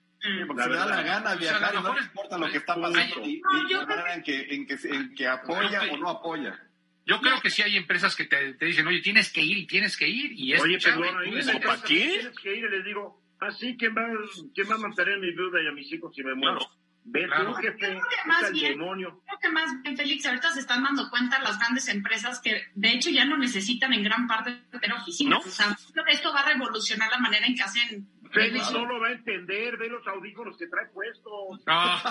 porque 0.47 0.63
se 0.63 0.69
le 0.69 0.75
da 0.75 0.85
la 0.85 1.01
gana 1.01 1.35
viajar 1.35 1.75
y 1.75 1.83
no 1.83 1.99
importa 1.99 2.37
lo 2.37 2.49
que 2.49 2.57
está 2.57 2.75
pasando 2.75 3.25
y, 3.25 3.41
la 3.69 3.85
manera 3.85 4.13
en 4.15 4.23
que, 4.23 4.41
en 4.53 4.65
que, 4.65 4.75
en 4.83 5.15
que 5.15 5.27
apoya 5.27 5.81
o 5.91 5.97
no 5.97 6.09
apoya. 6.09 6.59
Yo 7.05 7.19
creo 7.19 7.41
que 7.41 7.49
sí 7.49 7.63
hay 7.63 7.77
empresas 7.77 8.15
que 8.15 8.25
te, 8.25 8.53
te, 8.53 8.65
dicen, 8.65 8.85
oye, 8.85 9.01
tienes 9.01 9.33
que 9.33 9.41
ir 9.41 9.57
y 9.57 9.65
tienes 9.65 9.97
que 9.97 10.07
ir 10.07 10.31
y 10.33 10.53
es 10.53 10.61
Oye, 10.61 10.77
perdón, 10.77 11.17
ahí 11.17 11.59
¿para 11.59 11.81
qué? 11.81 12.19
Tienes 12.19 12.39
que 12.39 12.55
ir 12.55 12.63
y 12.63 12.69
les 12.69 12.85
digo, 12.85 13.21
Así 13.41 13.75
que 13.75 13.89
va, 13.89 14.07
¿quién 14.53 14.69
va 14.69 14.75
a 14.75 14.77
mantener 14.77 15.19
mi 15.19 15.31
viuda 15.31 15.63
y 15.63 15.67
a 15.67 15.71
mis 15.71 15.91
hijos 15.91 16.13
si 16.15 16.23
me 16.23 16.35
muero? 16.35 16.59
Claro. 16.59 16.71
Ve 17.03 17.25
Claro. 17.25 17.45
tú, 17.47 17.53
jefe, 17.55 17.77
Creo 17.77 17.99
que 17.99 18.15
es 18.15 18.25
más 18.27 18.51
bien- 18.51 18.77
demonio. 18.77 19.21
Creo 19.25 19.39
que 19.39 19.49
más 19.49 19.81
bien, 19.81 19.97
Félix, 19.97 20.25
ahorita 20.25 20.51
se 20.51 20.59
están 20.59 20.83
dando 20.83 21.09
cuenta 21.09 21.39
las 21.39 21.57
grandes 21.57 21.87
empresas 21.89 22.39
que 22.39 22.67
de 22.75 22.89
hecho 22.91 23.09
ya 23.09 23.25
no 23.25 23.37
necesitan 23.37 23.91
en 23.93 24.03
gran 24.03 24.27
parte 24.27 24.61
tener 24.71 24.93
oficinas. 24.93 25.39
¿No? 25.43 25.49
O 25.49 25.51
sea, 25.53 25.75
creo 25.93 26.05
que 26.05 26.11
esto 26.13 26.31
va 26.33 26.41
a 26.41 26.45
revolucionar 26.53 27.09
la 27.09 27.17
manera 27.17 27.45
en 27.47 27.55
que 27.55 27.63
hacen. 27.63 28.07
Félix 28.31 28.71
no 28.71 28.85
lo 28.85 28.97
va 29.01 29.07
a 29.09 29.11
entender, 29.11 29.75
ve 29.75 29.89
los 29.89 30.07
audífonos 30.07 30.55
que 30.57 30.65
trae 30.67 30.85
puestos. 30.93 31.59
No, 31.67 32.01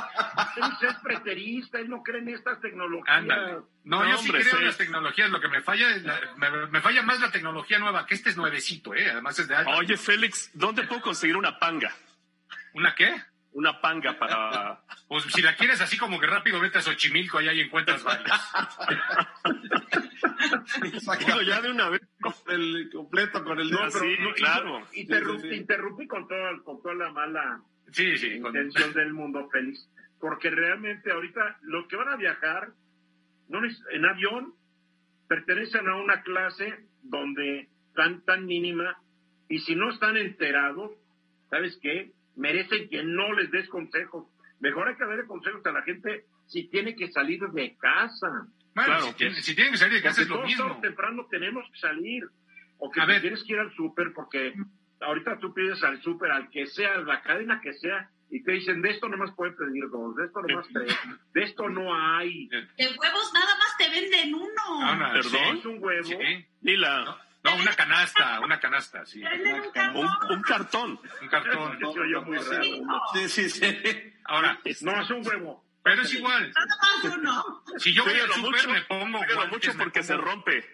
Félix 0.54 0.82
es 0.82 0.94
preterista, 0.96 1.78
él 1.78 1.88
no 1.88 2.02
cree 2.02 2.20
en 2.20 2.28
estas 2.28 2.60
tecnologías. 2.60 3.16
ándale. 3.16 3.52
No, 3.84 4.02
No, 4.02 4.10
yo 4.10 4.18
sí 4.18 4.26
hombre, 4.28 4.42
creo 4.42 4.52
en 4.54 4.58
sí. 4.58 4.64
las 4.66 4.76
tecnologías. 4.76 5.30
Lo 5.30 5.40
que 5.40 5.48
me 5.48 5.62
falla 5.62 5.94
es 5.94 6.02
la- 6.02 6.20
me, 6.36 6.66
me 6.66 6.80
falla 6.82 7.00
más 7.02 7.20
la 7.20 7.30
tecnología 7.30 7.78
nueva, 7.78 8.04
que 8.06 8.14
este 8.14 8.28
es 8.30 8.36
nuevecito, 8.36 8.94
¿eh? 8.94 9.08
Además 9.10 9.38
es 9.38 9.48
de 9.48 9.54
alta. 9.56 9.70
Oye, 9.76 9.96
Félix, 9.96 10.50
¿dónde 10.52 10.82
puedo 10.82 11.00
conseguir 11.00 11.36
una 11.38 11.58
panga? 11.58 11.90
¿Una 12.74 12.94
qué? 12.94 13.14
Una 13.52 13.80
panga 13.80 14.18
para... 14.18 14.80
Pues 15.08 15.24
si 15.24 15.42
la 15.42 15.56
quieres 15.56 15.80
así 15.80 15.98
como 15.98 16.20
que 16.20 16.26
rápido, 16.28 16.60
vete 16.60 16.78
a 16.78 16.82
Xochimilco 16.82 17.40
y 17.40 17.48
ahí 17.48 17.60
encuentras 17.62 18.02
varias. 18.04 18.40
Bueno, 21.04 21.42
ya 21.42 21.60
de 21.60 21.70
una 21.70 21.88
vez. 21.88 22.00
el 22.48 22.90
completo 22.92 23.42
con 23.44 23.58
el 23.58 23.70
No, 23.70 23.78
dedo. 23.78 23.90
pero 23.92 24.04
sí, 24.04 24.16
no, 24.20 24.32
claro. 24.34 24.86
interrumpí, 24.92 25.48
Sí, 25.48 25.54
interrumpí 25.56 26.06
con, 26.06 26.28
toda, 26.28 26.58
con 26.64 26.82
toda 26.82 26.94
la 26.94 27.10
mala 27.10 27.60
Sí, 27.92 28.16
sí. 28.18 28.40
con- 28.40 28.54
intención 28.54 28.92
del 28.92 29.12
mundo, 29.12 29.48
Félix. 29.50 29.88
Porque 30.20 30.50
realmente 30.50 31.10
ahorita 31.10 31.58
los 31.62 31.86
que 31.88 31.96
van 31.96 32.08
a 32.10 32.16
viajar 32.16 32.70
no 33.48 33.60
neces- 33.60 33.84
en 33.90 34.04
avión 34.04 34.54
pertenecen 35.28 35.88
a 35.88 35.96
una 35.96 36.22
clase 36.22 36.84
donde 37.02 37.68
tan 37.94 38.20
tan 38.24 38.46
mínima 38.46 38.96
y 39.48 39.58
si 39.60 39.74
no 39.74 39.90
están 39.90 40.16
enterados, 40.16 40.92
¿sabes 41.50 41.78
qué? 41.82 42.12
Merecen 42.40 42.88
que 42.88 43.02
no 43.04 43.32
les 43.34 43.50
des 43.50 43.68
consejos. 43.68 44.26
Mejor 44.60 44.88
hay 44.88 44.96
que 44.96 45.04
darle 45.04 45.26
consejos 45.26 45.64
a 45.66 45.72
la 45.72 45.82
gente 45.82 46.24
si 46.46 46.64
tiene 46.68 46.94
que 46.96 47.10
salir 47.12 47.40
de 47.40 47.76
casa. 47.76 48.28
Bueno, 48.74 48.86
Claro, 48.86 49.02
si, 49.06 49.12
tienen- 49.14 49.42
si 49.42 49.54
tienen 49.54 49.72
que 49.72 49.78
salir 49.78 49.94
de 49.94 50.02
casa 50.02 50.22
es 50.22 50.28
lo 50.28 50.36
todos 50.36 50.46
mismo. 50.48 50.80
temprano 50.80 51.26
tenemos 51.30 51.64
que 51.72 51.78
salir. 51.78 52.24
O 52.78 52.90
que 52.90 53.00
A 53.00 53.04
si 53.04 53.10
ver. 53.12 53.20
tienes 53.20 53.44
que 53.44 53.52
ir 53.52 53.58
al 53.58 53.72
súper, 53.74 54.12
porque 54.14 54.54
ahorita 55.00 55.38
tú 55.38 55.52
pides 55.52 55.82
al 55.84 56.00
súper, 56.02 56.30
al 56.30 56.48
que 56.50 56.66
sea, 56.66 56.96
la 56.98 57.20
cadena 57.22 57.60
que 57.60 57.74
sea, 57.74 58.08
y 58.30 58.42
te 58.42 58.52
dicen, 58.52 58.80
de 58.80 58.90
esto 58.90 59.08
nomás 59.08 59.32
puedes 59.34 59.54
pedir 59.56 59.88
dos, 59.90 60.14
de 60.16 60.24
esto 60.26 60.40
nomás 60.40 60.66
tres, 60.72 60.96
de 61.34 61.42
esto 61.42 61.68
no 61.68 61.94
hay. 61.94 62.46
De 62.48 62.58
huevos 62.78 63.32
nada 63.34 63.54
más 63.58 63.76
te 63.76 63.90
venden 63.90 64.34
uno. 64.34 64.82
Ah, 64.82 64.92
una- 64.96 65.12
Perdón. 65.12 65.56
Es 65.58 65.64
un 65.66 65.82
huevo. 65.82 66.04
Sí. 66.04 66.46
Lila, 66.62 67.04
No, 67.04 67.16
una 67.42 67.74
canasta, 67.74 68.40
una 68.40 68.60
canasta, 68.60 69.06
sí. 69.06 69.22
Un 69.22 70.06
un, 70.30 70.42
cartón. 70.42 71.00
un 71.22 71.28
cartón. 71.28 71.78
Oye 71.84 72.20
muy 72.20 72.38
raro. 72.38 72.64
Sí, 73.14 73.28
sí, 73.28 73.50
sí. 73.50 73.78
Ahora, 74.24 74.58
No, 74.82 75.00
es 75.00 75.10
un 75.10 75.26
huevo. 75.26 75.64
pero 75.82 76.02
es 76.02 76.12
igual. 76.14 76.52
Uno. 77.04 77.62
Si 77.78 77.92
yo 77.94 78.04
voy 78.04 78.14
al 78.20 78.30
súper 78.30 78.68
me 78.68 78.82
pongo 78.82 79.18
guantes. 79.18 79.50
mucho 79.50 79.72
porque 79.78 80.02
se 80.02 80.16
rompe. 80.16 80.64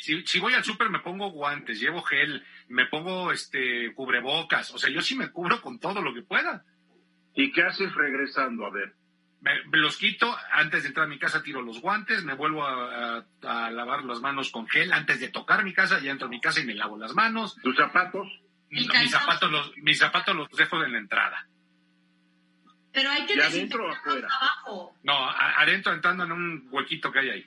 Si, 0.00 0.24
si 0.26 0.38
voy 0.38 0.54
al 0.54 0.64
súper 0.64 0.90
me 0.90 1.00
pongo 1.00 1.30
guantes, 1.30 1.80
llevo 1.80 2.02
gel, 2.02 2.44
me 2.68 2.86
pongo 2.86 3.32
este 3.32 3.92
cubrebocas. 3.94 4.72
O 4.72 4.78
sea, 4.78 4.90
yo 4.90 5.00
sí 5.00 5.16
me 5.16 5.30
cubro 5.30 5.60
con 5.60 5.80
todo 5.80 6.02
lo 6.02 6.14
que 6.14 6.22
pueda. 6.22 6.64
¿Y 7.34 7.50
qué 7.52 7.62
haces 7.62 7.92
regresando? 7.94 8.66
A 8.66 8.70
ver. 8.70 8.94
Me, 9.42 9.60
los 9.72 9.96
quito, 9.96 10.34
antes 10.52 10.82
de 10.84 10.88
entrar 10.88 11.06
a 11.06 11.08
mi 11.08 11.18
casa 11.18 11.42
tiro 11.42 11.60
los 11.62 11.80
guantes, 11.80 12.22
me 12.24 12.34
vuelvo 12.34 12.64
a, 12.64 13.16
a- 13.42 13.66
a 13.66 13.70
lavar 13.72 14.04
las 14.04 14.20
manos 14.20 14.50
con 14.52 14.68
gel, 14.68 14.92
antes 14.92 15.18
de 15.20 15.28
tocar 15.30 15.64
mi 15.64 15.72
casa, 15.74 15.98
ya 16.00 16.12
entro 16.12 16.28
a 16.28 16.30
mi 16.30 16.40
casa 16.40 16.60
y 16.60 16.64
me 16.64 16.74
lavo 16.74 16.96
las 16.96 17.12
manos. 17.14 17.56
¿Tus 17.62 17.76
zapatos? 17.76 18.28
Mis 18.70 18.86
zapatos 19.10 19.50
los, 19.50 19.76
mis 19.78 19.98
zapatos 19.98 20.34
los 20.36 20.48
dejo 20.50 20.82
en 20.84 20.92
la 20.92 20.98
entrada. 20.98 21.46
Pero 22.92 23.10
hay 23.10 23.26
que 23.26 23.36
¿Ya 23.36 23.46
adentro 23.46 23.84
o 23.84 23.88
desinfectarlos 23.88 24.24
afuera? 24.24 24.28
abajo. 24.40 24.96
No, 25.02 25.28
adentro 25.30 25.92
entrando 25.92 26.24
en 26.24 26.32
un 26.32 26.68
huequito 26.70 27.10
que 27.10 27.18
hay 27.20 27.30
ahí. 27.30 27.46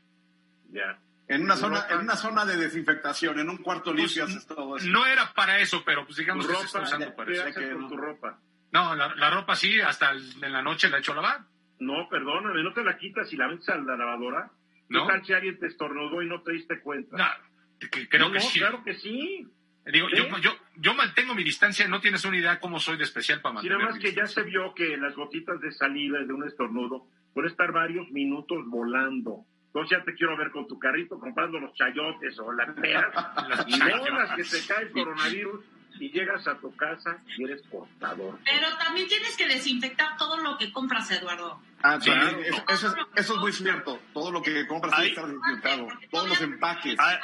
Ya. 0.72 1.00
En 1.28 1.44
una 1.44 1.56
zona, 1.56 1.86
en 1.90 2.00
una 2.00 2.16
zona 2.16 2.46
de 2.46 2.58
desinfectación, 2.58 3.40
en 3.40 3.50
un 3.50 3.58
cuarto 3.58 3.94
limpio 3.94 4.26
Pues, 4.26 4.36
haces 4.36 4.48
todo 4.48 4.78
eso. 4.78 4.88
No 4.88 5.06
era 5.06 5.32
para 5.34 5.60
eso, 5.60 5.84
pero 5.86 6.04
pues 6.06 6.18
¿Tu 6.18 6.22
digamos 6.24 6.46
que 6.46 6.56
se 6.56 6.66
está 6.66 6.82
usando 6.82 7.16
para 7.16 7.32
¿Qué 7.32 7.50
eso. 7.50 7.60
que 7.60 7.66
no. 7.74 7.88
tu 7.88 7.98
ropa? 7.98 8.38
No, 8.72 8.94
la, 8.96 9.16
la 9.16 9.30
ropa 9.30 9.56
sí, 9.56 9.80
hasta 9.80 10.12
el- 10.12 10.44
en 10.44 10.52
la 10.52 10.62
noche 10.62 10.90
la 10.90 10.98
echo 11.00 11.14
a 11.14 11.16
lavar. 11.16 11.42
No, 11.80 12.08
perdóname, 12.10 12.64
¿no 12.64 12.74
te 12.74 12.84
la 12.84 12.98
quitas 12.98 13.32
y 13.34 13.38
la 13.38 13.48
metes 13.48 13.68
a 13.70 13.78
la 13.78 13.98
lavadora? 13.98 14.50
¿Qué 14.74 14.82
¿No? 14.90 15.08
tal 15.08 15.26
si 15.26 15.34
alguien 15.34 15.60
te 15.60 15.68
estornudó 15.68 16.22
y 16.22 16.28
no 16.28 16.42
te 16.42 16.54
diste 16.54 16.80
cuenta? 16.82 17.18
No, 17.18 17.88
que- 17.90 18.08
creo 18.08 18.28
No, 18.28 18.34
que 18.34 18.40
sí. 18.40 18.60
claro 18.60 18.84
que 18.84 18.94
sí. 18.96 19.48
Digo, 19.92 20.08
¿Sí? 20.10 20.16
yo, 20.18 20.38
yo, 20.40 20.52
yo 20.78 20.94
mantengo 20.96 21.36
mi 21.36 21.44
distancia, 21.44 21.88
no 21.88 22.00
tienes 22.02 22.26
una 22.26 22.38
idea 22.38 22.60
cómo 22.60 22.80
soy 22.80 22.98
de 22.98 23.04
especial 23.04 23.42
para 23.42 23.54
mantener 23.56 23.78
nada 23.78 23.92
más 23.92 23.98
mi 24.00 24.04
que 24.04 24.14
ya 24.16 24.26
se 24.26 24.42
vio 24.44 24.74
que 24.74 24.98
las 24.98 25.16
gotitas 25.16 25.60
de 25.62 25.72
saliva 25.72 26.20
de 26.20 26.34
un 26.34 26.48
estornudo 26.48 27.06
pueden 27.34 27.52
estar 27.52 27.72
varios 27.72 28.10
minutos 28.12 28.66
volando. 28.68 29.46
Entonces 29.68 29.98
ya 29.98 30.04
te 30.06 30.16
quiero 30.16 30.38
ver 30.38 30.52
con 30.52 30.68
tu 30.68 30.80
carrito 30.80 31.20
comprando 31.20 31.60
los 31.60 31.74
chayotes 31.76 32.40
o 32.40 32.52
las 32.54 32.74
peras 32.82 33.14
Las 33.48 33.66
y 33.68 33.78
chayotes. 33.78 34.14
las 34.14 34.36
que 34.36 34.44
te 34.44 34.68
cae 34.74 34.84
el 34.86 34.92
coronavirus 34.92 35.66
y 36.00 36.12
llegas 36.12 36.48
a 36.48 36.58
tu 36.58 36.76
casa 36.76 37.18
y 37.38 37.44
eres 37.44 37.62
portador. 37.64 38.40
Pero 38.46 38.78
también 38.78 39.08
tienes 39.08 39.36
que 39.38 39.48
desinfectar 39.48 40.18
todo 40.18 40.38
lo 40.38 40.58
que 40.58 40.72
compras, 40.72 41.10
Eduardo. 41.12 41.62
Ah, 41.82 42.00
sí, 42.02 42.10
Claro. 42.10 42.40
eso, 42.42 42.64
eso 42.70 42.88
es, 42.88 42.94
eso 43.16 43.34
es 43.36 43.40
muy 43.40 43.52
cierto. 43.54 44.00
Todo 44.14 44.32
lo 44.32 44.42
que 44.42 44.66
compras 44.68 44.94
tiene 44.96 45.08
que 45.14 45.16
estar 45.16 45.28
desinfectado. 45.28 45.88
Todos 46.12 46.30
los 46.30 46.42
empaques. 46.42 46.96
Ah, 47.00 47.20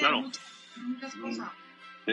Claro. 0.00 0.20
muchas, 0.22 0.42
muchas 0.76 1.14
cosas. 1.16 1.48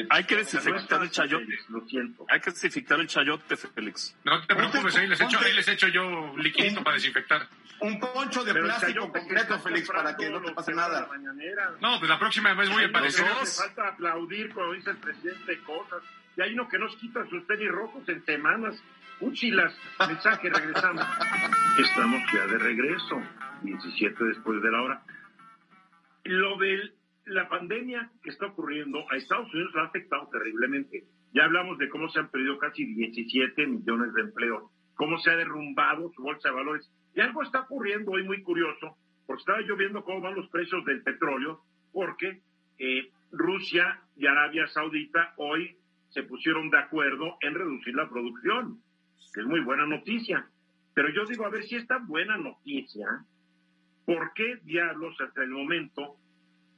Hay 0.10 0.24
que 0.24 0.36
No 0.36 0.42
desinfectar 0.42 1.04
el 1.04 1.12
chayote. 1.12 1.46
Félix, 1.46 1.70
Lo 1.70 1.82
siento. 1.88 2.26
Hay 2.30 2.40
que 2.40 2.52
desinfectar 2.52 3.00
el 3.00 3.08
chayote, 3.08 3.56
Félix. 3.56 4.16
No 4.24 4.46
te 4.46 4.56
preocupes, 4.56 4.96
ahí 4.96 5.08
les 5.08 5.22
echo, 5.22 5.40
ahí 5.40 5.54
les 5.54 5.68
echo 5.68 5.88
yo 5.88 6.36
liquidito 6.38 6.84
para 6.84 6.96
desinfectar. 6.96 7.48
Un 7.80 8.00
poncho 8.00 8.44
de 8.44 8.54
Pero 8.54 8.66
plástico 8.66 9.12
estás 9.16 9.62
Félix, 9.62 9.88
para 9.88 10.16
que 10.16 10.30
no 10.30 10.42
te 10.42 10.52
pase 10.54 10.74
nada. 10.74 11.08
No, 11.82 12.00
pues 12.00 12.10
la 12.10 12.18
próxima 12.18 12.54
vez 12.54 12.70
voy 12.70 12.84
a 12.84 12.88
aparecer. 12.88 13.26
falta 13.26 13.90
aplaudir 13.90 14.54
cuando 14.54 14.74
dice 14.74 14.92
el 14.92 14.98
presidente 14.98 15.60
cosas. 15.60 16.02
Y 16.36 16.42
hay 16.42 16.54
uno 16.54 16.68
que 16.68 16.80
nos 16.80 16.96
quita 16.96 17.28
sus 17.30 17.46
tenis 17.46 17.70
rojos 17.70 18.08
en 18.10 18.26
semanas. 18.26 18.82
Úchilas, 19.20 19.74
mensaje, 20.00 20.50
regresamos. 20.50 21.06
Estamos 21.78 22.22
ya 22.34 22.48
de 22.48 22.58
regreso, 22.58 23.22
17 23.62 24.24
después 24.24 24.62
de 24.62 24.72
la 24.72 24.82
hora. 24.82 25.04
Lo 26.24 26.58
de 26.58 26.94
la 27.26 27.48
pandemia 27.48 28.12
que 28.22 28.30
está 28.30 28.48
ocurriendo 28.48 29.06
a 29.10 29.16
Estados 29.16 29.52
Unidos 29.54 29.74
lo 29.74 29.82
ha 29.82 29.86
afectado 29.86 30.28
terriblemente. 30.32 31.06
Ya 31.34 31.46
hablamos 31.46 31.78
de 31.78 31.90
cómo 31.90 32.10
se 32.10 32.20
han 32.20 32.30
perdido 32.30 32.58
casi 32.58 32.86
17 32.86 33.66
millones 33.68 34.14
de 34.14 34.22
empleos, 34.22 34.72
cómo 34.96 35.18
se 35.20 35.32
ha 35.32 35.36
derrumbado 35.36 36.12
su 36.14 36.22
bolsa 36.22 36.50
de 36.50 36.56
valores. 36.56 36.92
Y 37.16 37.22
algo 37.22 37.42
está 37.42 37.62
ocurriendo 37.62 38.12
hoy 38.12 38.24
muy 38.24 38.44
curioso, 38.44 38.98
porque 39.26 39.42
estaba 39.42 39.62
yo 39.62 39.76
viendo 39.76 40.04
cómo 40.04 40.22
van 40.22 40.36
los 40.36 40.50
precios 40.50 40.84
del 40.86 41.02
petróleo, 41.02 41.62
porque 41.92 42.42
eh, 42.78 43.10
Rusia 43.32 44.02
y 44.16 44.28
Arabia 44.28 44.68
Saudita 44.68 45.34
hoy 45.38 45.78
se 46.10 46.24
pusieron 46.24 46.70
de 46.70 46.78
acuerdo 46.78 47.38
en 47.42 47.56
reducir 47.56 47.96
la 47.96 48.10
producción, 48.10 48.80
que 49.34 49.42
es 49.42 49.48
muy 49.48 49.62
buena 49.62 49.86
noticia. 49.86 50.48
Pero 50.94 51.10
yo 51.10 51.26
digo, 51.26 51.46
a 51.46 51.50
ver 51.50 51.64
si 51.64 51.76
esta 51.76 51.98
buena 51.98 52.38
noticia, 52.38 53.08
¿por 54.06 54.34
qué 54.34 54.58
diablos 54.64 55.20
hasta 55.20 55.42
el 55.42 55.50
momento 55.50 56.18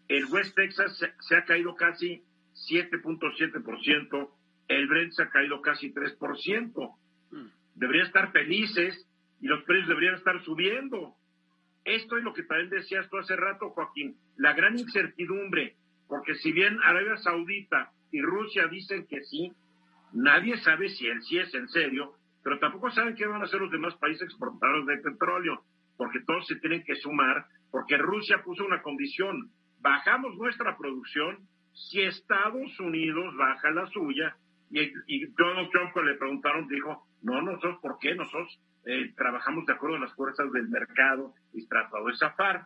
el 0.08 0.26
West 0.26 0.56
Texas 0.56 0.98
se, 0.98 1.14
se 1.20 1.36
ha 1.36 1.46
caído 1.46 1.76
casi 1.76 2.24
7.7%, 2.70 4.30
el 4.68 4.88
Brent 4.88 5.12
se 5.14 5.24
ha 5.24 5.30
caído 5.30 5.62
casi 5.62 5.94
3%? 5.94 6.96
Deberían 7.76 8.08
estar 8.08 8.32
felices 8.32 9.08
y 9.42 9.48
los 9.48 9.64
precios 9.64 9.90
deberían 9.90 10.16
estar 10.16 10.42
subiendo. 10.44 11.16
Esto 11.84 12.18
es 12.18 12.24
lo 12.24 12.34
que 12.34 12.44
también 12.44 12.70
decías 12.70 13.10
tú 13.10 13.18
hace 13.18 13.36
rato, 13.36 13.70
Joaquín, 13.70 14.18
la 14.38 14.54
gran 14.54 14.80
incertidumbre, 14.80 15.76
porque 16.08 16.36
si 16.36 16.52
bien 16.52 16.80
Arabia 16.84 17.18
Saudita 17.18 17.92
y 18.12 18.22
Rusia 18.22 18.68
dicen 18.68 19.06
que 19.08 19.24
sí, 19.24 19.52
nadie 20.14 20.58
sabe 20.58 20.90
si 20.90 21.08
el 21.08 21.22
sí 21.24 21.38
es 21.38 21.54
en 21.54 21.68
serio, 21.70 22.16
pero 22.44 22.60
tampoco 22.60 22.90
saben 22.92 23.16
qué 23.16 23.26
van 23.28 23.42
a 23.42 23.46
hacer 23.46 23.60
los 23.60 23.72
demás 23.72 23.96
países 23.96 24.24
exportadores 24.24 24.86
de 24.86 24.98
petróleo, 24.98 25.64
porque 25.98 26.22
todos 26.22 26.48
se 26.48 26.56
tienen 26.56 26.84
que 26.84 26.96
sumar, 26.96 27.46
porque 27.72 27.98
Rusia 27.98 28.42
puso 28.44 28.66
una 28.66 28.82
condición, 28.82 29.52
bajamos 29.86 30.36
nuestra 30.36 30.76
producción 30.78 31.48
si 31.72 32.02
Estados 32.02 32.80
Unidos 32.80 33.36
baja 33.38 33.70
la 33.70 33.86
suya, 33.92 34.36
y, 34.72 35.28
Donald 35.38 35.70
Trump 35.70 35.94
cuando 35.94 36.12
le 36.12 36.18
preguntaron 36.18 36.68
dijo, 36.68 37.08
no, 37.22 37.40
nosotros, 37.44 37.78
¿por 37.84 38.00
qué? 38.00 38.16
Nosotros 38.16 38.60
eh, 38.86 39.14
trabajamos 39.16 39.64
de 39.68 39.74
acuerdo 39.74 39.98
a 39.98 40.00
las 40.00 40.14
fuerzas 40.16 40.52
del 40.52 40.70
mercado 40.70 41.36
y 41.54 41.68
tratado 41.68 42.08
de 42.08 42.18
zafar. 42.18 42.66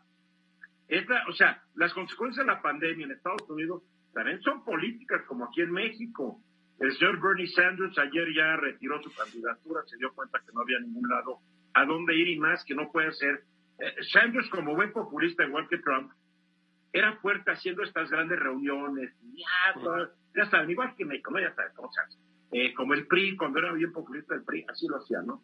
Esta, 0.87 1.25
o 1.27 1.33
sea, 1.33 1.61
las 1.75 1.93
consecuencias 1.93 2.45
de 2.45 2.53
la 2.53 2.61
pandemia 2.61 3.05
en 3.05 3.11
Estados 3.11 3.47
Unidos 3.49 3.83
también 4.13 4.41
son 4.41 4.63
políticas 4.63 5.21
como 5.23 5.45
aquí 5.45 5.61
en 5.61 5.73
México. 5.73 6.39
El 6.79 6.93
señor 6.93 7.19
Bernie 7.21 7.47
Sanders 7.47 7.97
ayer 7.97 8.33
ya 8.33 8.55
retiró 8.55 9.03
su 9.03 9.13
candidatura, 9.13 9.81
se 9.87 9.97
dio 9.97 10.13
cuenta 10.13 10.39
que 10.39 10.53
no 10.53 10.61
había 10.61 10.79
ningún 10.79 11.09
lado 11.09 11.39
a 11.73 11.83
dónde 11.85 12.15
ir 12.15 12.29
y 12.29 12.39
más 12.39 12.63
que 12.63 12.75
no 12.75 12.89
puede 12.93 13.11
ser. 13.11 13.43
Eh, 13.79 14.03
Sanders, 14.13 14.49
como 14.49 14.73
buen 14.73 14.93
populista, 14.93 15.43
igual 15.43 15.67
que 15.67 15.77
Trump, 15.79 16.11
era 16.91 17.15
fuerte 17.17 17.51
haciendo 17.51 17.83
estas 17.83 18.09
grandes 18.09 18.39
reuniones. 18.39 19.13
Ya, 19.33 19.73
pues, 19.81 20.09
ya 20.35 20.49
saben, 20.49 20.69
igual 20.71 20.95
que 20.95 21.05
México, 21.05 21.31
¿no? 21.31 21.39
Ya 21.39 21.53
saben 21.53 21.71
cómo 21.75 21.91
se 21.91 22.01
hace. 22.01 22.17
eh, 22.51 22.73
como 22.73 22.93
el 22.95 23.05
PRI, 23.05 23.35
cuando 23.37 23.59
era 23.59 23.71
bien 23.73 23.91
populista 23.91 24.33
el 24.33 24.43
PRI, 24.43 24.65
así 24.67 24.87
lo 24.87 24.97
hacía, 24.97 25.21
¿no? 25.21 25.43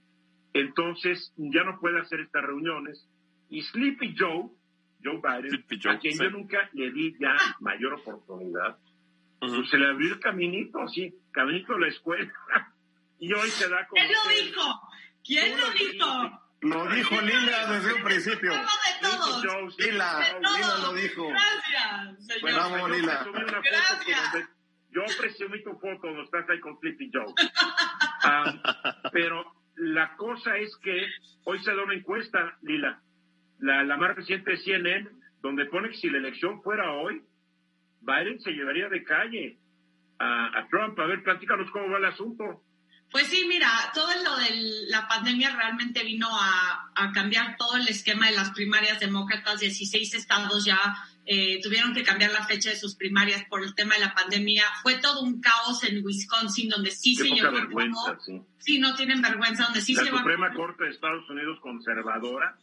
Entonces, 0.54 1.34
ya 1.38 1.64
no 1.64 1.80
puede 1.80 2.00
hacer 2.00 2.22
estas 2.22 2.44
reuniones. 2.44 3.08
Y 3.50 3.62
Sleepy 3.62 4.16
Joe, 4.18 4.50
Joe 5.04 5.22
Biden, 5.22 5.66
a 5.90 6.00
quien 6.00 6.18
yo 6.18 6.30
nunca 6.32 6.70
le 6.74 6.92
di 6.92 7.16
ya 7.20 7.36
mayor 7.60 7.94
oportunidad, 7.94 8.78
pues 9.40 9.70
se 9.70 9.78
le 9.78 9.88
abrió 9.88 10.14
el 10.14 10.20
caminito, 10.20 10.80
así, 10.82 11.14
caminito 11.32 11.74
a 11.74 11.80
la 11.80 11.88
escuela. 11.90 12.34
y 13.20 13.32
hoy 13.34 13.50
se 13.50 13.70
da 13.70 13.86
como... 13.86 14.02
¿Quién 14.02 14.14
lo 14.14 14.46
dijo? 14.46 14.82
¿Quién 15.24 15.60
lo 15.60 15.72
dijo? 15.72 16.45
Lo 16.66 16.88
dijo 16.88 17.22
Lila 17.22 17.68
desde 17.68 17.94
un 17.94 18.04
principio. 18.04 18.52
de 18.52 18.60
todos. 19.02 19.78
Lila, 19.78 20.20
Lila 20.40 20.78
lo 20.82 20.94
dijo. 20.94 21.28
Gracias, 21.30 22.26
señor. 22.26 22.54
Bravo, 22.54 22.88
Lila. 22.90 23.28
Gracias. 23.64 24.50
Yo 24.90 25.02
presumí 25.20 25.62
tu 25.64 25.74
foto 25.74 26.08
donde 26.08 26.24
estás 26.24 26.50
ahí 26.50 26.60
con 26.60 26.80
Flippy 26.80 27.12
Joe. 27.14 27.34
Ah, 28.24 28.54
pero 29.12 29.46
la 29.76 30.16
cosa 30.16 30.58
es 30.58 30.76
que 30.82 31.06
hoy 31.44 31.60
se 31.60 31.76
da 31.76 31.84
una 31.84 31.94
encuesta, 31.94 32.58
Lila, 32.64 33.00
la, 33.60 33.84
la 33.84 33.98
más 33.98 34.16
reciente 34.16 34.52
de 34.52 34.58
CNN, 34.58 35.10
donde 35.42 35.66
pone 35.66 35.90
que 35.90 35.98
si 35.98 36.10
la 36.10 36.18
elección 36.18 36.64
fuera 36.64 36.94
hoy, 36.94 37.22
Biden 38.02 38.40
se 38.40 38.52
llevaría 38.52 38.90
de 38.90 39.04
calle 39.04 39.60
a, 40.18 40.60
a 40.60 40.68
Trump. 40.70 40.98
A 41.00 41.06
ver, 41.06 41.22
platícanos 41.22 41.70
cómo 41.70 41.92
va 41.92 41.98
el 42.00 42.06
asunto. 42.06 42.64
Pues 43.16 43.28
sí, 43.28 43.46
mira, 43.48 43.70
todo 43.94 44.10
lo 44.26 44.36
de 44.36 44.88
la 44.90 45.08
pandemia 45.08 45.56
realmente 45.56 46.04
vino 46.04 46.28
a, 46.30 46.92
a, 46.94 47.14
cambiar 47.14 47.56
todo 47.56 47.78
el 47.78 47.88
esquema 47.88 48.28
de 48.28 48.34
las 48.36 48.52
primarias 48.52 49.00
demócratas. 49.00 49.62
16 49.62 50.16
estados 50.16 50.66
ya 50.66 50.98
eh, 51.26 51.62
tuvieron 51.64 51.94
que 51.94 52.04
cambiar 52.04 52.34
la 52.34 52.46
fecha 52.46 52.72
de 52.72 52.76
sus 52.76 52.98
primarias 52.98 53.46
por 53.46 53.64
el 53.64 53.74
tema 53.74 53.94
de 53.94 54.02
la 54.02 54.14
pandemia. 54.14 54.66
Fue 54.84 54.96
todo 54.96 55.22
un 55.22 55.40
caos 55.40 55.86
en 55.86 56.04
Wisconsin, 56.04 56.68
donde 56.68 56.92
sí 56.92 57.16
Qué 57.16 57.24
se 57.24 57.30
llevó 57.30 57.56
a 57.56 58.20
sí. 58.20 58.42
Sí, 58.58 58.80
no 58.80 58.94
tienen 58.96 59.22
vergüenza, 59.22 59.64
donde 59.64 59.80
sí 59.80 59.94
La 59.94 60.00
se 60.00 60.06
llevó 60.08 60.18
a 60.18 60.20
Suprema 60.20 60.48
cabo- 60.50 60.60
Corte 60.60 60.84
de 60.84 60.90
Estados 60.90 61.30
Unidos 61.30 61.58
conservadora 61.62 62.58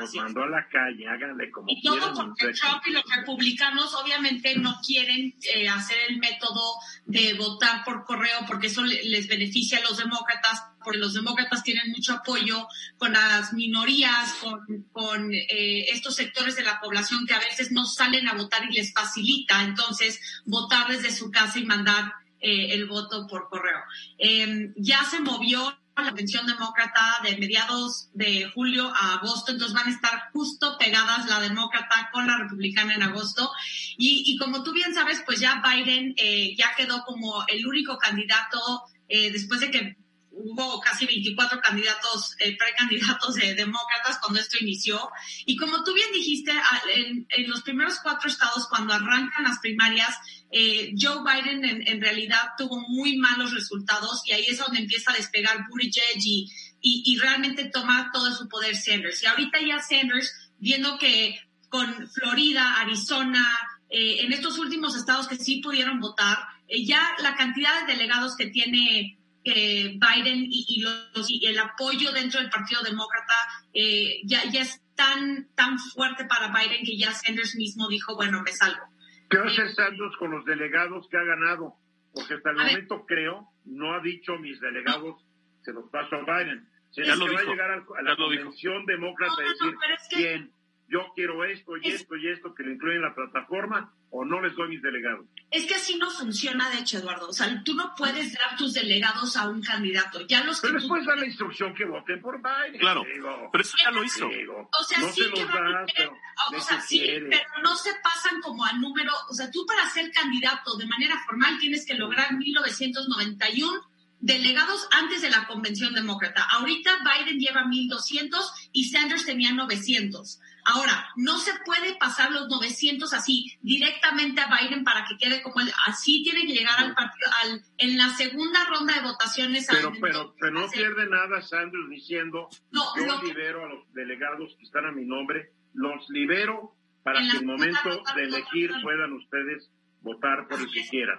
es. 0.00 0.14
mandó 0.14 0.42
a 0.44 0.48
la 0.48 0.68
calle, 0.68 1.06
háganle 1.08 1.50
como 1.50 1.66
Y 1.70 1.82
todo 1.82 1.94
quieran. 1.98 2.14
porque. 2.14 2.52
Trump 2.52 2.82
y 2.86 2.92
los 2.92 3.04
republicanos 3.16 3.94
obviamente 3.94 4.56
no 4.56 4.78
quieren 4.86 5.34
eh, 5.54 5.68
hacer 5.68 5.96
el 6.08 6.18
método 6.18 6.74
de 7.06 7.34
votar 7.34 7.84
por 7.84 8.04
correo 8.04 8.38
porque 8.46 8.68
eso 8.68 8.82
le- 8.82 9.04
les 9.04 9.28
beneficia 9.28 9.78
a 9.78 9.82
los 9.82 9.96
demócratas, 9.98 10.62
porque 10.84 10.98
los 10.98 11.14
demócratas 11.14 11.62
tienen 11.62 11.90
mucho 11.90 12.14
apoyo 12.14 12.66
con 12.98 13.12
las 13.12 13.52
minorías, 13.52 14.34
con, 14.40 14.60
con 14.92 15.32
eh, 15.32 15.86
estos 15.90 16.14
sectores 16.16 16.56
de 16.56 16.62
la 16.62 16.80
población 16.80 17.26
que 17.26 17.34
a 17.34 17.38
veces 17.40 17.72
no 17.72 17.84
salen 17.86 18.28
a 18.28 18.34
votar 18.34 18.64
y 18.70 18.74
les 18.74 18.92
facilita 18.92 19.62
entonces 19.62 20.20
votar 20.44 20.88
desde 20.88 21.10
su 21.10 21.30
casa 21.30 21.58
y 21.58 21.64
mandar 21.64 22.12
eh, 22.40 22.72
el 22.74 22.86
voto 22.86 23.26
por 23.28 23.48
correo. 23.48 23.78
Eh, 24.18 24.70
ya 24.76 25.04
se 25.04 25.20
movió 25.20 25.78
la 25.96 26.04
convención 26.08 26.46
demócrata 26.46 27.20
de 27.22 27.36
mediados 27.36 28.08
de 28.14 28.50
julio 28.54 28.92
a 28.94 29.14
agosto, 29.14 29.52
entonces 29.52 29.74
van 29.74 29.88
a 29.88 29.94
estar 29.94 30.30
justo 30.32 30.76
pegadas 30.78 31.28
la 31.28 31.40
demócrata 31.40 32.10
con 32.12 32.26
la 32.26 32.38
republicana 32.38 32.94
en 32.94 33.02
agosto. 33.02 33.50
Y, 33.98 34.22
y 34.26 34.38
como 34.38 34.62
tú 34.62 34.72
bien 34.72 34.94
sabes, 34.94 35.22
pues 35.26 35.40
ya 35.40 35.62
Biden 35.62 36.14
eh, 36.16 36.54
ya 36.56 36.74
quedó 36.76 37.04
como 37.04 37.44
el 37.48 37.66
único 37.66 37.98
candidato 37.98 38.84
eh, 39.08 39.30
después 39.30 39.60
de 39.60 39.70
que 39.70 39.96
hubo 40.44 40.80
casi 40.80 41.06
24 41.06 41.60
candidatos, 41.60 42.34
eh, 42.40 42.56
precandidatos 42.56 43.34
de 43.34 43.54
demócratas 43.54 44.18
cuando 44.20 44.40
esto 44.40 44.58
inició. 44.60 45.10
Y 45.46 45.56
como 45.56 45.82
tú 45.84 45.94
bien 45.94 46.10
dijiste, 46.12 46.50
a- 46.52 46.82
en, 46.94 47.26
en 47.28 47.50
los 47.50 47.62
primeros 47.62 47.98
cuatro 48.02 48.28
estados, 48.28 48.66
cuando 48.68 48.92
arrancan 48.94 49.44
las 49.44 49.58
primarias, 49.60 50.16
eh, 50.50 50.92
Joe 51.00 51.20
Biden 51.24 51.64
en, 51.64 51.86
en 51.88 52.00
realidad 52.00 52.50
tuvo 52.58 52.80
muy 52.88 53.16
malos 53.16 53.52
resultados 53.54 54.22
y 54.26 54.32
ahí 54.32 54.44
es 54.48 54.58
donde 54.58 54.80
empieza 54.80 55.12
a 55.12 55.16
despegar 55.16 55.66
Buttigieg 55.70 56.18
y, 56.24 56.50
y, 56.80 57.02
y 57.06 57.18
realmente 57.18 57.66
toma 57.66 58.10
todo 58.12 58.34
su 58.34 58.48
poder 58.48 58.76
Sanders. 58.76 59.22
Y 59.22 59.26
ahorita 59.26 59.58
ya 59.66 59.78
Sanders, 59.80 60.50
viendo 60.58 60.98
que 60.98 61.40
con 61.68 62.08
Florida, 62.10 62.80
Arizona, 62.80 63.42
eh, 63.88 64.20
en 64.24 64.32
estos 64.32 64.58
últimos 64.58 64.94
estados 64.96 65.26
que 65.28 65.36
sí 65.36 65.60
pudieron 65.62 66.00
votar, 66.00 66.38
eh, 66.68 66.84
ya 66.84 67.14
la 67.22 67.34
cantidad 67.34 67.86
de 67.86 67.92
delegados 67.94 68.36
que 68.36 68.46
tiene 68.48 69.18
eh, 69.44 69.98
Biden 69.98 70.44
y, 70.48 70.64
y 70.68 70.80
los, 70.82 71.26
y 71.28 71.44
el 71.46 71.58
apoyo 71.58 72.12
dentro 72.12 72.40
del 72.40 72.50
Partido 72.50 72.82
Demócrata 72.82 73.34
eh, 73.74 74.20
ya, 74.24 74.44
ya 74.50 74.62
es 74.62 74.80
tan, 74.94 75.48
tan 75.54 75.78
fuerte 75.78 76.24
para 76.26 76.48
Biden 76.48 76.84
que 76.84 76.96
ya 76.96 77.12
Sanders 77.12 77.56
mismo 77.56 77.88
dijo, 77.88 78.14
bueno, 78.14 78.42
me 78.42 78.52
salgo. 78.52 78.82
¿Qué 79.30 79.38
va 79.38 79.44
a 79.44 79.48
hacer 79.48 79.74
Sanders 79.74 80.16
con 80.18 80.30
los 80.30 80.44
delegados 80.44 81.08
que 81.10 81.16
ha 81.16 81.24
ganado? 81.24 81.74
Porque 82.14 82.34
hasta 82.34 82.50
el 82.50 82.60
A 82.60 82.64
ver. 82.64 82.72
momento 82.72 83.04
creo, 83.06 83.48
no 83.64 83.94
ha 83.94 84.00
dicho 84.00 84.36
mis 84.38 84.60
delegados, 84.60 85.24
se 85.64 85.72
los 85.72 85.88
paso 85.90 86.16
a 86.16 86.20
Biden. 86.24 86.68
Se 86.90 87.04
Ya 87.06 87.16
lo 87.16 87.24
va 87.32 87.40
a 87.40 87.44
llegar 87.44 87.70
a 87.70 88.02
la 88.02 88.16
convención 88.16 88.84
demócrata 88.84 89.32
No, 89.42 89.48
decir 89.48 89.74
es 89.94 90.08
que- 90.10 90.48
yo 90.88 91.06
quiero 91.14 91.42
esto 91.44 91.78
y 91.78 91.88
Es- 91.88 92.02
esto 92.02 92.16
y 92.16 92.28
esto 92.28 92.54
que 92.54 92.64
le 92.64 92.72
incluyen 92.74 92.98
en 92.98 93.08
la 93.08 93.14
plataforma 93.14 93.94
o 94.14 94.24
no 94.26 94.40
les 94.42 94.54
doy 94.54 94.68
mis 94.68 94.82
delegados. 94.82 95.24
Es 95.50 95.64
que 95.66 95.74
así 95.74 95.96
no 95.96 96.10
funciona, 96.10 96.68
de 96.70 96.78
hecho, 96.80 96.98
Eduardo. 96.98 97.28
O 97.28 97.32
sea, 97.32 97.62
tú 97.64 97.74
no 97.74 97.94
puedes 97.96 98.32
dar 98.34 98.56
tus 98.58 98.74
delegados 98.74 99.36
a 99.36 99.48
un 99.48 99.62
candidato. 99.62 100.20
Ya 100.26 100.44
los 100.44 100.60
que 100.60 100.68
Pero 100.68 100.78
tú- 100.80 100.82
después 100.84 101.06
da 101.06 101.16
la 101.16 101.26
instrucción 101.26 101.74
que 101.74 101.84
voten 101.86 102.20
por 102.20 102.40
Biden. 102.40 102.78
Claro, 102.80 103.02
digo. 103.12 103.48
pero 103.50 103.62
eso 103.62 103.76
ya 103.82 103.90
lo 103.90 104.04
hizo. 104.04 104.28
Digo, 104.28 104.68
O 104.78 104.84
sea, 104.84 104.98
no 104.98 105.08
sí 105.12 105.22
se 105.24 105.30
que 105.32 105.44
van 105.46 105.76
a 105.76 105.86
pero 105.96 106.12
O 106.56 106.60
sea, 106.60 106.76
que 106.76 106.82
sí, 106.82 107.00
pero 107.30 107.42
no 107.62 107.74
se 107.76 107.90
pasan 108.02 108.40
como 108.42 108.64
a 108.64 108.72
número, 108.74 109.12
o 109.30 109.34
sea, 109.34 109.50
tú 109.50 109.64
para 109.66 109.88
ser 109.88 110.10
candidato 110.12 110.76
de 110.76 110.86
manera 110.86 111.18
formal 111.26 111.58
tienes 111.58 111.86
que 111.86 111.94
lograr 111.94 112.34
1991 112.34 113.90
delegados 114.22 114.88
antes 114.92 115.20
de 115.20 115.28
la 115.30 115.46
convención 115.46 115.92
demócrata. 115.94 116.42
Ahorita 116.52 116.90
Biden 117.04 117.38
lleva 117.38 117.66
1200 117.66 118.70
y 118.72 118.84
Sanders 118.84 119.26
tenía 119.26 119.52
900. 119.52 120.40
Ahora, 120.64 121.08
no 121.16 121.38
se 121.38 121.50
puede 121.66 121.96
pasar 121.96 122.30
los 122.30 122.48
900 122.48 123.12
así 123.14 123.52
directamente 123.62 124.40
a 124.40 124.46
Biden 124.48 124.84
para 124.84 125.04
que 125.04 125.16
quede 125.18 125.42
como 125.42 125.60
el, 125.60 125.72
así 125.88 126.22
tiene 126.22 126.46
que 126.46 126.52
llegar 126.54 126.78
al 126.78 126.94
partido, 126.94 127.28
al, 127.42 127.62
en 127.78 127.98
la 127.98 128.10
segunda 128.10 128.64
ronda 128.66 128.94
de 128.94 129.00
votaciones. 129.02 129.66
Pero, 129.68 129.88
al- 129.88 129.98
pero, 130.00 130.34
pero 130.38 130.52
no 130.52 130.68
pierde 130.70 131.08
nada 131.10 131.42
Sanders 131.42 131.90
diciendo 131.90 132.48
No, 132.70 132.84
yo 132.96 133.20
que- 133.20 133.26
libero 133.26 133.64
a 133.64 133.68
los 133.70 133.92
delegados 133.92 134.54
que 134.56 134.64
están 134.64 134.86
a 134.86 134.92
mi 134.92 135.04
nombre, 135.04 135.50
los 135.74 136.08
libero 136.10 136.76
para 137.02 137.20
que 137.20 137.38
el 137.38 137.44
momento 137.44 138.02
de 138.14 138.22
elegir 138.22 138.70
puedan 138.84 139.12
ustedes 139.14 139.68
votar 140.00 140.46
por 140.46 140.60
el 140.60 140.70
que 140.70 140.86
quieran. 140.88 141.18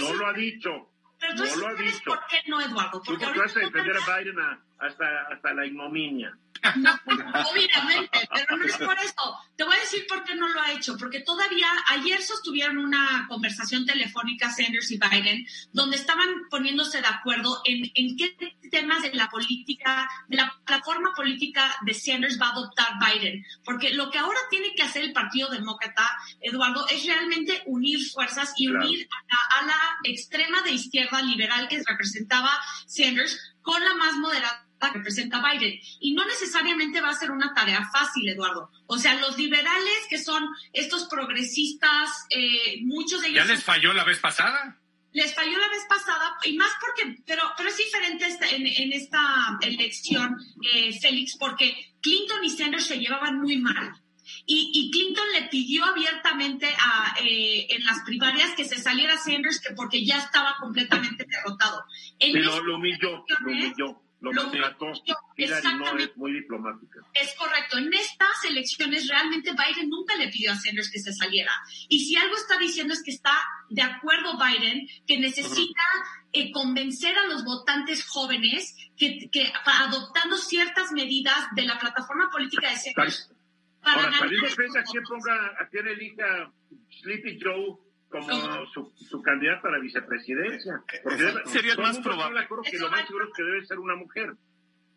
No 0.00 0.14
lo 0.14 0.26
ha 0.28 0.32
dicho. 0.32 0.90
Pero 1.18 1.34
tú 1.34 1.44
no 1.44 1.56
lo 1.56 1.66
ha 1.68 1.74
dicho. 1.74 2.00
¿Por 2.06 2.26
qué 2.26 2.42
no, 2.46 2.60
Eduardo? 2.60 3.00
Tú 3.00 3.04
Porque 3.12 3.24
porque 3.24 3.40
vas 3.40 3.56
a 3.56 3.60
defender 3.60 3.96
a 3.96 4.18
Biden 4.18 4.40
a- 4.40 4.64
hasta, 4.78 5.22
hasta 5.32 5.54
la 5.54 5.66
ignominia. 5.66 6.36
No, 6.76 6.90
obviamente, 7.52 8.28
pero 8.34 8.56
no 8.56 8.64
es 8.64 8.76
por 8.78 8.98
eso. 8.98 9.38
Te 9.56 9.62
voy 9.62 9.76
a 9.76 9.80
decir 9.80 10.04
por 10.08 10.24
qué 10.24 10.34
no 10.34 10.48
lo 10.48 10.60
ha 10.60 10.72
hecho, 10.72 10.96
porque 10.98 11.20
todavía 11.20 11.68
ayer 11.90 12.20
sostuvieron 12.20 12.78
una 12.78 13.26
conversación 13.28 13.86
telefónica 13.86 14.50
Sanders 14.50 14.90
y 14.90 14.98
Biden, 14.98 15.46
donde 15.72 15.96
estaban 15.96 16.28
poniéndose 16.50 17.00
de 17.00 17.06
acuerdo 17.06 17.62
en, 17.64 17.88
en 17.94 18.16
qué 18.16 18.36
temas 18.72 19.02
de 19.02 19.14
la 19.14 19.28
política, 19.28 20.10
de 20.26 20.36
la 20.36 20.52
plataforma 20.64 21.12
política 21.14 21.76
de 21.82 21.94
Sanders 21.94 22.40
va 22.40 22.48
a 22.48 22.52
adoptar 22.52 22.88
Biden. 22.98 23.44
Porque 23.64 23.90
lo 23.94 24.10
que 24.10 24.18
ahora 24.18 24.40
tiene 24.50 24.74
que 24.74 24.82
hacer 24.82 25.04
el 25.04 25.12
Partido 25.12 25.48
Demócrata, 25.50 26.10
Eduardo, 26.40 26.88
es 26.88 27.06
realmente 27.06 27.62
unir 27.66 28.04
fuerzas 28.10 28.52
y 28.56 28.66
Claro. 28.66 28.84
unir 28.84 29.08
a 29.10 29.62
la, 29.62 29.62
a 29.62 29.66
la 29.66 30.10
extrema 30.10 30.62
de 30.62 30.72
izquierda 30.72 31.22
liberal 31.22 31.68
que 31.68 31.82
representaba 31.86 32.50
Sanders 32.86 33.54
con 33.62 33.82
la 33.84 33.94
más 33.94 34.14
moderada 34.14 34.67
que 34.78 34.98
representa 34.98 35.42
Biden. 35.42 35.78
Y 36.00 36.12
no 36.14 36.24
necesariamente 36.24 37.00
va 37.00 37.10
a 37.10 37.14
ser 37.14 37.30
una 37.30 37.52
tarea 37.54 37.88
fácil, 37.92 38.28
Eduardo. 38.28 38.70
O 38.86 38.98
sea, 38.98 39.14
los 39.20 39.36
liberales 39.36 39.98
que 40.08 40.18
son 40.18 40.44
estos 40.72 41.08
progresistas, 41.08 42.26
eh, 42.30 42.80
muchos 42.84 43.20
de 43.22 43.28
ellos... 43.28 43.46
¿Ya 43.46 43.52
les 43.52 43.64
falló 43.64 43.92
la 43.92 44.04
vez 44.04 44.18
pasada? 44.18 44.78
les 45.10 45.34
falló 45.34 45.58
la 45.58 45.68
vez 45.68 45.84
pasada 45.88 46.36
y 46.44 46.52
más 46.56 46.70
porque, 46.80 47.20
pero, 47.26 47.42
pero 47.56 47.70
es 47.70 47.76
diferente 47.78 48.26
esta- 48.26 48.48
en, 48.50 48.66
en 48.66 48.92
esta 48.92 49.58
elección, 49.62 50.36
eh, 50.74 50.92
Félix, 51.00 51.36
porque 51.38 51.74
Clinton 52.02 52.44
y 52.44 52.50
Sanders 52.50 52.86
se 52.86 52.98
llevaban 52.98 53.40
muy 53.40 53.56
mal. 53.56 53.94
Y, 54.46 54.70
y 54.74 54.90
Clinton 54.92 55.24
le 55.32 55.48
pidió 55.48 55.86
abiertamente 55.86 56.68
a, 56.68 57.16
eh, 57.24 57.66
en 57.70 57.84
las 57.84 58.02
primarias 58.04 58.50
que 58.54 58.64
se 58.66 58.78
saliera 58.78 59.16
Sanders 59.16 59.60
que 59.60 59.74
porque 59.74 60.04
ya 60.04 60.18
estaba 60.18 60.54
completamente 60.60 61.24
derrotado. 61.26 61.82
En 62.20 62.32
Sí, 62.32 62.38
lo, 62.38 62.76
humilló, 62.76 63.10
lo 63.10 63.24
elecciones, 63.48 63.72
humilló, 63.78 64.02
lo 64.20 64.32
lo 64.32 64.42
maltrató. 64.44 64.86
humilló, 64.86 65.14
Hillary 65.36 65.62
no 65.62 65.68
exactamente. 65.68 66.04
es 66.04 66.16
muy 66.16 66.32
diplomática. 66.32 67.00
Es 67.14 67.34
correcto. 67.34 67.78
En 67.78 67.92
estas 67.92 68.44
elecciones 68.48 69.08
realmente 69.08 69.52
Biden 69.52 69.88
nunca 69.88 70.16
le 70.16 70.28
pidió 70.28 70.52
a 70.52 70.56
Sanders 70.56 70.90
que 70.90 70.98
se 70.98 71.12
saliera. 71.12 71.52
Y 71.88 72.00
si 72.00 72.16
algo 72.16 72.36
está 72.36 72.58
diciendo 72.58 72.94
es 72.94 73.02
que 73.02 73.12
está 73.12 73.32
de 73.70 73.82
acuerdo 73.82 74.38
Biden 74.38 74.88
que 75.06 75.18
necesita 75.18 75.82
eh, 76.32 76.50
convencer 76.52 77.16
a 77.16 77.26
los 77.26 77.44
votantes 77.44 78.04
jóvenes 78.06 78.74
que, 78.96 79.30
que 79.30 79.52
adoptando 79.64 80.36
ciertas 80.36 80.92
medidas 80.92 81.46
de 81.54 81.62
la 81.62 81.78
plataforma 81.78 82.28
política 82.30 82.70
de 82.70 82.76
Sanders 82.76 83.30
para 83.82 84.02
Ahora, 84.02 84.10
ganar 84.10 84.24
a 84.24 84.28
quién 84.28 85.02
votos. 85.04 85.08
ponga, 85.08 85.46
a 85.60 85.68
quién 85.70 85.86
elija 85.86 86.52
Sleepy 87.00 87.38
Joe 87.40 87.78
como 88.08 88.66
su, 88.72 88.92
su 88.96 89.22
candidata 89.22 89.68
a 89.68 89.72
la 89.72 89.78
vicepresidencia. 89.78 90.82
Porque 91.02 91.32
Sería 91.46 91.76
más 91.76 91.98
probable. 91.98 92.46
que 92.70 92.78
lo 92.78 92.90
más 92.90 93.06
seguro 93.06 93.26
es 93.26 93.30
que 93.36 93.42
debe 93.42 93.66
ser 93.66 93.78
una 93.78 93.96
mujer. 93.96 94.34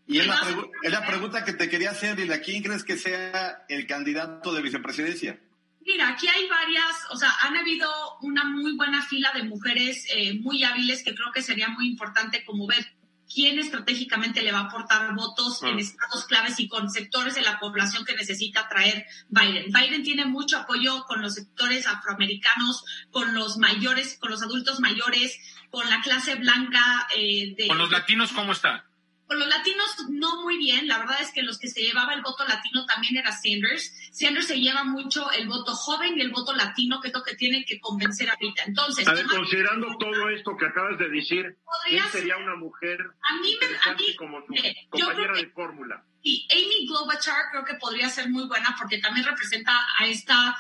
Y 0.08 0.20
es 0.20 0.28
la, 0.28 0.42
es 0.84 0.92
la 0.92 1.06
pregunta 1.06 1.46
que 1.46 1.54
te 1.54 1.70
quería 1.70 1.92
hacer, 1.92 2.18
Lila. 2.18 2.42
¿Quién 2.42 2.64
crees 2.64 2.84
que 2.84 2.98
sea 2.98 3.66
el 3.70 3.86
candidato 3.88 4.54
de 4.54 4.62
vicepresidencia? 4.62 5.40
Mira, 5.86 6.10
aquí 6.10 6.28
hay 6.28 6.48
varias, 6.48 7.08
o 7.10 7.16
sea, 7.16 7.30
han 7.42 7.58
habido 7.58 7.90
una 8.22 8.44
muy 8.44 8.76
buena 8.76 9.02
fila 9.02 9.32
de 9.34 9.44
mujeres 9.44 10.08
eh, 10.16 10.38
muy 10.40 10.64
hábiles 10.64 11.04
que 11.04 11.16
creo 11.16 11.32
que 11.34 11.42
sería 11.42 11.70
muy 11.70 11.88
importante 11.88 12.46
como 12.46 12.68
ver 12.68 12.86
quién 13.34 13.60
estratégicamente 13.60 14.42
le 14.42 14.52
va 14.52 14.60
a 14.60 14.64
aportar 14.64 15.14
votos 15.16 15.62
en 15.64 15.76
Mm. 15.76 15.80
estados 15.80 16.26
claves 16.26 16.60
y 16.60 16.68
con 16.68 16.90
sectores 16.90 17.36
de 17.36 17.42
la 17.42 17.60
población 17.60 18.06
que 18.06 18.16
necesita 18.16 18.68
traer 18.68 19.06
Biden. 19.30 19.72
Biden 19.72 20.04
tiene 20.04 20.26
mucho 20.26 20.58
apoyo 20.58 21.04
con 21.06 21.22
los 21.22 21.36
sectores 21.36 21.88
afroamericanos, 21.88 22.84
con 23.12 23.34
los 23.34 23.58
mayores, 23.58 24.18
con 24.20 24.32
los 24.32 24.42
adultos 24.44 24.80
mayores, 24.80 25.38
con 25.70 25.90
la 25.90 26.02
clase 26.02 26.36
blanca 26.36 27.08
eh, 27.16 27.56
de... 27.58 27.68
Con 27.68 27.78
los 27.78 27.92
latinos, 27.92 28.32
¿cómo 28.32 28.52
está? 28.52 28.86
Con 29.32 29.40
los 29.40 29.48
latinos 29.48 29.96
no 30.10 30.42
muy 30.44 30.58
bien, 30.58 30.90
la 30.90 30.98
verdad 30.98 31.22
es 31.22 31.32
que 31.32 31.42
los 31.42 31.58
que 31.58 31.70
se 31.70 31.80
llevaba 31.82 32.14
el 32.14 32.22
voto 32.22 32.46
latino 32.46 32.86
también 32.86 33.16
era 33.16 33.32
Sanders. 33.32 33.94
Sanders 34.12 34.48
se 34.48 34.60
lleva 34.60 34.84
mucho 34.84 35.32
el 35.32 35.48
voto 35.48 35.74
joven 35.74 36.18
y 36.18 36.22
el 36.22 36.32
voto 36.32 36.54
latino, 36.54 37.00
que 37.00 37.08
es 37.08 37.14
lo 37.14 37.24
que 37.24 37.36
tiene 37.36 37.64
que 37.64 37.80
convencer 37.80 38.30
ahorita. 38.30 38.64
Entonces, 38.66 39.08
A 39.08 39.14
ver, 39.14 39.22
tomando- 39.22 39.42
considerando 39.44 39.88
todo 39.98 40.30
esto 40.32 40.58
que 40.58 40.66
acabas 40.66 41.00
de 41.00 41.08
decir, 41.08 41.46
¿quién 41.88 42.04
sería 42.10 42.34
ser- 42.36 42.44
una 42.44 42.58
mujer 42.58 43.00
a 43.00 43.36
mí, 43.36 43.42
me, 43.42 43.48
a 43.48 43.54
interesante 43.54 44.04
mí 44.04 44.16
como 44.18 44.40
yo 44.42 44.46
compañera 44.90 45.34
que 45.34 45.46
de 45.46 45.52
fórmula? 45.52 46.04
y 46.24 46.46
Amy 46.52 46.86
Klobuchar 46.88 47.46
creo 47.52 47.64
que 47.64 47.76
podría 47.76 48.10
ser 48.10 48.30
muy 48.30 48.46
buena 48.48 48.76
porque 48.78 48.98
también 48.98 49.26
representa 49.26 49.72
a 49.98 50.08
esta, 50.08 50.58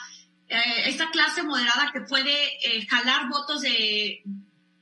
eh, 0.48 0.84
esta 0.86 1.12
clase 1.12 1.44
moderada 1.44 1.92
que 1.92 2.00
puede 2.08 2.34
eh, 2.66 2.88
jalar 2.88 3.28
votos 3.28 3.60
de, 3.64 4.24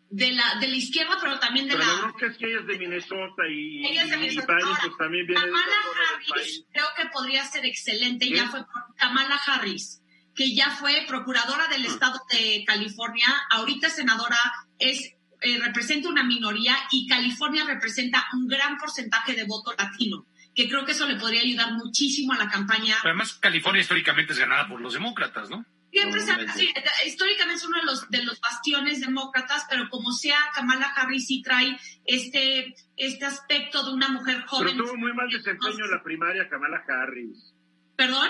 de, 0.09 0.31
la, 0.31 0.55
de 0.59 0.67
la 0.67 0.75
izquierda, 0.75 1.17
pero 1.21 1.39
también 1.39 1.67
de 1.67 1.75
Pero 1.75 1.85
la... 1.85 2.01
bronca 2.01 2.25
es 2.25 2.37
que 2.37 2.47
ella 2.47 2.59
es 2.61 2.67
de 2.67 2.77
Minnesota 2.77 3.43
y, 3.49 3.85
Ella 3.85 4.03
es 4.03 4.09
de 4.09 4.15
y 4.15 4.19
Minnesota. 4.19 4.53
Biden 4.55 4.75
pues, 4.81 4.97
también 4.97 5.27
viene 5.27 5.41
de 5.41 5.47
Kamala 5.51 5.75
Harris 6.13 6.65
creo 6.71 6.87
que 6.97 7.05
podría 7.09 7.45
ser 7.45 7.65
excelente, 7.65 8.29
ya 8.29 8.47
fue 8.49 8.61
por 8.61 8.95
Kamala 8.97 9.39
Harris, 9.45 10.01
que 10.35 10.53
ya 10.55 10.71
fue 10.71 11.05
procuradora 11.07 11.67
del 11.67 11.85
estado 11.85 12.19
de 12.31 12.63
California, 12.65 13.27
ahorita 13.51 13.89
senadora, 13.89 14.37
es 14.79 15.13
eh, 15.41 15.57
representa 15.59 16.09
una 16.09 16.23
minoría 16.23 16.75
y 16.91 17.07
California 17.07 17.63
representa 17.65 18.25
un 18.33 18.47
gran 18.47 18.77
porcentaje 18.77 19.35
de 19.35 19.45
voto 19.45 19.73
latino, 19.77 20.25
que 20.53 20.67
creo 20.67 20.85
que 20.85 20.91
eso 20.91 21.07
le 21.07 21.15
podría 21.15 21.41
ayudar 21.41 21.73
muchísimo 21.73 22.33
a 22.33 22.37
la 22.37 22.49
campaña. 22.49 22.97
Además, 23.03 23.33
California 23.33 23.81
históricamente 23.81 24.33
es 24.33 24.39
ganada 24.39 24.67
por 24.67 24.81
los 24.81 24.93
demócratas, 24.93 25.49
¿no? 25.49 25.65
Siempre 25.91 26.21
se 26.21 26.47
sí, 26.49 26.73
históricamente 27.05 27.55
es 27.55 27.65
uno 27.65 27.79
de 27.79 27.85
los, 27.85 28.09
de 28.09 28.23
los 28.23 28.39
bastiones 28.39 29.01
demócratas, 29.01 29.65
pero 29.69 29.89
como 29.89 30.11
sea, 30.11 30.37
Kamala 30.53 30.85
Harris 30.95 31.27
sí 31.27 31.41
trae 31.41 31.77
este, 32.05 32.75
este 32.95 33.25
aspecto 33.25 33.83
de 33.83 33.93
una 33.93 34.09
mujer 34.09 34.35
Pero 34.37 34.47
joven. 34.47 34.77
tuvo 34.77 34.95
muy 34.97 35.13
mal 35.13 35.27
desempeño 35.29 35.85
en 35.85 35.91
la 35.91 36.03
primaria 36.03 36.47
Kamala 36.47 36.83
Harris. 36.87 37.53
¿Perdón? 37.95 38.29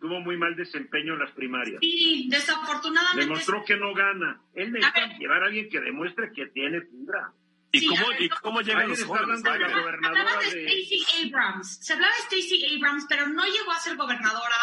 Tuvo 0.00 0.20
muy 0.20 0.36
mal 0.36 0.54
desempeño 0.56 1.14
en 1.14 1.20
las 1.20 1.32
primarias. 1.32 1.78
Sí, 1.80 2.28
desafortunadamente. 2.30 3.26
Demostró 3.26 3.64
que 3.64 3.76
no 3.76 3.94
gana. 3.94 4.40
Él 4.54 4.72
necesita 4.72 5.04
A 5.04 5.18
llevar 5.18 5.42
a 5.42 5.46
alguien 5.46 5.68
que 5.68 5.80
demuestre 5.80 6.30
que 6.34 6.46
tiene 6.46 6.80
fibra. 6.82 7.32
¿Y 7.70 7.80
Sí, 7.80 7.86
cómo, 7.86 8.08
ver, 8.08 8.22
y 8.22 8.28
cómo 8.30 8.60
llegan 8.62 8.88
los 8.88 9.04
jóvenes? 9.04 9.42
gobernadora 9.42 10.08
hablaba 10.08 10.40
de 10.40 10.54
de... 10.54 10.84
Stacey 10.84 11.26
Abrams. 11.26 11.78
Se 11.84 11.92
hablaba 11.92 12.12
de 12.14 12.22
Stacey 12.22 12.76
Abrams, 12.76 13.06
pero 13.08 13.28
no 13.28 13.44
llegó 13.44 13.72
a 13.72 13.78
ser 13.80 13.96
gobernadora 13.96 14.54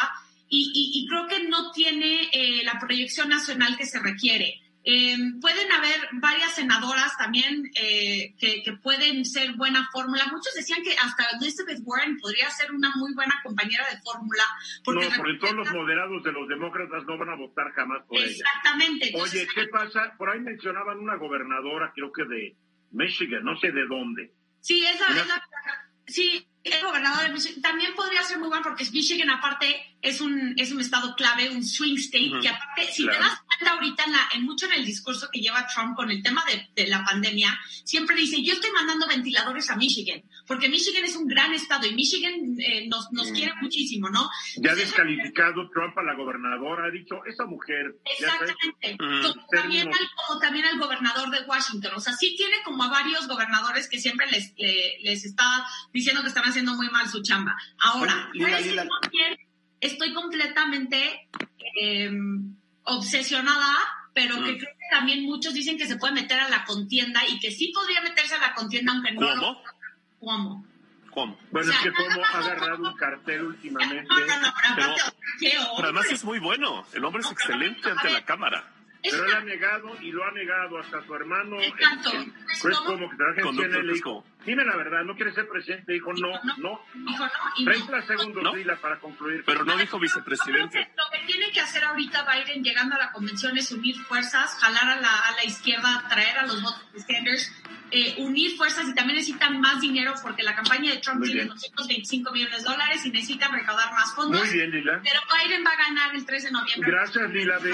y, 0.49 0.71
y- 0.73 1.03
y 1.03 1.07
creo 1.07 1.27
que 1.27 1.47
no 1.47 1.71
tiene 1.71 2.29
eh, 2.33 2.63
la 2.63 2.79
proyección 2.79 3.29
nacional 3.29 3.77
que 3.77 3.85
se 3.85 3.99
requiere. 3.99 4.61
Eh, 4.87 5.17
pueden 5.41 5.71
haber 5.71 5.99
varias 6.21 6.53
senadoras 6.53 7.17
también 7.17 7.71
eh, 7.73 8.35
que, 8.39 8.61
que 8.61 8.73
pueden 8.73 9.25
ser 9.25 9.53
buena 9.53 9.89
fórmula. 9.91 10.27
Muchos 10.31 10.53
decían 10.53 10.83
que 10.83 10.95
hasta 10.95 11.25
Elizabeth 11.41 11.79
Warren 11.83 12.19
podría 12.19 12.47
ser 12.51 12.71
una 12.71 12.91
muy 12.95 13.11
buena 13.15 13.33
compañera 13.43 13.83
de 13.91 13.97
fórmula. 14.01 14.43
Porque 14.83 15.09
no, 15.09 15.15
porque 15.17 15.33
todos 15.39 15.55
los 15.55 15.71
moderados 15.71 16.21
de 16.23 16.31
los 16.31 16.47
demócratas 16.47 17.03
no 17.07 17.17
van 17.17 17.29
a 17.29 17.35
votar 17.35 17.71
jamás 17.73 18.03
por 18.07 18.17
ella. 18.19 18.27
Exactamente. 18.29 19.11
Oye, 19.15 19.47
¿qué 19.55 19.65
pasa? 19.69 20.13
Por 20.19 20.29
ahí 20.29 20.39
mencionaban 20.39 20.99
una 20.99 21.15
gobernadora, 21.15 21.91
creo 21.95 22.11
que 22.11 22.25
de 22.25 22.55
Michigan, 22.91 23.43
no 23.43 23.57
sé 23.59 23.71
de 23.71 23.87
dónde. 23.87 24.33
Sí, 24.61 24.85
es 24.85 24.99
la, 24.99 25.09
Mira. 25.09 25.21
es 25.23 25.27
la- 25.29 25.43
sí, 26.08 26.47
es 26.64 26.84
gobernador 26.84 27.28
de 27.28 27.34
Michigan. 27.34 27.62
También 27.62 27.93
podría 27.95 28.24
ser 28.24 28.39
muy 28.39 28.47
bueno 28.47 28.64
porque 28.64 28.86
Michigan 28.91 29.30
aparte 29.30 29.97
es 30.01 30.20
un, 30.22 30.53
es 30.58 30.72
un 30.72 30.82
estado 30.82 31.16
clave, 31.16 31.49
un 31.49 31.64
swing 31.64 31.95
state, 31.97 32.32
que 32.41 32.49
aparte, 32.49 32.91
si 32.91 33.03
Claro. 33.03 33.20
te 33.20 33.24
das 33.24 33.39
ahorita 33.66 34.03
en, 34.06 34.12
la, 34.12 34.30
en 34.36 34.43
mucho 34.43 34.66
en 34.68 34.74
el 34.74 34.86
discurso 34.86 35.30
que 35.32 35.39
lleva 35.39 35.68
Trump 35.74 35.95
con 35.95 36.12
el 36.12 36.22
tema 36.24 36.43
de, 36.45 36.68
de 36.82 36.89
la 36.89 37.03
pandemia, 37.03 37.58
siempre 37.84 38.16
dice, 38.16 38.43
yo 38.43 38.53
estoy 38.53 38.72
mandando 38.72 39.08
ventiladores 39.08 39.70
a 39.70 39.76
Michigan, 39.76 40.22
porque 40.47 40.70
Michigan 40.70 41.03
es 41.03 41.16
un 41.16 41.28
gran 41.28 41.53
estado 41.53 41.86
y 41.88 41.93
Michigan 41.93 42.34
eh, 42.60 42.88
nos, 42.88 43.12
nos 43.12 43.32
Mm. 43.32 43.34
quiere 43.34 43.53
muchísimo, 43.62 44.10
¿no? 44.10 44.30
Ya 44.58 44.72
ha 44.72 44.76
descalificado 44.76 45.70
Trump 45.72 45.97
a 45.97 46.03
la 46.03 46.16
gobernadora, 46.16 46.86
ha 46.86 46.91
dicho, 46.91 47.16
esa 47.26 47.45
mujer, 47.45 47.95
Exactamente. 48.20 48.97
Mm. 48.99 49.22
Como 49.22 49.47
también, 49.51 49.88
al, 49.88 50.08
como 50.28 50.39
también 50.39 50.66
al 50.66 50.80
gobernador 50.80 51.30
de 51.32 51.41
Washington. 51.47 51.91
O 51.95 51.99
sea, 51.99 52.14
sí 52.14 52.36
tiene 52.38 52.56
como 52.64 52.84
a 52.84 52.89
varios 52.89 53.28
gobernadores 53.28 53.88
que 53.89 53.99
siempre 53.99 54.28
les, 54.32 54.53
le- 54.58 54.97
les 55.03 55.26
está 55.26 55.66
diciendo 55.93 56.22
que 56.22 56.28
están 56.30 56.43
haciendo 56.45 56.74
muy 56.76 56.89
mal 56.89 57.08
su 57.10 57.22
chamba. 57.24 57.56
Ahora, 57.80 58.30
Oye, 58.32 58.39
Lila, 58.45 58.60
Lila. 58.60 58.88
estoy 59.80 60.14
completamente 60.14 61.30
eh, 61.82 62.12
obsesionada, 62.86 63.75
pero 64.13 64.36
que 64.43 64.53
Mm. 64.53 64.57
creo 64.57 64.73
que 64.77 64.86
también 64.91 65.23
muchos 65.23 65.53
dicen 65.53 65.77
que 65.77 65.88
se 65.88 65.97
puede 65.97 66.13
meter 66.13 66.39
a 66.39 66.49
la 66.49 66.63
contienda 66.63 67.21
y 67.27 67.39
que 67.39 67.51
sí 67.51 67.71
podría 67.73 68.01
meterse 68.01 68.36
a 68.36 68.39
la 68.39 68.53
contienda, 68.53 68.93
aunque 68.93 69.11
no 69.11 69.36
lo... 69.36 69.57
¿Cómo? 70.19 70.65
¿Cómo? 71.11 71.39
Bueno, 71.51 71.69
O 71.69 71.71
sea, 71.71 71.77
es 71.77 71.83
que 71.83 71.91
como 71.93 72.25
ha 72.25 72.38
agarrado 72.39 72.83
un 72.89 72.97
cartel 72.97 73.43
últimamente. 73.43 74.03
No, 74.09 74.19
no, 74.19 74.88
no, 74.88 74.95
pero 75.77 75.83
además 75.83 76.05
es 76.11 76.23
muy 76.25 76.39
bueno. 76.39 76.86
El 76.93 77.05
hombre 77.05 77.21
es 77.21 77.27
pero 77.27 77.39
excelente 77.39 77.89
ante 77.89 78.03
ver. 78.03 78.11
la 78.13 78.25
cámara. 78.25 78.71
Pero 79.01 79.23
él 79.23 79.33
ha 79.33 79.39
negado 79.41 80.01
y 80.01 80.11
lo 80.11 80.25
ha 80.25 80.31
negado 80.31 80.79
hasta 80.79 81.05
su 81.05 81.13
hermano. 81.15 81.61
Exacto. 81.61 82.11
el- 82.11 82.17
el 82.23 82.33
Chris 82.61 82.77
como- 82.79 83.09
que 83.09 83.15
trabaja 83.17 83.41
en 83.41 83.45
le 83.88 83.93
dijo, 83.93 84.25
dime 84.45 84.63
la 84.65 84.75
verdad, 84.75 85.03
¿no 85.03 85.15
quieres 85.15 85.35
ser 85.35 85.47
presidente? 85.47 85.93
Dijo, 85.93 86.13
no, 86.13 86.29
No. 86.43 86.55
no. 86.57 86.81
Dijo, 86.93 87.25
no, 87.25 87.31
y 87.57 87.65
no. 87.65 87.71
30 87.71 88.01
segundos, 88.07 88.43
No. 88.43 88.55
Lila, 88.55 88.75
para 88.77 88.99
concluir. 88.99 89.43
Pero 89.45 89.63
no 89.65 89.75
dijo 89.77 89.99
vicepresidente. 89.99 90.79
que 90.79 90.91
Lo 90.97 91.03
que 91.11 91.25
tiene 91.31 91.51
que 91.51 91.61
hacer 91.61 91.83
ahorita 91.83 92.25
Biden 92.31 92.63
llegando 92.63 92.95
a 92.95 92.99
la 92.99 93.11
convención 93.11 93.57
es 93.57 93.71
unir 93.71 93.95
fuerzas, 93.97 94.57
jalar 94.61 94.97
a 94.97 95.01
la, 95.01 95.09
a 95.19 95.31
la 95.35 95.43
izquierda, 95.45 96.05
traer 96.09 96.37
a 96.37 96.45
los 96.45 96.61
votos 96.61 96.91
de 96.93 96.99
Sanders, 97.01 97.51
eh, 97.91 98.15
unir 98.17 98.57
fuerzas 98.57 98.87
y 98.89 98.95
también 98.95 99.17
necesitan 99.17 99.61
más 99.61 99.79
dinero 99.79 100.13
porque 100.23 100.43
la 100.43 100.55
campaña 100.55 100.91
de 100.91 100.97
Trump 100.97 101.19
Muy 101.19 101.27
tiene 101.27 101.43
bien. 101.43 101.53
225 101.53 102.31
millones 102.31 102.57
de 102.63 102.69
dólares 102.69 103.05
y 103.05 103.11
necesitan 103.11 103.51
recaudar 103.53 103.91
más 103.93 104.13
fondos. 104.15 104.41
Muy 104.41 104.49
bien, 104.49 104.71
Lila. 104.71 105.01
Pero 105.03 105.19
Biden 105.43 105.63
va 105.65 105.71
a 105.71 105.77
ganar 105.77 106.15
el 106.15 106.25
3 106.25 106.43
de 106.45 106.51
noviembre. 106.51 106.91
Gracias, 106.91 107.29
Lila 107.31 107.59
B. 107.59 107.71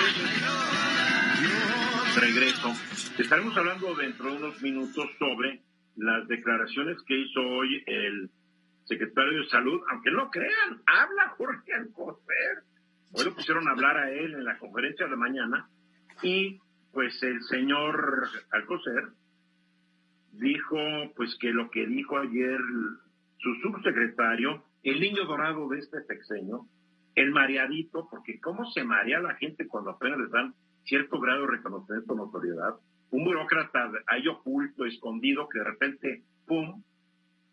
Regreso. 2.18 2.76
Estaremos 3.18 3.56
hablando 3.58 3.96
dentro 3.96 4.30
de 4.32 4.38
unos 4.38 4.62
minutos 4.62 5.10
sobre 5.18 5.62
las 5.96 6.28
declaraciones 6.28 6.98
que 7.06 7.18
hizo 7.18 7.42
hoy 7.42 7.84
el 7.86 8.30
secretario 8.86 9.40
de 9.40 9.48
Salud, 9.48 9.82
aunque 9.92 10.12
no 10.12 10.30
crean, 10.30 10.82
habla 10.86 11.30
Jorge 11.38 11.74
Alcocer. 11.74 12.64
Hoy 13.14 13.26
lo 13.26 13.36
pusieron 13.36 13.68
a 13.68 13.72
hablar 13.72 13.98
a 13.98 14.12
él 14.12 14.34
en 14.34 14.46
la 14.46 14.58
conferencia 14.58 15.08
de 15.08 15.16
mañana 15.16 15.70
y 16.24 16.60
pues 16.92 17.22
el 17.24 17.42
señor 17.44 18.28
Alcocer 18.52 19.10
dijo 20.34 20.78
pues 21.16 21.38
que 21.40 21.52
lo 21.52 21.70
que 21.70 21.86
dijo 21.86 22.18
ayer 22.18 22.60
su 23.38 23.54
subsecretario, 23.56 24.64
el 24.84 25.00
niño 25.00 25.26
dorado 25.26 25.68
de 25.70 25.80
este 25.80 26.04
sexenio, 26.04 26.68
el 27.16 27.32
mareadito, 27.32 28.08
porque 28.10 28.40
cómo 28.40 28.66
se 28.72 28.84
marea 28.84 29.20
la 29.20 29.36
gente 29.36 29.68
cuando 29.68 29.92
apenas 29.92 30.20
les 30.20 30.32
dan 30.32 30.54
cierto 30.84 31.20
grado 31.20 31.42
de 31.42 31.48
reconocimiento 31.48 32.16
notoriedad, 32.16 32.76
un 33.12 33.24
burócrata 33.24 33.92
ahí 34.08 34.28
oculto, 34.28 34.86
escondido, 34.86 35.48
que 35.50 35.60
de 35.60 35.66
repente, 35.66 36.24
¡pum!, 36.48 36.82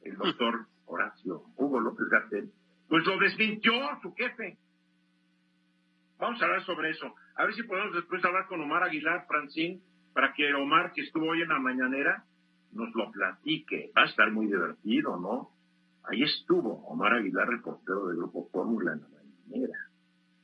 el 0.03 0.17
doctor 0.17 0.67
Horacio 0.87 1.43
Hugo 1.57 1.81
López 1.81 2.09
Gatell, 2.09 2.51
pues 2.89 3.05
lo 3.05 3.19
desmintió 3.19 3.73
su 4.01 4.15
jefe. 4.15 4.57
Vamos 6.19 6.41
a 6.41 6.47
hablar 6.47 6.65
sobre 6.65 6.91
eso. 6.91 7.15
A 7.37 7.45
ver 7.45 7.55
si 7.55 7.63
podemos 7.63 7.95
después 7.95 8.25
hablar 8.25 8.47
con 8.47 8.61
Omar 8.61 8.83
Aguilar, 8.83 9.27
Francín, 9.27 9.83
para 10.15 10.33
que 10.33 10.53
Omar, 10.55 10.93
que 10.93 11.03
estuvo 11.03 11.27
hoy 11.27 11.43
en 11.43 11.49
la 11.49 11.59
mañanera, 11.59 12.25
nos 12.73 12.93
lo 12.95 13.11
platique. 13.11 13.93
Va 13.97 14.03
a 14.03 14.07
estar 14.07 14.31
muy 14.33 14.47
divertido, 14.47 15.17
¿no? 15.19 15.51
Ahí 16.05 16.23
estuvo 16.23 16.85
Omar 16.87 17.15
Aguilar, 17.15 17.49
reportero 17.49 18.07
del 18.09 18.17
Grupo 18.17 18.49
Fórmula 18.51 18.93
en 18.93 19.03
la 19.03 19.09
mañanera. 19.09 19.79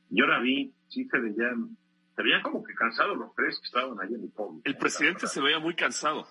Yo 0.09 0.25
la 0.27 0.39
vi, 0.39 0.73
sí 0.89 1.05
se 1.05 1.19
veían, 1.19 1.75
se 2.15 2.23
veían 2.23 2.41
como 2.41 2.63
que 2.63 2.73
cansados 2.73 3.17
los 3.17 3.33
tres 3.35 3.59
que 3.59 3.65
estaban 3.65 3.99
ahí 4.01 4.13
en 4.13 4.23
el 4.23 4.29
podio. 4.31 4.61
El 4.63 4.77
presidente 4.77 5.27
se 5.27 5.41
veía 5.41 5.59
muy 5.59 5.75
cansado. 5.75 6.27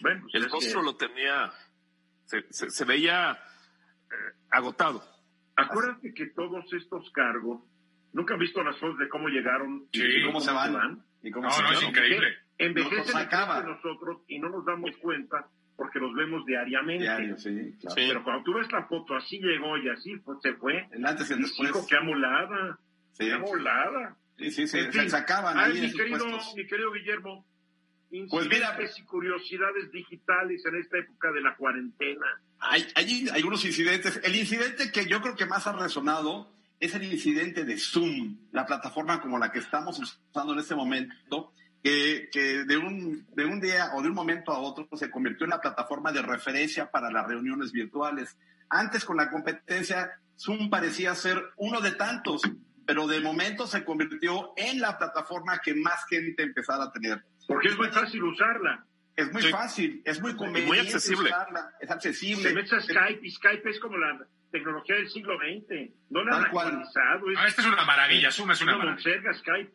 Bueno, 0.00 0.22
pues 0.22 0.34
El 0.34 0.50
rostro 0.50 0.80
que- 0.80 0.86
lo 0.86 0.96
tenía, 0.96 1.52
se, 2.24 2.42
se- 2.52 2.70
se 2.70 2.84
veía 2.84 3.32
eh, 3.32 4.14
agotado. 4.50 5.02
Acuérdate 5.56 6.14
que 6.14 6.26
todos 6.30 6.64
estos 6.72 7.10
cargos, 7.12 7.62
nunca 8.12 8.34
han 8.34 8.40
visto 8.40 8.62
las 8.64 8.78
fotos 8.78 8.98
de 8.98 9.08
cómo 9.08 9.28
llegaron 9.28 9.86
y 9.92 9.98
Sí, 10.00 10.20
cómo 10.22 10.32
cómo 10.38 10.40
se 10.40 10.52
van. 10.52 11.04
Y 11.22 11.30
como 11.30 11.46
No, 11.46 11.52
se 11.52 11.62
no, 11.62 11.72
es 11.72 11.82
increíble. 11.82 12.28
Envejecen 12.58 13.28
de 13.28 13.64
nosotros 13.64 14.22
y 14.26 14.38
no 14.38 14.48
nos 14.48 14.64
damos 14.64 14.90
cuenta 14.98 15.46
porque 15.76 15.98
los 15.98 16.12
vemos 16.14 16.44
diariamente. 16.46 17.04
Diario, 17.04 17.38
sí, 17.38 17.76
claro. 17.80 17.94
Sí. 17.94 18.04
Pero 18.08 18.24
cuando 18.24 18.42
tú 18.44 18.54
ves 18.54 18.70
la 18.72 18.84
foto, 18.86 19.14
así 19.16 19.38
llegó 19.38 19.76
y 19.78 19.88
así 19.90 20.16
pues, 20.18 20.38
se 20.42 20.54
fue. 20.54 20.88
El 20.92 21.06
antes 21.06 21.30
y 21.30 21.34
el 21.34 21.42
después. 21.42 21.70
Hijo, 21.70 21.86
qué 21.88 21.96
amolada. 21.96 22.78
Sí, 23.12 23.26
Qué 23.26 23.32
amolada. 23.32 24.16
Sí, 24.40 24.50
sí, 24.50 24.66
se, 24.66 24.80
En 24.80 24.92
fin. 24.92 25.10
se 25.10 25.16
acaban 25.16 25.56
Ay, 25.58 25.70
ahí 25.72 25.76
en 25.76 25.80
mi 25.82 25.86
esos 25.88 26.00
querido, 26.00 26.26
mi 26.56 26.66
querido 26.66 26.92
Guillermo, 26.92 27.46
Pues 28.28 28.48
mira- 28.48 28.70
incidentes 28.70 28.98
y 28.98 29.02
curiosidades 29.04 29.92
digitales 29.92 30.64
en 30.66 30.76
esta 30.76 30.98
época 30.98 31.30
de 31.32 31.40
la 31.42 31.54
cuarentena. 31.56 32.26
Hay, 32.58 32.86
hay, 32.94 33.28
hay 33.32 33.42
unos 33.42 33.64
incidentes. 33.64 34.20
El 34.24 34.34
incidente 34.36 34.90
que 34.90 35.06
yo 35.06 35.20
creo 35.22 35.36
que 35.36 35.46
más 35.46 35.66
ha 35.66 35.72
resonado 35.72 36.52
es 36.80 36.94
el 36.94 37.04
incidente 37.04 37.64
de 37.64 37.78
Zoom, 37.78 38.38
la 38.52 38.66
plataforma 38.66 39.20
como 39.20 39.38
la 39.38 39.52
que 39.52 39.58
estamos 39.60 39.98
usando 39.98 40.54
en 40.54 40.58
este 40.58 40.74
momento, 40.74 41.52
que, 41.82 42.28
que 42.32 42.64
de, 42.64 42.76
un, 42.76 43.26
de 43.34 43.44
un 43.44 43.60
día 43.60 43.90
o 43.94 44.02
de 44.02 44.08
un 44.08 44.14
momento 44.14 44.50
a 44.52 44.58
otro 44.58 44.88
se 44.96 45.10
convirtió 45.10 45.44
en 45.44 45.50
la 45.50 45.60
plataforma 45.60 46.10
de 46.12 46.22
referencia 46.22 46.90
para 46.90 47.10
las 47.10 47.26
reuniones 47.28 47.70
virtuales. 47.72 48.36
Antes 48.68 49.04
con 49.04 49.16
la 49.16 49.30
competencia, 49.30 50.10
Zoom 50.38 50.68
parecía 50.70 51.14
ser 51.14 51.42
uno 51.56 51.80
de 51.80 51.92
tantos, 51.92 52.42
pero 52.90 53.06
de 53.06 53.20
momento 53.20 53.68
se 53.68 53.84
convirtió 53.84 54.52
en 54.56 54.80
la 54.80 54.98
plataforma 54.98 55.60
que 55.60 55.74
más 55.76 56.04
gente 56.08 56.42
empezara 56.42 56.82
a 56.84 56.90
tener. 56.92 57.22
Porque 57.46 57.68
es 57.68 57.78
muy 57.78 57.86
fácil 57.88 58.20
usarla. 58.24 58.84
Es 59.14 59.32
muy 59.32 59.42
Sí. 59.42 59.50
fácil, 59.50 60.02
es 60.04 60.20
muy 60.20 60.34
conveniente. 60.34 60.80
accesible. 60.80 61.28
usarla, 61.30 61.72
es 61.78 61.88
accesible. 61.88 62.42
Se 62.48 62.52
metes 62.54 62.72
a 62.72 62.80
Skype 62.80 63.20
y 63.24 63.30
Skype 63.30 63.70
es 63.70 63.78
como 63.78 63.96
la 63.96 64.26
tecnología 64.50 64.96
del 64.96 65.08
siglo 65.08 65.36
XX. 65.38 65.92
No 66.10 66.24
la 66.24 66.36
han 66.36 66.42
Tal 66.42 66.46
actualizado. 66.46 67.30
Es 67.30 67.38
Ah, 67.38 67.46
esta 67.46 67.62
es 67.62 67.68
una 67.68 67.84
maravilla, 67.84 68.32
Zoom 68.32 68.50
es 68.50 68.60
una 68.62 68.74
una 68.76 68.84
maravilla. 68.86 69.34
Skype. 69.34 69.72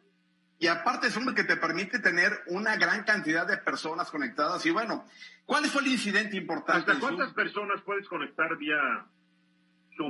Y 0.59 0.67
aparte 0.67 1.07
es 1.07 1.15
uno 1.15 1.33
que 1.33 1.45
te 1.45 1.55
permite 1.55 1.99
tener 1.99 2.31
una 2.47 2.75
gran 2.75 3.03
cantidad 3.03 3.47
de 3.47 3.55
personas 3.57 4.11
conectadas. 4.11 4.65
Y 4.65 4.71
bueno, 4.71 5.05
¿cuál 5.45 5.63
fue 5.67 5.81
el 5.83 5.87
incidente 5.87 6.35
importante? 6.35 6.91
¿Hasta 6.91 6.93
Zoom? 7.05 7.15
cuántas 7.15 7.33
personas 7.33 7.81
puedes 7.85 8.07
conectar 8.09 8.57
vía 8.57 9.05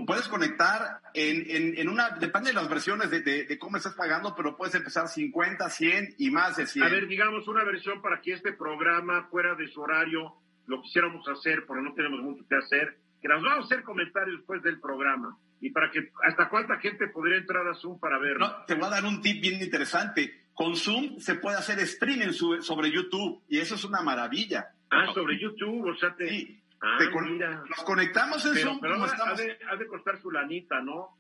Puedes 0.05 0.27
conectar 0.27 1.01
en, 1.13 1.45
en, 1.49 1.77
en 1.77 1.89
una, 1.89 2.09
depende 2.11 2.49
de 2.49 2.55
las 2.55 2.67
versiones 2.67 3.11
de, 3.11 3.21
de, 3.21 3.45
de 3.45 3.59
cómo 3.59 3.77
estás 3.77 3.93
pagando, 3.93 4.35
pero 4.35 4.57
puedes 4.57 4.73
empezar 4.75 5.07
50, 5.07 5.69
100 5.69 6.15
y 6.17 6.31
más 6.31 6.55
de 6.55 6.65
100. 6.65 6.85
A 6.85 6.89
ver, 6.89 7.07
digamos 7.07 7.47
una 7.47 7.63
versión 7.63 8.01
para 8.01 8.21
que 8.21 8.33
este 8.33 8.53
programa 8.53 9.27
fuera 9.29 9.53
de 9.55 9.67
su 9.67 9.81
horario 9.81 10.35
lo 10.67 10.81
quisiéramos 10.81 11.27
hacer, 11.27 11.65
porque 11.65 11.83
no 11.83 11.93
tenemos 11.93 12.21
mucho 12.21 12.43
que 12.47 12.55
hacer, 12.55 12.97
que 13.21 13.27
nos 13.27 13.43
vamos 13.43 13.65
a 13.65 13.65
hacer 13.65 13.83
comentarios 13.83 14.37
después 14.37 14.61
del 14.63 14.79
programa. 14.79 15.37
Y 15.61 15.69
para 15.69 15.89
que, 15.91 16.11
¿hasta 16.27 16.49
cuánta 16.49 16.77
gente 16.79 17.07
podría 17.07 17.37
entrar 17.37 17.67
a 17.67 17.75
Zoom 17.75 17.99
para 17.99 18.19
verlo? 18.19 18.47
No, 18.47 18.65
te 18.65 18.75
voy 18.75 18.85
a 18.85 18.89
dar 18.89 19.05
un 19.05 19.21
tip 19.21 19.41
bien 19.41 19.61
interesante. 19.61 20.45
Con 20.53 20.75
Zoom 20.75 21.19
se 21.19 21.35
puede 21.35 21.57
hacer 21.57 21.79
streaming 21.79 22.31
sobre 22.31 22.91
YouTube 22.91 23.43
y 23.47 23.59
eso 23.59 23.75
es 23.75 23.83
una 23.83 24.01
maravilla. 24.01 24.67
Ah, 24.89 25.07
sobre 25.13 25.39
YouTube, 25.39 25.89
o 25.89 25.95
sea, 25.95 26.15
te... 26.15 26.29
Sí, 26.29 26.61
ah, 26.81 26.95
te 26.99 27.11
con- 27.11 27.31
mira. 27.31 27.63
nos 27.69 27.83
conectamos 27.83 28.45
en 28.45 28.53
Pero, 28.53 28.69
Zoom 28.69 28.79
pero 28.81 28.93
como 28.93 29.05
ha, 29.05 29.07
estamos. 29.07 29.37
de, 29.37 29.57
ha 29.69 29.75
de 29.75 29.87
costar 29.87 30.21
su 30.21 30.31
lanita, 30.31 30.81
¿no? 30.81 31.17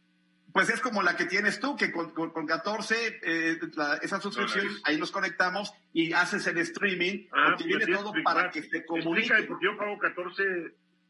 Pues 0.53 0.69
es 0.69 0.79
como 0.79 1.03
la 1.03 1.17
que 1.17 1.25
tienes 1.25 1.59
tú, 1.59 1.75
que 1.75 1.91
con, 1.91 2.11
con, 2.11 2.31
con 2.31 2.45
14, 2.45 3.19
eh, 3.23 3.59
la- 3.75 3.97
esa 3.97 4.21
suscripción, 4.21 4.63
Dólares. 4.65 4.83
ahí 4.85 4.97
nos 4.97 5.11
conectamos 5.11 5.73
y 5.91 6.13
haces 6.13 6.47
el 6.47 6.57
streaming, 6.59 7.27
Ah, 7.31 7.47
porque 7.57 7.65
pues 7.65 7.85
viene 7.85 7.95
todo 8.01 8.13
que 8.13 8.21
para 8.21 8.45
explicar. 8.45 8.69
que 8.71 8.77
Explica, 8.79 8.85
comunique. 9.03 9.43
porque 9.49 9.65
yo 9.65 9.77
pago 9.77 9.97
14 9.99 10.43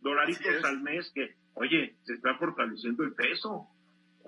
dolaritos 0.02 0.64
al 0.64 0.82
mes, 0.82 1.12
que, 1.14 1.36
oye, 1.54 1.96
se 2.06 2.14
está 2.14 2.34
fortaleciendo 2.36 3.04
el 3.04 3.14
peso. 3.14 3.68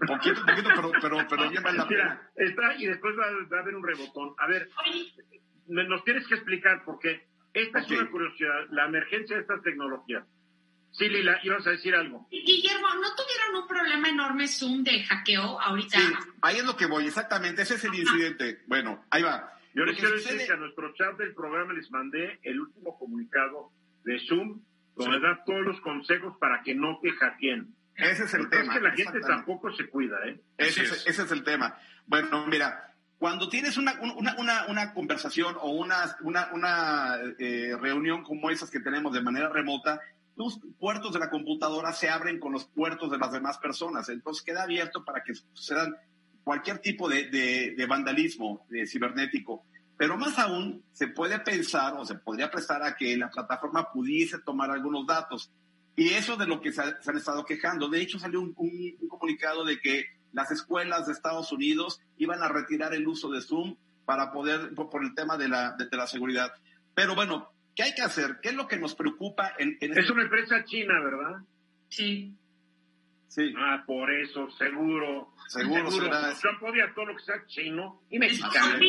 Poquito, 0.05 0.45
poquito, 0.45 0.69
pero, 0.75 0.91
pero, 1.01 1.17
pero 1.27 1.49
bien 1.49 1.63
vale 1.63 1.77
la 1.79 1.87
pena. 1.87 2.03
Mira, 2.35 2.49
está, 2.51 2.75
y 2.75 2.85
después 2.85 3.15
va, 3.17 3.25
va 3.51 3.57
a 3.57 3.61
haber 3.61 3.75
un 3.75 3.87
rebotón. 3.87 4.35
A 4.37 4.45
ver, 4.47 4.69
me- 5.67 5.87
nos 5.87 6.03
tienes 6.03 6.27
que 6.27 6.35
explicar, 6.35 6.83
porque 6.85 7.26
esta 7.61 7.79
es 7.79 7.91
una 7.91 8.09
curiosidad, 8.09 8.67
la 8.71 8.85
emergencia 8.85 9.35
de 9.35 9.41
esta 9.41 9.61
tecnología. 9.61 10.25
Sí, 10.91 11.09
Lila, 11.09 11.39
ibas 11.43 11.65
a 11.67 11.71
decir 11.71 11.93
algo. 11.93 12.27
Guillermo, 12.31 12.87
¿no 12.95 13.09
tuvieron 13.15 13.61
un 13.61 13.67
problema 13.67 14.09
enorme 14.09 14.47
Zoom 14.47 14.83
de 14.83 15.03
hackeo 15.03 15.59
ahorita? 15.61 15.99
Sí, 15.99 16.13
ahí 16.41 16.57
es 16.57 16.65
lo 16.65 16.75
que 16.75 16.87
voy, 16.87 17.05
exactamente, 17.05 17.61
ese 17.61 17.75
es 17.75 17.83
el 17.83 17.93
incidente. 17.93 18.61
Bueno, 18.67 19.05
ahí 19.11 19.21
va. 19.21 19.53
Yo 19.75 19.83
les 19.85 19.95
quiero 19.97 20.17
sucede- 20.17 20.33
decir 20.33 20.47
que 20.47 20.53
a 20.53 20.57
nuestro 20.57 20.93
chat 20.95 21.15
del 21.17 21.35
programa 21.35 21.73
les 21.73 21.91
mandé 21.91 22.39
el 22.41 22.59
último 22.59 22.97
comunicado 22.97 23.71
de 24.05 24.19
Zoom, 24.27 24.61
donde 24.95 25.19
da 25.19 25.43
todos 25.45 25.61
los 25.65 25.79
consejos 25.81 26.35
para 26.39 26.63
que 26.63 26.73
no 26.73 26.99
te 27.01 27.11
hackeen. 27.11 27.75
Ese 27.95 28.23
es 28.23 28.33
el 28.33 28.49
tema. 28.49 28.63
es 28.73 28.79
que 28.79 28.83
la 28.83 28.91
gente 28.91 29.19
tampoco 29.21 29.71
se 29.73 29.87
cuida, 29.89 30.17
¿eh? 30.25 30.39
Ese 30.57 30.83
es. 30.83 31.05
ese 31.07 31.23
es 31.23 31.31
el 31.31 31.43
tema. 31.43 31.77
Bueno, 32.07 32.47
mira, 32.47 32.86
cuando 33.17 33.49
tienes 33.49 33.77
una, 33.77 33.99
una, 34.17 34.35
una, 34.37 34.65
una 34.67 34.93
conversación 34.93 35.55
o 35.59 35.71
una, 35.71 36.15
una, 36.21 36.49
una 36.53 37.15
eh, 37.39 37.75
reunión 37.79 38.23
como 38.23 38.49
esas 38.49 38.69
que 38.69 38.79
tenemos 38.79 39.11
de 39.13 39.21
manera 39.21 39.49
remota, 39.49 39.99
tus 40.35 40.59
puertos 40.79 41.13
de 41.13 41.19
la 41.19 41.29
computadora 41.31 41.93
se 41.93 42.09
abren 42.09 42.39
con 42.39 42.51
los 42.53 42.65
puertos 42.65 43.09
de 43.09 43.17
las 43.17 43.31
demás 43.31 43.57
personas. 43.57 44.07
Entonces 44.09 44.43
queda 44.43 44.63
abierto 44.63 45.03
para 45.03 45.23
que 45.23 45.33
sucedan 45.33 45.95
cualquier 46.43 46.77
tipo 46.79 47.09
de, 47.09 47.29
de, 47.29 47.73
de 47.75 47.85
vandalismo 47.87 48.65
de 48.69 48.85
cibernético. 48.85 49.65
Pero 49.97 50.15
más 50.15 50.37
aún, 50.37 50.83
se 50.93 51.07
puede 51.07 51.39
pensar 51.39 51.95
o 51.97 52.05
se 52.05 52.13
podría 52.15 52.51
prestar 52.51 52.83
a 52.83 52.95
que 52.95 53.17
la 53.17 53.31
plataforma 53.31 53.91
pudiese 53.91 54.37
tomar 54.39 54.69
algunos 54.69 55.07
datos. 55.07 55.51
Y 55.95 56.09
eso 56.09 56.37
de 56.37 56.45
lo 56.45 56.61
que 56.61 56.71
se 56.71 56.83
han 56.83 57.17
estado 57.17 57.43
quejando. 57.43 57.89
De 57.89 57.99
hecho, 57.99 58.19
salió 58.19 58.39
un, 58.41 58.53
un- 58.57 58.95
un 59.01 59.07
comunicado 59.07 59.65
de 59.65 59.79
que 59.81 60.05
las 60.33 60.51
escuelas 60.51 61.07
de 61.07 61.13
Estados 61.13 61.51
Unidos 61.51 61.99
iban 62.17 62.41
a 62.43 62.47
retirar 62.49 62.93
el 62.93 63.07
uso 63.07 63.29
de 63.31 63.41
Zoom 63.41 63.75
para 64.05 64.31
poder, 64.31 64.73
por, 64.75 64.89
por 64.89 65.03
el 65.03 65.13
tema 65.15 65.37
de 65.37 65.47
la, 65.49 65.73
de, 65.77 65.87
de 65.87 65.97
la 65.97 66.07
seguridad. 66.07 66.51
Pero 66.95 67.15
bueno, 67.15 67.49
¿qué 67.75 67.83
hay 67.83 67.93
que 67.95 68.01
hacer? 68.01 68.39
¿Qué 68.41 68.49
es 68.49 68.55
lo 68.55 68.67
que 68.67 68.77
nos 68.77 68.95
preocupa 68.95 69.51
en, 69.57 69.77
en 69.81 69.91
Es 69.91 69.97
este- 69.99 70.13
una 70.13 70.23
empresa 70.23 70.63
china, 70.63 70.93
¿verdad? 71.03 71.41
Sí. 71.89 72.33
Sí, 73.29 73.53
Ah, 73.57 73.83
por 73.85 74.09
eso, 74.11 74.49
seguro. 74.51 75.33
seguro 75.49 75.91
será. 75.91 76.33
Trump 76.41 76.63
odia 76.63 76.91
todo 76.95 77.05
lo 77.07 77.15
que 77.17 77.23
sea 77.23 77.45
chino 77.45 78.01
y 78.09 78.17
mexicano. 78.19 78.79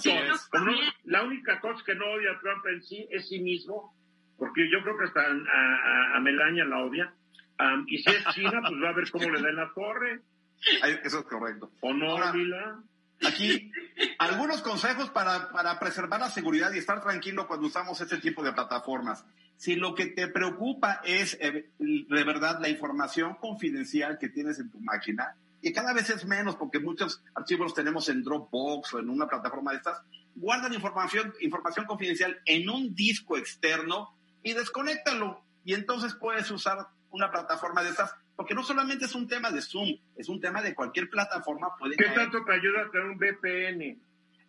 sí, 0.00 0.12
no- 0.52 0.72
la 1.04 1.22
única 1.22 1.60
cosa 1.60 1.82
que 1.86 1.94
no 1.94 2.04
odia 2.06 2.32
a 2.32 2.40
Trump 2.40 2.66
en 2.66 2.82
sí 2.82 3.06
es 3.10 3.28
sí 3.28 3.38
mismo, 3.40 3.94
porque 4.36 4.68
yo 4.70 4.82
creo 4.82 4.98
que 4.98 5.04
hasta 5.04 5.20
a, 5.20 5.30
a- 5.32 6.16
a 6.16 6.20
Melania 6.20 6.64
la 6.64 6.82
odia. 6.84 7.14
Am, 7.58 7.84
y 7.88 7.98
si 7.98 8.10
es 8.10 8.24
China, 8.34 8.60
pues 8.60 8.74
va 8.82 8.88
a 8.90 8.94
ver 8.94 9.10
cómo 9.10 9.30
le 9.30 9.40
da 9.40 9.48
en 9.50 9.56
la 9.56 9.72
torre. 9.74 10.20
Eso 11.04 11.18
es 11.20 11.24
correcto. 11.24 11.70
¿O 11.80 11.92
no, 11.92 12.10
Ahora- 12.10 12.32
Lila? 12.32 12.82
Aquí, 13.22 13.70
algunos 14.18 14.62
consejos 14.62 15.10
para, 15.10 15.50
para 15.50 15.78
preservar 15.78 16.20
la 16.20 16.30
seguridad 16.30 16.72
y 16.72 16.78
estar 16.78 17.02
tranquilo 17.02 17.46
cuando 17.46 17.66
usamos 17.66 18.00
este 18.00 18.16
tipo 18.16 18.42
de 18.42 18.54
plataformas. 18.54 19.26
Si 19.58 19.76
lo 19.76 19.94
que 19.94 20.06
te 20.06 20.26
preocupa 20.28 21.02
es 21.04 21.36
eh, 21.38 21.68
de 21.78 22.24
verdad 22.24 22.60
la 22.62 22.70
información 22.70 23.34
confidencial 23.34 24.16
que 24.18 24.30
tienes 24.30 24.58
en 24.58 24.70
tu 24.70 24.80
máquina, 24.80 25.36
y 25.60 25.70
cada 25.74 25.92
vez 25.92 26.08
es 26.08 26.24
menos 26.24 26.56
porque 26.56 26.78
muchos 26.80 27.22
archivos 27.34 27.64
los 27.66 27.74
tenemos 27.74 28.08
en 28.08 28.22
Dropbox 28.22 28.94
o 28.94 28.98
en 29.00 29.10
una 29.10 29.28
plataforma 29.28 29.72
de 29.72 29.76
estas, 29.76 30.00
guardan 30.34 30.72
información, 30.72 31.34
información 31.42 31.84
confidencial 31.84 32.40
en 32.46 32.70
un 32.70 32.94
disco 32.94 33.36
externo 33.36 34.14
y 34.42 34.54
desconéctalo. 34.54 35.44
Y 35.62 35.74
entonces 35.74 36.14
puedes 36.14 36.50
usar 36.50 36.86
una 37.10 37.30
plataforma 37.30 37.82
de 37.82 37.90
estas, 37.90 38.14
porque 38.40 38.54
no 38.54 38.62
solamente 38.62 39.04
es 39.04 39.14
un 39.14 39.28
tema 39.28 39.50
de 39.50 39.60
Zoom, 39.60 39.98
es 40.16 40.30
un 40.30 40.40
tema 40.40 40.62
de 40.62 40.74
cualquier 40.74 41.10
plataforma. 41.10 41.76
Puede 41.78 41.94
¿Qué 41.94 42.04
caer. 42.04 42.16
tanto 42.16 42.42
te 42.42 42.54
ayuda 42.54 42.86
a 42.86 42.90
tener 42.90 43.06
un 43.08 43.18
VPN? 43.18 44.00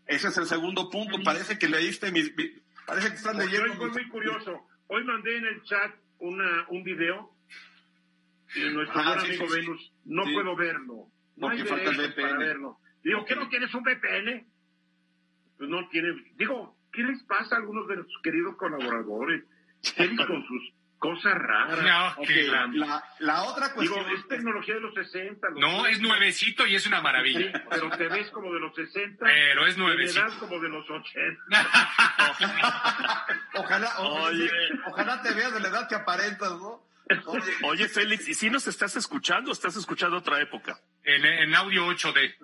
Ese 0.07 0.29
es 0.29 0.37
el 0.37 0.45
segundo 0.45 0.89
punto. 0.89 1.17
Parece 1.25 1.59
que 1.59 1.67
leíste 1.67 2.09
mis... 2.09 2.33
mi- 2.37 2.53
parece 2.87 3.09
que 3.09 3.15
estás 3.15 3.35
leyendo... 3.35 3.69
hoy 3.69 3.75
fue 3.77 3.89
muy 3.89 4.07
curioso. 4.07 4.65
Hoy 4.87 5.03
mandé 5.03 5.35
en 5.39 5.45
el 5.45 5.61
chat 5.63 5.91
una, 6.19 6.67
un 6.69 6.83
video 6.85 7.35
y 8.55 8.61
nuestro 8.69 8.97
Ajá, 8.97 9.15
buen 9.15 9.25
sí, 9.25 9.27
amigo 9.27 9.45
sí, 9.47 9.51
sí. 9.51 9.59
Venus 9.59 9.93
no 10.05 10.23
puedo 10.23 10.55
verlo. 10.55 10.95
No 11.35 11.47
Porque 11.47 11.61
hay 11.63 11.67
falta 11.67 11.89
el 11.89 12.13
para 12.13 12.29
VPN. 12.31 12.39
verlo. 12.39 12.77
Digo, 13.03 13.25
¿qué 13.25 13.35
no 13.35 13.49
tienes 13.49 13.73
un 13.73 13.83
VPN? 13.83 14.47
Pues 15.57 15.69
no 15.69 15.89
tiene. 15.89 16.13
Digo, 16.37 16.77
¿qué 16.93 17.03
les 17.03 17.21
pasa 17.23 17.55
a 17.55 17.57
algunos 17.59 17.89
de 17.89 17.97
nuestros 17.97 18.21
queridos 18.23 18.55
colaboradores? 18.55 19.43
Tienen 19.97 20.15
con 20.15 20.47
sus 20.47 20.73
cosas 21.02 21.34
raras. 21.34 21.82
No, 21.82 22.22
Ok, 22.22 22.28
que 22.28 22.43
la, 22.43 23.04
la- 23.20 23.43
otra 23.43 23.70
Digo, 23.80 23.95
cuestión... 23.95 24.18
es 24.20 24.28
tecnología 24.28 24.76
de 24.76 24.82
los 24.82 24.93
60. 24.93 25.49
los 25.49 25.60
No, 25.60 25.88
es 25.88 25.95
70. 25.97 26.08
nuevecito 26.08 26.68
y 26.68 26.76
es 26.76 26.86
una 26.86 26.97
Sí, 26.97 27.04
maravilla. 27.04 27.64
pero 27.72 27.89
te 27.97 28.08
ves 28.08 28.30
como 28.30 28.54
de 28.54 28.60
los 28.60 28.76
60. 28.76 29.26
Pero 29.26 29.66
es 29.66 29.78
nuevecito. 29.78 30.20
edad 30.22 30.38
como 30.38 30.60
de 30.60 30.70
los 30.70 30.88
80. 30.88 31.41
Ojalá, 33.56 33.95
ojalá, 33.99 33.99
Oye. 33.99 34.49
ojalá 34.88 35.22
te 35.22 35.34
veas 35.34 35.54
de 35.54 35.60
la 35.60 35.68
edad 35.70 35.89
que 35.89 35.95
aparentas, 35.95 36.52
¿no? 36.52 36.86
Oye, 37.26 37.52
Oye, 37.64 37.89
Félix, 37.89 38.28
¿y 38.30 38.34
si 38.36 38.49
nos 38.49 38.68
estás 38.68 38.95
escuchando 38.95 39.49
o 39.49 39.54
estás 39.54 39.76
escuchando 39.76 40.18
otra 40.18 40.39
época? 40.41 40.80
En, 41.04 41.26
en 41.26 41.54
audio 41.56 41.88
8D. 41.88 42.36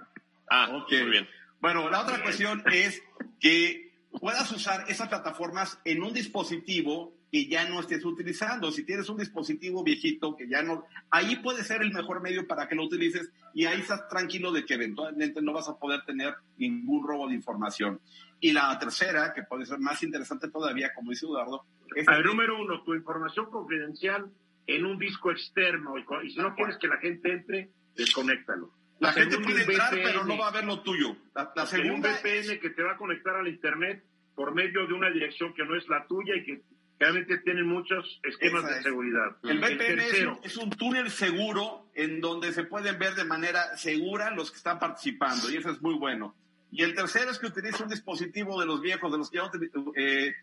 Ah, 0.50 0.68
Ok. 0.74 0.92
muy 0.92 1.10
bien. 1.12 1.30
Bueno, 1.60 1.90
la 1.90 2.02
otra 2.02 2.22
cuestión 2.22 2.64
es 2.72 3.02
que 3.40 3.94
puedas 4.20 4.52
usar 4.52 4.86
esas 4.90 5.08
plataformas 5.10 5.80
en 5.86 6.04
un 6.04 6.14
dispositivo 6.14 7.17
que 7.32 7.48
ya 7.48 7.68
no 7.68 7.80
estés 7.80 8.04
utilizando. 8.06 8.72
Si 8.72 8.84
tienes 8.84 9.10
un 9.10 9.18
dispositivo 9.18 9.84
viejito 9.84 10.36
que 10.36 10.48
ya 10.48 10.62
no, 10.62 10.86
ahí 11.10 11.38
puede 11.38 11.64
ser 11.64 11.82
el 11.82 11.94
mejor 11.94 12.22
medio 12.22 12.48
para 12.48 12.68
que 12.68 12.76
lo 12.76 12.84
utilices 12.84 13.32
y 13.54 13.66
ahí 13.66 13.82
estás 13.82 14.08
tranquilo 14.08 14.52
de 14.52 14.66
que 14.66 14.76
eventualmente 14.76 15.42
no 15.42 15.54
vas 15.54 15.68
a 15.68 15.78
poder 15.78 16.04
tener 16.06 16.36
ningún 16.58 17.06
robo 17.06 17.28
de 17.28 17.36
información. 17.36 18.00
Y 18.40 18.52
la 18.52 18.78
tercera, 18.80 19.34
que 19.34 19.44
puede 19.44 19.66
ser 19.66 19.80
más 19.80 20.02
interesante 20.04 20.50
todavía, 20.50 20.94
como 20.94 21.12
dice 21.12 21.26
Eduardo, 21.26 21.66
es... 21.96 22.08
El 22.08 22.24
número 22.24 22.62
uno, 22.62 22.84
tu 22.84 22.94
información 22.94 23.50
confidencial 23.50 24.32
en 24.68 24.86
un 24.86 25.00
disco 25.00 25.32
externo 25.32 25.96
y, 25.98 26.30
si 26.30 26.38
no 26.38 26.54
quieres 26.56 26.78
que 26.78 26.88
la 26.88 26.98
gente 26.98 27.32
entre, 27.32 27.70
desconéctalo. 27.96 28.72
La, 29.00 29.14
gente 29.14 29.38
puede 29.40 29.62
entrar, 29.62 29.92
pero 29.92 30.26
no 30.26 30.38
va 30.38 30.48
a 30.48 30.52
ver 30.52 30.66
lo 30.66 30.82
tuyo. 30.82 31.16
La, 31.36 31.66
segunda 31.66 32.10
un 32.10 32.16
VPN 32.16 32.60
que 32.60 32.72
te 32.72 32.82
va 32.82 32.94
a 32.94 32.98
conectar 32.98 33.36
al 33.36 33.48
Internet 33.48 34.04
por 34.36 34.54
medio 34.54 34.88
de 34.88 34.94
una 34.94 35.10
dirección 35.10 35.54
que 35.54 35.64
no 35.64 35.76
es 35.76 35.88
la 35.88 36.06
tuya 36.08 36.36
y 36.36 36.44
que 36.44 36.62
realmente 37.00 37.38
tiene 37.40 37.64
muchos 37.64 38.20
esquemas 38.24 38.66
de 38.66 38.82
seguridad. 38.82 39.38
El 39.44 39.60
VPN 39.60 40.02
es, 40.44 40.58
un 40.58 40.70
túnel 40.72 41.10
seguro 41.10 41.90
en 41.94 42.22
donde 42.22 42.52
se 42.54 42.64
pueden 42.64 42.98
ver 42.98 43.16
de 43.16 43.26
manera 43.26 43.78
segura 43.78 44.32
los 44.32 44.52
que 44.52 44.58
están 44.58 44.80
participando 44.80 45.50
y 45.52 45.58
eso 45.58 45.70
es 45.70 45.82
muy 45.82 45.96
bueno. 45.96 46.36
Y 46.72 46.84
el 46.84 46.96
tercero 46.96 47.32
es 47.32 47.40
que 47.40 47.48
utiliza 47.48 47.84
un 47.84 47.90
dispositivo 47.90 48.60
de 48.60 48.66
los 48.66 48.82
viejos, 48.82 49.12
de 49.12 49.18
los 49.18 49.30
que 49.30 49.38
ya 49.38 49.44
no, 49.44 49.92
eh, 49.96 50.34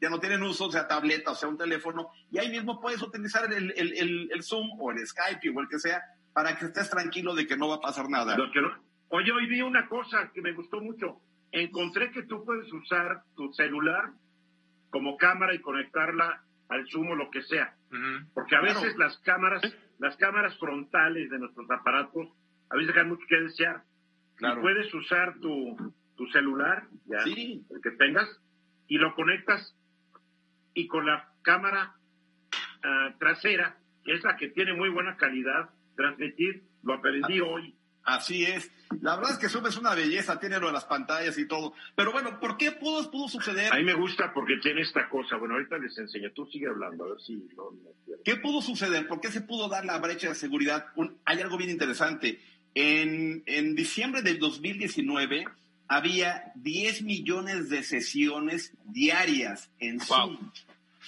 ya 0.00 0.10
no 0.10 0.18
tienen 0.18 0.42
uso, 0.42 0.70
sea 0.70 0.88
tableta, 0.88 1.32
o 1.32 1.34
sea 1.34 1.48
un 1.48 1.58
teléfono, 1.58 2.10
y 2.30 2.38
ahí 2.38 2.48
mismo 2.48 2.80
puedes 2.80 3.00
utilizar 3.02 3.52
el, 3.52 3.72
el, 3.76 4.28
el, 4.32 4.42
Zoom 4.42 4.68
o 4.80 4.90
el 4.90 5.06
Skype 5.06 5.50
o 5.50 5.60
el 5.60 5.68
que 5.68 5.78
sea 5.78 6.02
para 6.32 6.56
que 6.56 6.66
estés 6.66 6.90
tranquilo 6.90 7.34
de 7.34 7.46
que 7.46 7.56
no 7.56 7.68
va 7.68 7.76
a 7.76 7.80
pasar 7.80 8.08
nada. 8.08 8.36
Oye, 9.10 9.32
hoy 9.32 9.46
vi 9.46 9.62
una 9.62 9.88
cosa 9.88 10.30
que 10.34 10.42
me 10.42 10.52
gustó 10.52 10.80
mucho. 10.80 11.20
Encontré 11.50 12.10
que 12.10 12.24
tú 12.24 12.44
puedes 12.44 12.70
usar 12.72 13.22
tu 13.34 13.52
celular 13.54 14.12
como 14.90 15.16
cámara 15.16 15.54
y 15.54 15.60
conectarla 15.60 16.42
al 16.68 16.86
Zoom 16.88 17.10
o 17.10 17.14
lo 17.14 17.30
que 17.30 17.42
sea. 17.42 17.74
Porque 18.34 18.56
a 18.56 18.60
veces 18.60 18.96
las 18.96 19.18
cámaras, 19.18 19.62
las 19.98 20.16
cámaras 20.16 20.58
frontales 20.58 21.30
de 21.30 21.38
nuestros 21.38 21.70
aparatos, 21.70 22.28
a 22.70 22.76
veces 22.76 22.94
dejan 22.94 23.08
mucho 23.08 23.24
que 23.28 23.40
desear. 23.40 23.82
Claro. 24.36 24.60
puedes 24.60 24.92
usar 24.94 25.40
tu, 25.40 25.76
tu 26.16 26.26
celular, 26.28 26.86
ya, 27.06 27.18
el 27.24 27.80
que 27.82 27.90
tengas, 27.98 28.28
y 28.86 28.98
lo 28.98 29.14
conectas 29.16 29.74
y 30.74 30.86
con 30.86 31.06
la 31.06 31.32
cámara 31.42 31.94
ah, 32.84 33.14
trasera, 33.18 33.78
que 34.04 34.14
es 34.14 34.22
la 34.22 34.36
que 34.36 34.48
tiene 34.48 34.74
muy 34.74 34.90
buena 34.90 35.16
calidad, 35.16 35.70
transmitir, 35.96 36.62
lo 36.84 36.94
aprendí 36.94 37.40
hoy. 37.40 37.74
Así 38.08 38.42
es. 38.42 38.70
La 39.02 39.16
verdad 39.16 39.32
es 39.32 39.38
que 39.38 39.50
Zoom 39.50 39.66
es 39.66 39.76
una 39.76 39.94
belleza, 39.94 40.40
tiene 40.40 40.58
lo 40.58 40.68
de 40.68 40.72
las 40.72 40.86
pantallas 40.86 41.36
y 41.36 41.46
todo. 41.46 41.74
Pero 41.94 42.10
bueno, 42.10 42.40
¿por 42.40 42.56
qué 42.56 42.72
pudo, 42.72 43.10
pudo 43.10 43.28
suceder? 43.28 43.70
A 43.70 43.76
mí 43.76 43.84
me 43.84 43.92
gusta 43.92 44.32
porque 44.32 44.56
tiene 44.62 44.80
esta 44.80 45.10
cosa. 45.10 45.36
Bueno, 45.36 45.54
ahorita 45.54 45.76
les 45.76 45.96
enseño. 45.98 46.30
Tú 46.32 46.46
sigue 46.46 46.68
hablando, 46.68 47.04
a 47.04 47.08
ver 47.08 47.20
si... 47.20 47.46
¿Qué 48.24 48.36
pudo 48.36 48.62
suceder? 48.62 49.06
¿Por 49.06 49.20
qué 49.20 49.30
se 49.30 49.42
pudo 49.42 49.68
dar 49.68 49.84
la 49.84 49.98
brecha 49.98 50.30
de 50.30 50.34
seguridad? 50.34 50.86
hay 51.26 51.40
algo 51.40 51.58
bien 51.58 51.68
interesante. 51.68 52.40
En, 52.74 53.42
en 53.44 53.74
diciembre 53.74 54.22
del 54.22 54.38
2019 54.38 55.44
había 55.86 56.52
10 56.54 57.02
millones 57.02 57.68
de 57.68 57.82
sesiones 57.82 58.72
diarias 58.86 59.70
en 59.80 60.00
Zoom. 60.00 60.50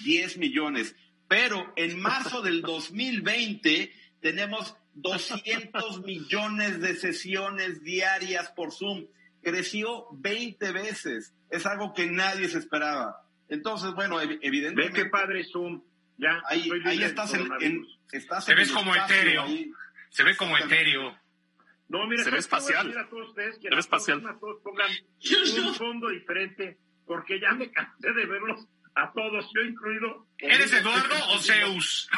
10 0.05 0.37
millones. 0.37 0.95
Pero 1.29 1.73
en 1.77 1.99
marzo 1.99 2.43
del 2.43 2.61
2020 2.61 3.91
tenemos 4.21 4.77
200 4.95 6.03
millones 6.05 6.81
de 6.81 6.95
sesiones 6.95 7.83
diarias 7.83 8.51
por 8.51 8.73
Zoom. 8.73 9.07
Creció 9.43 10.07
20 10.13 10.73
veces. 10.73 11.35
Es 11.51 11.67
algo 11.67 11.95
que 11.95 12.07
nadie 12.07 12.49
se 12.49 12.59
esperaba. 12.59 13.25
Entonces, 13.49 13.93
bueno, 13.95 14.21
evidentemente. 14.21 14.99
Ve 14.99 15.05
qué 15.05 15.11
padre 15.11 15.45
Zoom. 15.45 15.83
Ya, 16.19 16.43
ahí, 16.49 16.69
ahí 16.85 17.03
estás 17.03 17.33
en, 17.35 17.87
estás 18.13 18.45
Se 18.45 18.55
ves 18.55 18.71
como 18.71 18.95
etéreo. 18.95 19.47
Se 20.11 20.23
ve 20.23 20.37
como 20.37 20.57
etéreo. 20.59 21.19
No, 21.89 22.07
mira, 22.07 22.23
se 22.23 22.31
ve 22.31 22.39
espacial. 22.39 22.97
A 22.97 23.09
todos 23.09 23.31
ustedes 23.31 23.57
que 23.57 23.69
se 23.69 23.75
ve 23.75 23.81
espacial. 23.81 24.23
todos 24.39 24.61
pongan 24.63 24.91
un 25.67 25.75
fondo 25.75 26.09
diferente, 26.11 26.79
porque 27.07 27.41
ya 27.41 27.53
me 27.53 27.71
cansé 27.73 28.13
de 28.13 28.27
verlos 28.27 28.69
a 28.95 29.13
todos, 29.13 29.51
yo 29.55 29.63
incluido. 29.63 30.27
¿Eres 30.39 30.73
Eduardo 30.73 31.15
o 31.35 31.39
Zeus? 31.39 32.09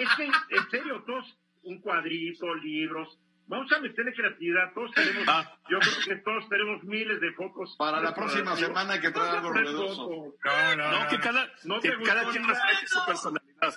es 0.00 0.08
que, 0.16 0.24
en 0.24 0.70
serio, 0.70 1.02
todos, 1.06 1.38
un 1.62 1.80
cuadrito, 1.80 2.54
libros, 2.56 3.18
Vamos 3.52 3.70
a 3.70 3.80
meterle 3.80 4.14
creatividad. 4.14 4.72
Todos 4.74 4.92
tenemos, 4.92 5.24
ah. 5.26 5.58
yo 5.68 5.78
creo 5.78 5.94
que 6.06 6.16
todos 6.22 6.48
tenemos 6.48 6.82
miles 6.84 7.20
de 7.20 7.32
focos. 7.32 7.76
Para 7.76 8.00
la 8.00 8.14
próxima 8.14 8.56
semana 8.56 8.98
que 8.98 9.10
trae 9.10 9.30
algo 9.30 9.52
novedoso. 9.52 10.34
No, 10.42 10.76
no, 10.76 10.90
no, 10.90 11.08
que 11.08 11.18
cada, 11.18 11.52
que 11.82 12.02
cada 12.02 12.30
quien 12.30 12.48
refleje 12.48 12.86
su 12.86 13.04
personalidad. 13.04 13.74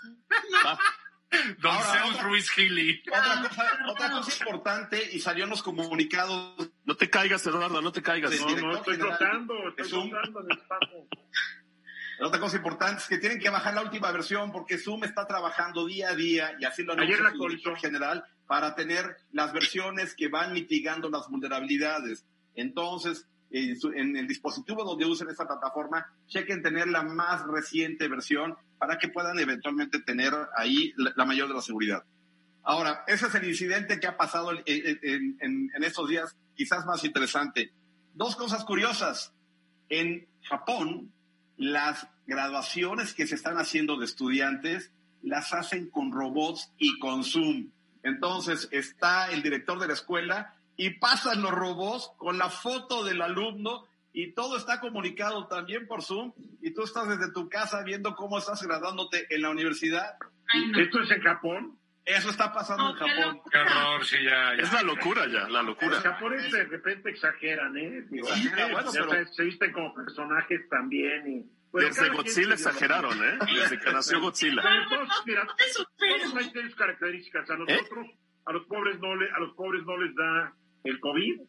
Don 1.59 1.77
Zeus 1.77 2.23
Ruiz 2.23 2.49
Gili. 2.51 3.03
Otra 3.09 3.41
cosa, 3.41 3.79
otra 3.89 4.11
cosa 4.11 4.43
importante, 4.45 5.09
y 5.11 5.19
salió 5.19 5.43
en 5.43 5.49
los 5.49 5.61
comunicados. 5.61 6.69
No 6.85 6.95
te 6.95 7.09
caigas, 7.09 7.45
Eduardo, 7.47 7.81
no 7.81 7.91
te 7.91 8.01
caigas. 8.01 8.31
No, 8.39 8.55
no, 8.57 8.77
estoy 8.77 8.95
flotando, 8.95 9.53
estoy 9.69 9.89
flotando 9.89 10.39
en 10.41 10.51
el 10.51 10.57
espacio. 10.57 11.07
Otra 12.21 12.39
cosa 12.39 12.57
importante 12.57 13.01
es 13.01 13.07
que 13.07 13.17
tienen 13.17 13.39
que 13.39 13.49
bajar 13.49 13.73
la 13.73 13.81
última 13.81 14.11
versión 14.11 14.51
porque 14.51 14.77
Zoom 14.77 15.03
está 15.03 15.27
trabajando 15.27 15.85
día 15.85 16.11
a 16.11 16.15
día 16.15 16.55
y 16.59 16.63
así 16.63 16.83
lo 16.83 16.93
anuncia 16.93 17.33
el 17.37 17.77
general 17.77 18.23
para 18.47 18.75
tener 18.75 19.17
las 19.31 19.51
versiones 19.51 20.15
que 20.15 20.29
van 20.29 20.53
mitigando 20.53 21.09
las 21.09 21.27
vulnerabilidades. 21.27 22.25
Entonces, 22.55 23.27
en 23.51 24.15
el 24.15 24.27
dispositivo 24.27 24.83
donde 24.83 25.05
usen 25.05 25.29
esta 25.29 25.47
plataforma, 25.47 26.05
chequen 26.27 26.61
tener 26.61 26.87
la 26.87 27.03
más 27.03 27.45
reciente 27.47 28.07
versión 28.07 28.55
para 28.77 28.97
que 28.97 29.09
puedan 29.09 29.39
eventualmente 29.39 29.99
tener 29.99 30.33
ahí 30.57 30.93
la, 30.97 31.25
mayor 31.25 31.47
de 31.47 31.53
la 31.53 31.61
seguridad. 31.61 32.03
Ahora, 32.63 33.03
ese 33.07 33.27
es 33.27 33.35
el 33.35 33.45
incidente 33.45 33.99
que 33.99 34.07
ha 34.07 34.17
pasado 34.17 34.51
en, 34.51 35.37
en, 35.39 35.83
estos 35.83 36.09
días, 36.09 36.35
quizás 36.55 36.85
más 36.85 37.03
interesante. 37.03 37.73
Dos 38.13 38.35
cosas 38.35 38.63
curiosas. 38.65 39.33
En 39.89 40.27
Japón, 40.43 41.11
las 41.57 42.07
graduaciones 42.25 43.13
que 43.13 43.27
se 43.27 43.35
están 43.35 43.57
haciendo 43.57 43.97
de 43.97 44.05
estudiantes 44.05 44.91
las 45.21 45.53
hacen 45.53 45.89
con 45.89 46.11
robots 46.11 46.71
y 46.77 46.99
con 46.99 47.23
Zoom. 47.23 47.71
Entonces 48.03 48.69
está 48.71 49.31
el 49.31 49.41
director 49.41 49.79
de 49.79 49.87
la 49.87 49.93
escuela 49.93 50.55
y 50.77 50.91
pasan 50.91 51.41
los 51.41 51.51
robots 51.51 52.11
con 52.17 52.37
la 52.37 52.49
foto 52.49 53.03
del 53.03 53.21
alumno 53.21 53.85
y 54.13 54.33
todo 54.33 54.57
está 54.57 54.79
comunicado 54.79 55.47
también 55.47 55.87
por 55.87 56.03
Zoom 56.03 56.31
y 56.61 56.71
tú 56.71 56.83
estás 56.83 57.07
desde 57.09 57.31
tu 57.31 57.49
casa 57.49 57.83
viendo 57.83 58.15
cómo 58.15 58.37
estás 58.37 58.61
graduándote 58.61 59.25
en 59.29 59.41
la 59.41 59.49
universidad. 59.49 60.15
¿Esto 60.77 61.01
es 61.01 61.11
en 61.11 61.21
Japón? 61.21 61.79
Eso 62.05 62.29
está 62.29 62.53
pasando 62.53 62.89
en 62.89 62.95
Japón. 62.95 63.41
Qué 63.51 63.57
horror, 63.57 64.05
sí, 64.05 64.17
ya, 64.23 64.53
Es 64.53 64.71
la 64.71 64.83
locura 64.83 65.25
ya, 65.27 65.49
la 65.49 65.63
locura. 65.63 65.95
Los 65.95 66.03
japoneses 66.03 66.51
de 66.51 66.63
repente 66.65 67.09
exageran, 67.09 67.75
¿eh? 67.77 68.05
bueno, 68.09 68.91
pero... 68.93 69.27
se 69.27 69.43
visten 69.43 69.71
como 69.71 69.93
personajes 69.93 70.69
también 70.69 71.27
y... 71.27 71.55
Desde 71.73 72.07
Godzilla 72.09 72.53
exageraron, 72.53 73.21
¿eh? 73.21 73.37
Desde 73.53 73.79
que 73.79 73.91
nació 73.91 74.21
Godzilla. 74.21 74.61
todos, 74.87 75.09
mira, 75.25 75.45
todos 75.45 76.35
hay 76.35 76.51
tres 76.53 76.73
características. 76.73 77.49
A 77.49 77.57
nosotros, 77.57 78.07
a 78.45 78.53
los 78.53 78.65
pobres 78.67 78.97
no 78.99 79.13
le, 79.15 79.29
a 79.29 79.39
los 79.39 79.53
pobres 79.55 79.83
no 79.83 79.97
les 79.97 80.15
da 80.15 80.53
el 80.85 80.99
COVID 81.01 81.41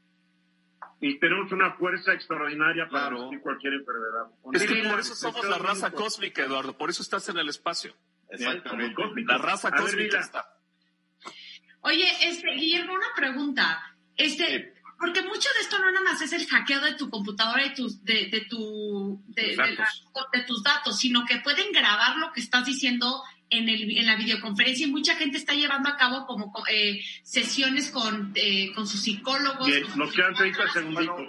y 1.01 1.19
tenemos 1.19 1.53
una 1.53 1.75
fuerza 1.75 2.13
extraordinaria 2.13 2.89
para 2.89 3.11
claro. 3.11 3.31
cualquier 3.43 3.75
enfermedad. 3.75 4.27
Es 4.53 4.65
que 4.65 4.89
por 4.89 4.99
eso 4.99 5.15
somos 5.15 5.49
la 5.49 5.59
raza 5.59 5.91
cósmica, 5.91 6.43
Eduardo, 6.43 6.77
por 6.77 6.91
eso 6.91 7.03
estás 7.03 7.29
en 7.29 7.39
el 7.39 7.49
espacio. 7.49 7.95
Exactamente. 8.31 9.03
La 9.27 9.39
raza 9.39 9.71
cósmica 9.71 10.21
está. 10.21 10.57
Oye, 11.81 12.07
este, 12.23 12.53
Guillermo, 12.55 12.95
una 12.95 13.15
pregunta. 13.15 13.97
Este, 14.17 14.75
porque 14.99 15.23
mucho 15.23 15.49
de 15.55 15.61
esto 15.61 15.79
no 15.79 15.91
nada 15.91 16.05
más 16.05 16.21
es 16.23 16.33
el 16.33 16.47
hackeo 16.47 16.81
de 16.81 16.95
tu 16.95 17.11
computadora 17.11 17.65
y 17.65 17.75
tus, 17.75 18.03
de, 18.05 18.27
de, 18.27 18.41
tu, 18.49 19.23
de, 19.29 19.57
de, 19.57 20.43
tus 20.47 20.63
datos, 20.63 20.99
sino 20.99 21.25
que 21.25 21.39
pueden 21.39 21.71
grabar 21.73 22.17
lo 22.17 22.33
que 22.33 22.41
estás 22.41 22.65
diciendo 22.65 23.23
en, 23.51 23.69
el, 23.69 23.97
en 23.97 24.07
la 24.07 24.17
videoconferencia 24.17 24.87
y 24.87 24.91
mucha 24.91 25.15
gente 25.17 25.37
está 25.37 25.55
llevando 25.55 25.89
a 25.89 25.97
cabo 25.97 26.27
como 26.27 26.53
eh, 26.69 27.01
sesiones 27.23 27.91
con, 27.91 28.33
eh, 28.35 28.73
con 28.75 28.87
sus 28.87 29.03
psicólogos. 29.03 29.67
Bien, 29.67 29.85
nos 29.97 30.13
quedan 30.13 30.35
30 30.35 30.69
segunditos. 30.73 31.21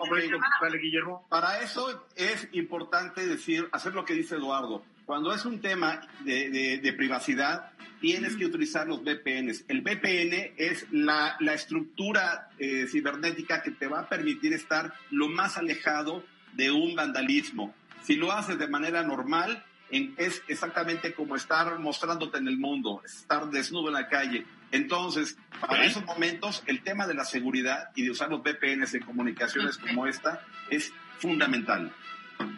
Guillermo? 0.81 1.27
Para 1.29 1.61
eso 1.61 2.07
es 2.15 2.47
importante 2.53 3.27
decir, 3.27 3.67
hacer 3.71 3.93
lo 3.93 4.05
que 4.05 4.13
dice 4.13 4.35
Eduardo. 4.35 4.83
Cuando 5.07 5.33
es 5.33 5.45
un 5.45 5.61
tema 5.61 6.01
de, 6.25 6.79
de, 6.83 6.93
privacidad, 6.93 7.71
tienes 8.01 8.35
que 8.35 8.45
utilizar 8.45 8.89
los 8.89 9.03
VPNs. 9.05 9.63
El 9.69 9.79
VPN 9.79 10.51
es 10.57 10.85
la, 10.91 11.37
la 11.39 11.53
estructura 11.53 12.49
eh, 12.59 12.87
cibernética 12.91 13.61
que 13.61 13.71
te 13.71 13.87
va 13.87 14.01
a 14.01 14.09
permitir 14.09 14.51
estar 14.51 14.93
lo 15.09 15.29
más 15.29 15.57
alejado 15.57 16.25
de 16.55 16.71
un 16.71 16.93
vandalismo. 16.93 17.73
Si 18.03 18.17
lo 18.17 18.33
haces 18.33 18.59
de 18.59 18.67
manera 18.67 19.01
normal, 19.01 19.63
es 19.91 20.43
exactamente 20.49 21.13
como 21.13 21.37
estar 21.37 21.79
mostrándote 21.79 22.39
en 22.39 22.49
el 22.49 22.57
mundo, 22.57 23.01
estar 23.05 23.49
desnudo 23.49 23.87
en 23.87 23.93
la 23.93 24.09
calle. 24.09 24.45
Entonces, 24.73 25.37
para 25.61 25.85
esos 25.85 26.03
momentos, 26.03 26.63
el 26.65 26.83
tema 26.83 27.07
de 27.07 27.13
la 27.13 27.23
seguridad 27.23 27.91
y 27.95 28.03
de 28.03 28.11
usar 28.11 28.29
los 28.29 28.41
VPNs 28.41 28.93
en 28.95 29.03
comunicaciones 29.03 29.77
como 29.77 30.05
esta 30.05 30.41
es 30.69 30.91
fundamental. 31.19 31.93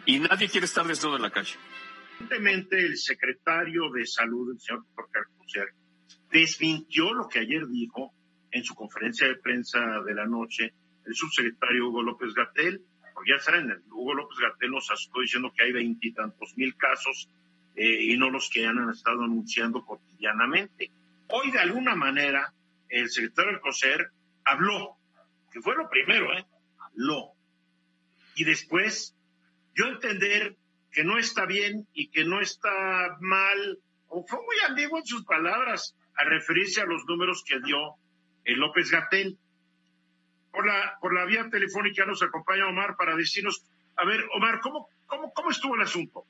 Y 0.04 0.18
nadie 0.18 0.48
quiere 0.48 0.66
estar 0.66 0.84
desnudo 0.84 1.14
en 1.14 1.22
la 1.22 1.30
calle. 1.30 1.54
Evidentemente, 2.20 2.78
el 2.78 2.98
secretario 2.98 3.90
de 3.90 4.04
Salud, 4.04 4.52
el 4.52 4.60
señor 4.60 4.84
Jorge 4.94 5.72
desmintió 6.30 7.14
lo 7.14 7.26
que 7.28 7.38
ayer 7.38 7.66
dijo 7.66 8.12
en 8.50 8.62
su 8.62 8.74
conferencia 8.74 9.26
de 9.26 9.36
prensa 9.36 9.80
de 10.04 10.14
la 10.14 10.26
noche 10.26 10.74
el 11.06 11.14
subsecretario 11.14 11.88
Hugo 11.88 12.02
López 12.02 12.34
Gatel, 12.34 12.82
porque 13.14 13.30
ya 13.30 13.38
saben, 13.38 13.72
Hugo 13.90 14.12
López 14.12 14.36
Gatel 14.38 14.70
nos 14.70 14.90
asustó 14.90 15.20
diciendo 15.20 15.50
que 15.56 15.64
hay 15.64 15.72
veintitantos 15.72 16.54
mil 16.58 16.76
casos 16.76 17.30
eh, 17.74 18.04
y 18.04 18.18
no 18.18 18.28
los 18.28 18.50
que 18.50 18.66
han 18.66 18.90
estado 18.90 19.22
anunciando 19.22 19.82
cotidianamente. 19.82 20.90
Hoy, 21.28 21.50
de 21.50 21.60
alguna 21.60 21.96
manera, 21.96 22.52
el 22.90 23.08
secretario 23.08 23.52
del 23.52 23.60
COSER 23.62 24.10
habló, 24.44 24.98
que 25.50 25.62
fue 25.62 25.74
lo 25.74 25.88
primero, 25.88 26.36
¿eh? 26.36 26.44
Habló. 26.78 27.30
Y 28.34 28.44
después 28.44 29.16
yo 29.74 29.86
entender 29.86 30.56
que 30.92 31.04
no 31.04 31.18
está 31.18 31.46
bien 31.46 31.86
y 31.92 32.08
que 32.08 32.24
no 32.24 32.40
está 32.40 33.16
mal, 33.20 33.78
o 34.08 34.24
fue 34.26 34.38
muy 34.38 34.56
ambiguo 34.68 34.98
en 34.98 35.06
sus 35.06 35.24
palabras 35.24 35.96
a 36.16 36.24
referirse 36.24 36.80
a 36.80 36.86
los 36.86 37.04
números 37.06 37.44
que 37.46 37.60
dio 37.60 37.96
López 38.44 38.90
Gatel. 38.90 39.38
Por 40.50 40.66
la, 40.66 40.98
por 41.00 41.14
la 41.14 41.24
vía 41.26 41.48
telefónica 41.48 42.04
nos 42.04 42.22
acompaña 42.22 42.66
Omar 42.66 42.96
para 42.96 43.14
decirnos, 43.14 43.64
a 43.96 44.04
ver, 44.04 44.20
Omar, 44.34 44.60
¿cómo, 44.60 44.88
cómo, 45.06 45.32
cómo 45.32 45.50
estuvo 45.50 45.76
el 45.76 45.82
asunto? 45.82 46.24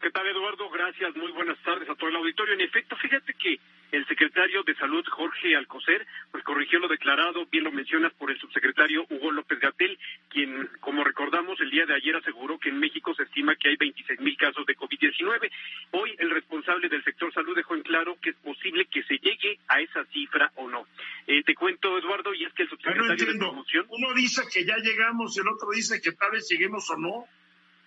¿Qué 0.00 0.10
tal, 0.10 0.26
Eduardo? 0.26 0.68
Gracias. 0.70 1.14
Muy 1.14 1.30
buenas 1.32 1.62
tardes 1.62 1.88
a 1.88 1.94
todo 1.94 2.08
el 2.08 2.16
auditorio. 2.16 2.54
En 2.54 2.62
efecto, 2.62 2.96
fíjate 2.96 3.34
que 3.34 3.60
el 3.92 4.06
secretario 4.06 4.62
de 4.62 4.74
Salud, 4.76 5.04
Jorge 5.08 5.56
Alcocer, 5.56 6.06
pues 6.30 6.44
corrigió 6.44 6.78
lo 6.78 6.88
declarado, 6.88 7.46
bien 7.46 7.64
lo 7.64 7.72
mencionas, 7.72 8.12
por 8.14 8.30
el 8.30 8.38
subsecretario 8.38 9.06
Hugo 9.08 9.32
López 9.32 9.58
Gatel, 9.58 9.98
quien, 10.28 10.68
como 10.80 11.04
recordamos, 11.04 11.60
el 11.60 11.70
día 11.70 11.86
de 11.86 11.94
ayer 11.94 12.16
aseguró 12.16 12.58
que 12.58 12.68
en 12.68 12.78
México 12.78 13.14
se 13.14 13.24
estima 13.24 13.56
que 13.56 13.68
hay 13.68 13.76
26 13.76 14.20
mil 14.20 14.36
casos 14.36 14.64
de 14.66 14.76
COVID-19. 14.76 15.50
Hoy 15.92 16.14
el 16.18 16.30
responsable 16.30 16.88
del 16.88 17.04
sector 17.04 17.32
salud 17.32 17.56
dejó 17.56 17.74
en 17.74 17.82
claro 17.82 18.16
que 18.20 18.30
es 18.30 18.36
posible 18.36 18.86
que 18.86 19.02
se 19.04 19.18
llegue 19.18 19.58
a 19.68 19.80
esa 19.80 20.04
cifra 20.06 20.52
o 20.56 20.68
no. 20.68 20.86
Eh, 21.26 21.42
te 21.42 21.54
cuento, 21.54 21.98
Eduardo, 21.98 22.34
y 22.34 22.44
es 22.44 22.52
que 22.54 22.62
el 22.62 22.68
subsecretario 22.68 23.26
de 23.26 23.38
Promoción... 23.38 23.86
Uno 23.88 24.14
dice 24.14 24.42
que 24.52 24.64
ya 24.64 24.76
llegamos, 24.76 25.36
el 25.38 25.48
otro 25.48 25.70
dice 25.74 26.00
que 26.00 26.12
tal 26.12 26.32
vez 26.32 26.46
lleguemos 26.48 26.88
o 26.90 26.96
no. 26.96 27.24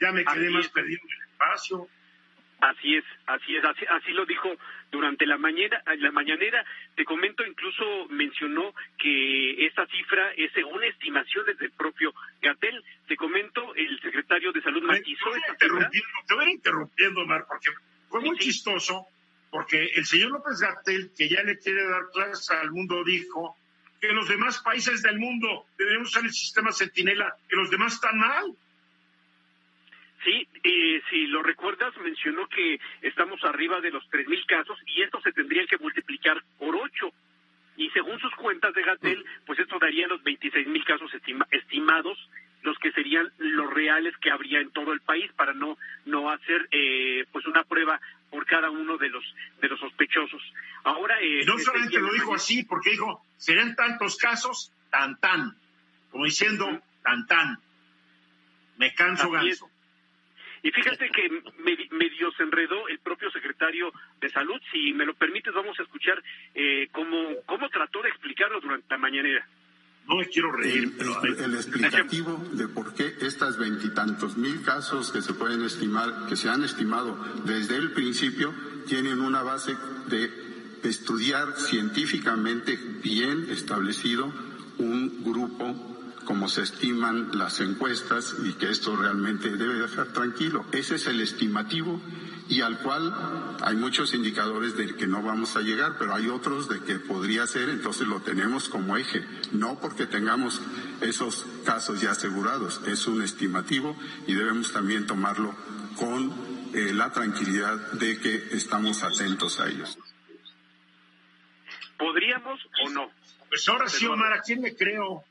Ya 0.02 0.12
me 0.12 0.26
quedé 0.26 0.50
más 0.50 0.68
perdido 0.70 1.02
en 1.04 1.12
el 1.12 1.30
espacio. 1.30 1.88
Así 2.64 2.96
es, 2.96 3.04
así 3.26 3.58
es, 3.58 3.66
así, 3.66 3.86
así 3.90 4.12
lo 4.14 4.26
dijo 4.26 4.50
durante 4.90 5.26
la 5.26 5.38
mañana, 5.38 5.84
la 5.98 6.12
mañanera. 6.12 6.64
Te 6.96 7.04
comento, 7.04 7.46
incluso 7.46 8.08
mencionó 8.10 8.74
que 8.98 9.66
esta 9.66 9.86
cifra 9.88 10.32
es 10.38 10.50
según 10.54 10.82
estimaciones 10.86 11.58
del 11.58 11.72
propio 11.72 12.14
Gatel. 12.42 12.82
Te 13.06 13.18
comento, 13.18 13.76
el 13.76 14.00
secretario 14.00 14.54
de 14.54 14.62
Salud 14.62 14.82
matizó 14.84 15.36
esta 15.36 15.58
cifra. 15.60 15.90
Te 16.26 16.36
voy 16.36 16.46
a 16.46 16.52
interrumpiendo, 16.52 17.26
Mar, 17.26 17.46
porque 17.50 17.70
fue 18.08 18.22
muy 18.22 18.38
chistoso, 18.38 19.08
porque 19.52 19.92
el 19.96 20.06
señor 20.06 20.32
López 20.32 20.62
Gatel, 20.62 21.12
que 21.18 21.28
ya 21.28 21.44
le 21.44 21.60
quiere 21.60 21.84
dar 21.84 22.04
clases 22.14 22.50
al 22.52 22.72
mundo, 22.72 23.04
dijo 23.04 23.58
que 24.00 24.08
los 24.14 24.30
demás 24.30 24.62
países 24.62 25.02
del 25.02 25.20
mundo 25.20 25.66
debemos 25.78 26.08
usar 26.08 26.24
el 26.24 26.32
sistema 26.32 26.72
Centinela, 26.72 27.36
que 27.50 27.58
los 27.58 27.70
demás 27.70 27.96
están 27.96 28.18
mal. 28.18 28.56
Sí, 30.24 30.48
eh, 30.64 31.02
si 31.10 31.28
lo 31.28 31.44
recuerdas, 31.44 31.96
mencionó 31.98 32.48
que 32.48 32.80
estamos 33.02 33.44
arriba 33.44 33.82
de 33.82 33.92
los 33.92 34.04
3.000 34.10 34.46
casos 34.46 34.80
y 34.86 35.02
esto 35.02 35.20
se 35.22 35.34
tendría 35.34 35.66
que 35.66 35.78
multiplicar 35.78 36.42
por 36.58 36.76
8. 36.76 37.12
Y 37.76 37.90
según 37.90 38.20
sus 38.20 38.34
cuentas 38.36 38.74
de 38.74 38.84
Gatel, 38.84 39.26
pues 39.46 39.60
esto 39.60 39.80
daría 39.80 40.08
los 40.08 40.24
26.000 40.24 40.86
casos 40.86 41.12
estimados, 41.52 42.18
los 42.62 42.78
que 42.80 42.92
serían 42.92 43.32
los 43.38 43.74
reales 43.74 44.16
que 44.18 44.32
habría 44.32 44.62
en 44.62 44.72
todo 44.72 44.94
el 44.94 45.02
país 45.02 45.30
para 45.34 45.54
no 45.54 45.78
no 46.06 46.30
hacer 46.30 46.70
eh, 46.72 47.26
pues 47.32 47.46
una 47.46 47.64
prueba 47.64 48.00
por 48.30 48.46
cada 48.46 48.70
uno 48.70 48.98
de 48.98 49.10
los 49.10 49.24
de 49.60 49.68
los 49.68 49.80
sospechosos. 49.80 50.42
Ahora 50.84 51.20
eh, 51.20 51.44
no 51.46 51.58
solamente 51.58 52.00
lo 52.00 52.14
dijo 52.14 52.34
así, 52.36 52.64
porque 52.64 52.92
dijo 52.92 53.22
serían 53.38 53.76
tantos 53.76 54.18
casos 54.18 54.72
tan 54.90 55.20
tan, 55.20 55.58
como 56.12 56.24
diciendo 56.24 56.82
tan 57.04 57.26
tan. 57.26 57.58
Me 58.78 58.94
canso 58.94 59.30
ganso. 59.30 59.70
Y 60.64 60.72
fíjate 60.72 61.10
que 61.10 61.30
medio 61.92 62.32
se 62.32 62.44
enredó 62.44 62.88
el 62.88 63.00
propio 63.00 63.30
secretario 63.32 63.92
de 64.22 64.30
Salud. 64.30 64.60
Si 64.72 64.94
me 64.94 65.06
lo 65.06 65.14
permites, 65.14 65.54
vamos 65.54 65.78
a 65.78 65.84
escuchar 65.84 66.24
eh, 66.56 66.88
cómo, 66.94 67.18
cómo 67.46 67.68
trató 67.68 68.02
de 68.02 68.10
explicarlo 68.10 68.62
durante 68.62 68.88
la 68.90 68.98
mañanera. 68.98 69.46
No 70.08 70.16
me 70.16 70.28
quiero 70.28 70.52
reír, 70.52 70.92
el, 71.00 71.44
el, 71.44 71.54
explicativo 71.56 72.38
de 72.54 72.68
por 72.68 72.94
qué 72.94 73.14
estas 73.22 73.58
veintitantos 73.58 74.38
mil 74.38 74.62
casos 74.64 75.12
que 75.12 75.22
se 75.22 75.34
pueden 75.34 75.64
estimar, 75.64 76.28
que 76.28 76.36
se 76.36 76.50
han 76.50 76.64
estimado 76.64 77.16
desde 77.46 77.78
el 77.78 77.92
principio, 77.92 78.54
tienen 78.88 79.22
una 79.22 79.44
base 79.44 79.76
de 80.08 80.30
estudiar 80.84 81.54
científicamente 81.56 82.78
bien 83.02 83.48
establecido 83.50 84.34
un 84.78 85.24
grupo 85.24 85.93
como 86.26 86.48
se 86.48 86.64
estiman 86.64 87.38
las 87.38 87.60
encuestas 87.60 88.36
y 88.44 88.54
que 88.54 88.70
esto 88.70 88.96
realmente 88.96 89.56
debe 89.56 89.76
dejar 89.76 90.08
tranquilo. 90.08 90.66
Ese 90.72 90.96
es 90.96 91.08
el 91.08 91.22
estimativo 91.22 92.02
y 92.50 92.62
al 92.62 92.80
cual 92.80 93.14
hay 93.62 93.76
muchos 93.76 94.14
indicadores 94.14 94.76
de 94.76 94.96
que 94.96 95.08
no 95.08 95.22
vamos 95.22 95.56
a 95.56 95.62
llegar, 95.62 95.96
pero 95.98 96.14
hay 96.14 96.28
otros 96.28 96.68
de 96.70 96.82
que 96.82 97.00
podría 97.00 97.48
ser, 97.48 97.70
entonces 97.70 98.08
lo 98.08 98.22
tenemos 98.22 98.70
como 98.70 98.98
eje, 98.98 99.26
no 99.52 99.80
porque 99.80 100.06
tengamos 100.06 100.62
esos 101.02 101.46
casos 101.66 102.02
ya 102.02 102.12
asegurados, 102.12 102.82
es 102.88 103.08
un 103.08 103.22
estimativo 103.22 103.96
y 104.28 104.34
debemos 104.34 104.72
también 104.74 105.08
tomarlo 105.08 105.56
con 105.98 106.34
eh, 106.74 106.94
la 106.94 107.12
tranquilidad 107.12 107.92
de 107.94 108.20
que 108.20 108.36
estamos 108.52 109.04
atentos 109.04 109.60
a 109.60 109.70
ellos. 109.70 109.98
¿Podríamos 111.98 112.60
o 112.86 112.90
no? 112.90 113.10
Pues 113.48 113.70
ahora 113.70 113.88
sí, 113.88 114.06
Omar, 114.08 114.34
¿a 114.34 114.42
quién 114.42 114.62
le 114.62 114.76
creo? 114.76 115.24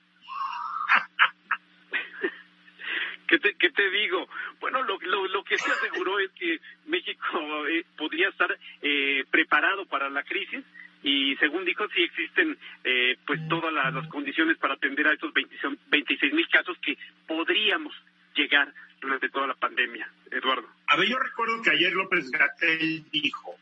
¿Qué 3.33 3.39
te, 3.39 3.55
¿Qué 3.55 3.71
te, 3.71 3.89
digo? 3.89 4.29
Bueno, 4.61 4.83
lo, 4.83 4.99
lo, 5.01 5.43
que 5.43 5.57
se 5.57 5.71
aseguró 5.71 6.19
es 6.19 6.31
que 6.33 6.61
México 6.85 7.67
eh, 7.67 7.83
podría 7.97 8.29
estar 8.29 8.59
eh, 8.83 9.25
preparado 9.31 9.87
para 9.87 10.11
la 10.11 10.23
crisis 10.23 10.63
y 11.03 11.35
según 11.37 11.65
dijo 11.65 11.89
sí 11.95 12.03
existen 12.03 12.59
eh, 12.85 13.17
pues 13.27 13.41
todas 13.49 13.73
las 13.73 14.07
condiciones 14.09 14.59
para 14.59 14.75
atender 14.75 15.07
a 15.07 15.15
estos 15.15 15.33
26 15.33 16.35
mil 16.35 16.47
casos 16.51 16.77
que 16.83 16.99
podríamos 17.27 17.95
llegar 18.35 18.71
durante 19.01 19.31
toda 19.31 19.47
la 19.47 19.55
pandemia, 19.55 20.13
Eduardo. 20.31 20.69
A 20.89 20.97
ver, 20.99 21.09
yo 21.09 21.19
recuerdo 21.19 21.63
que 21.63 21.71
ayer 21.71 21.91
López 21.95 22.31
Gatel 22.31 23.03
dijo, 23.11 23.57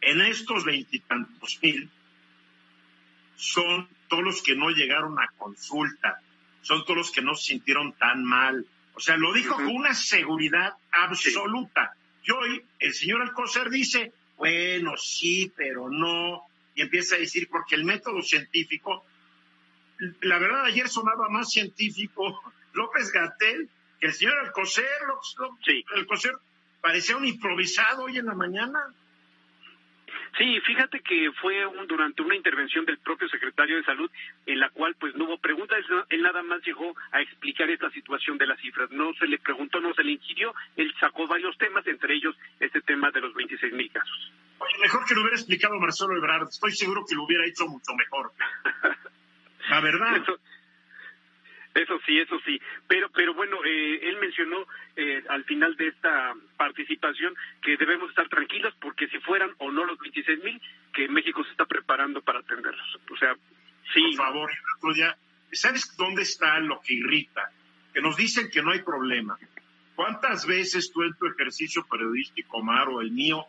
en 0.00 0.20
estos 0.22 0.64
veintitantos 0.64 1.60
mil 1.62 1.88
son 3.36 3.88
todos 4.08 4.24
los 4.24 4.42
que 4.42 4.56
no 4.56 4.70
llegaron 4.70 5.16
a 5.20 5.28
consulta, 5.38 6.20
son 6.62 6.82
todos 6.84 6.96
los 6.96 7.12
que 7.12 7.22
no 7.22 7.36
se 7.36 7.52
sintieron 7.52 7.92
tan 7.92 8.24
mal. 8.24 8.66
O 8.94 9.00
sea, 9.00 9.16
lo 9.16 9.32
dijo 9.32 9.54
con 9.54 9.66
una 9.66 9.94
seguridad 9.94 10.74
absoluta. 10.90 11.94
Y 12.22 12.32
hoy 12.32 12.64
el 12.78 12.92
señor 12.92 13.22
Alcocer 13.22 13.70
dice, 13.70 14.12
bueno, 14.36 14.96
sí, 14.96 15.52
pero 15.56 15.88
no. 15.88 16.42
Y 16.74 16.82
empieza 16.82 17.16
a 17.16 17.18
decir, 17.18 17.48
porque 17.50 17.74
el 17.74 17.84
método 17.84 18.22
científico, 18.22 19.04
la 20.20 20.38
verdad 20.38 20.64
ayer 20.64 20.88
sonaba 20.88 21.28
más 21.28 21.50
científico 21.50 22.40
López 22.72 23.12
Gatel 23.12 23.68
que 24.00 24.06
el 24.06 24.12
señor 24.12 24.38
Alcocer. 24.38 24.86
Sí. 25.64 25.84
Alcocer 25.94 26.32
parecía 26.80 27.16
un 27.16 27.26
improvisado 27.26 28.04
hoy 28.04 28.18
en 28.18 28.26
la 28.26 28.34
mañana. 28.34 28.94
Sí, 30.38 30.60
fíjate 30.60 31.00
que 31.00 31.30
fue 31.40 31.66
un, 31.66 31.86
durante 31.86 32.22
una 32.22 32.36
intervención 32.36 32.84
del 32.84 32.98
propio 32.98 33.28
secretario 33.28 33.76
de 33.76 33.84
Salud 33.84 34.10
en 34.46 34.60
la 34.60 34.70
cual 34.70 34.94
pues 34.98 35.14
no 35.16 35.24
hubo 35.24 35.38
preguntas, 35.38 35.78
él 36.08 36.22
nada 36.22 36.42
más 36.42 36.62
llegó 36.64 36.94
a 37.12 37.20
explicar 37.20 37.68
esta 37.68 37.90
situación 37.90 38.38
de 38.38 38.46
las 38.46 38.60
cifras. 38.60 38.90
No 38.90 39.12
se 39.14 39.26
le 39.26 39.38
preguntó, 39.38 39.80
no 39.80 39.92
se 39.94 40.04
le 40.04 40.12
inquirió, 40.12 40.54
él 40.76 40.92
sacó 41.00 41.26
varios 41.26 41.56
temas, 41.58 41.86
entre 41.86 42.14
ellos 42.14 42.36
este 42.60 42.80
tema 42.80 43.10
de 43.10 43.20
los 43.20 43.34
26 43.34 43.72
mil 43.72 43.90
casos. 43.90 44.32
Oye, 44.58 44.78
mejor 44.80 45.04
que 45.06 45.14
lo 45.14 45.22
hubiera 45.22 45.36
explicado 45.36 45.78
Marcelo 45.78 46.16
Ebrard, 46.16 46.48
estoy 46.48 46.72
seguro 46.72 47.04
que 47.08 47.14
lo 47.14 47.24
hubiera 47.24 47.44
hecho 47.46 47.66
mucho 47.66 47.94
mejor. 47.94 48.32
La 49.68 49.80
verdad. 49.80 50.16
Eso 50.16 50.38
sí, 52.06 52.18
eso 52.18 52.38
sí. 52.44 52.60
Pero, 52.88 53.10
pero 53.10 53.34
bueno, 53.34 53.58
eh, 53.64 54.00
él 54.02 54.18
mencionó 54.20 54.66
eh, 54.96 55.22
al 55.28 55.44
final 55.44 55.76
de 55.76 55.88
esta 55.88 56.34
participación 56.56 57.34
que 57.62 57.76
debemos 57.76 58.10
estar 58.10 58.28
tranquilos 58.28 58.74
porque 58.80 59.08
si 59.08 59.18
fueran 59.20 59.50
o 59.58 59.70
no 59.70 59.84
los 59.84 59.98
26 59.98 60.42
mil, 60.42 60.60
que 60.92 61.08
México 61.08 61.44
se 61.44 61.50
está 61.50 61.64
preparando 61.64 62.20
para 62.22 62.40
atenderlos. 62.40 62.98
O 63.10 63.16
sea, 63.16 63.34
sí. 63.94 64.02
Por 64.16 64.26
favor, 64.26 64.50
ya, 64.96 65.16
¿sabes 65.52 65.96
dónde 65.96 66.22
está 66.22 66.58
lo 66.60 66.80
que 66.80 66.94
irrita? 66.94 67.50
Que 67.94 68.00
nos 68.00 68.16
dicen 68.16 68.50
que 68.50 68.62
no 68.62 68.72
hay 68.72 68.82
problema. 68.82 69.38
¿Cuántas 69.94 70.46
veces 70.46 70.90
tú 70.92 71.02
en 71.02 71.14
tu 71.14 71.26
ejercicio 71.26 71.86
periodístico, 71.86 72.58
Omar, 72.58 72.88
o 72.88 73.00
el 73.00 73.10
mío, 73.10 73.44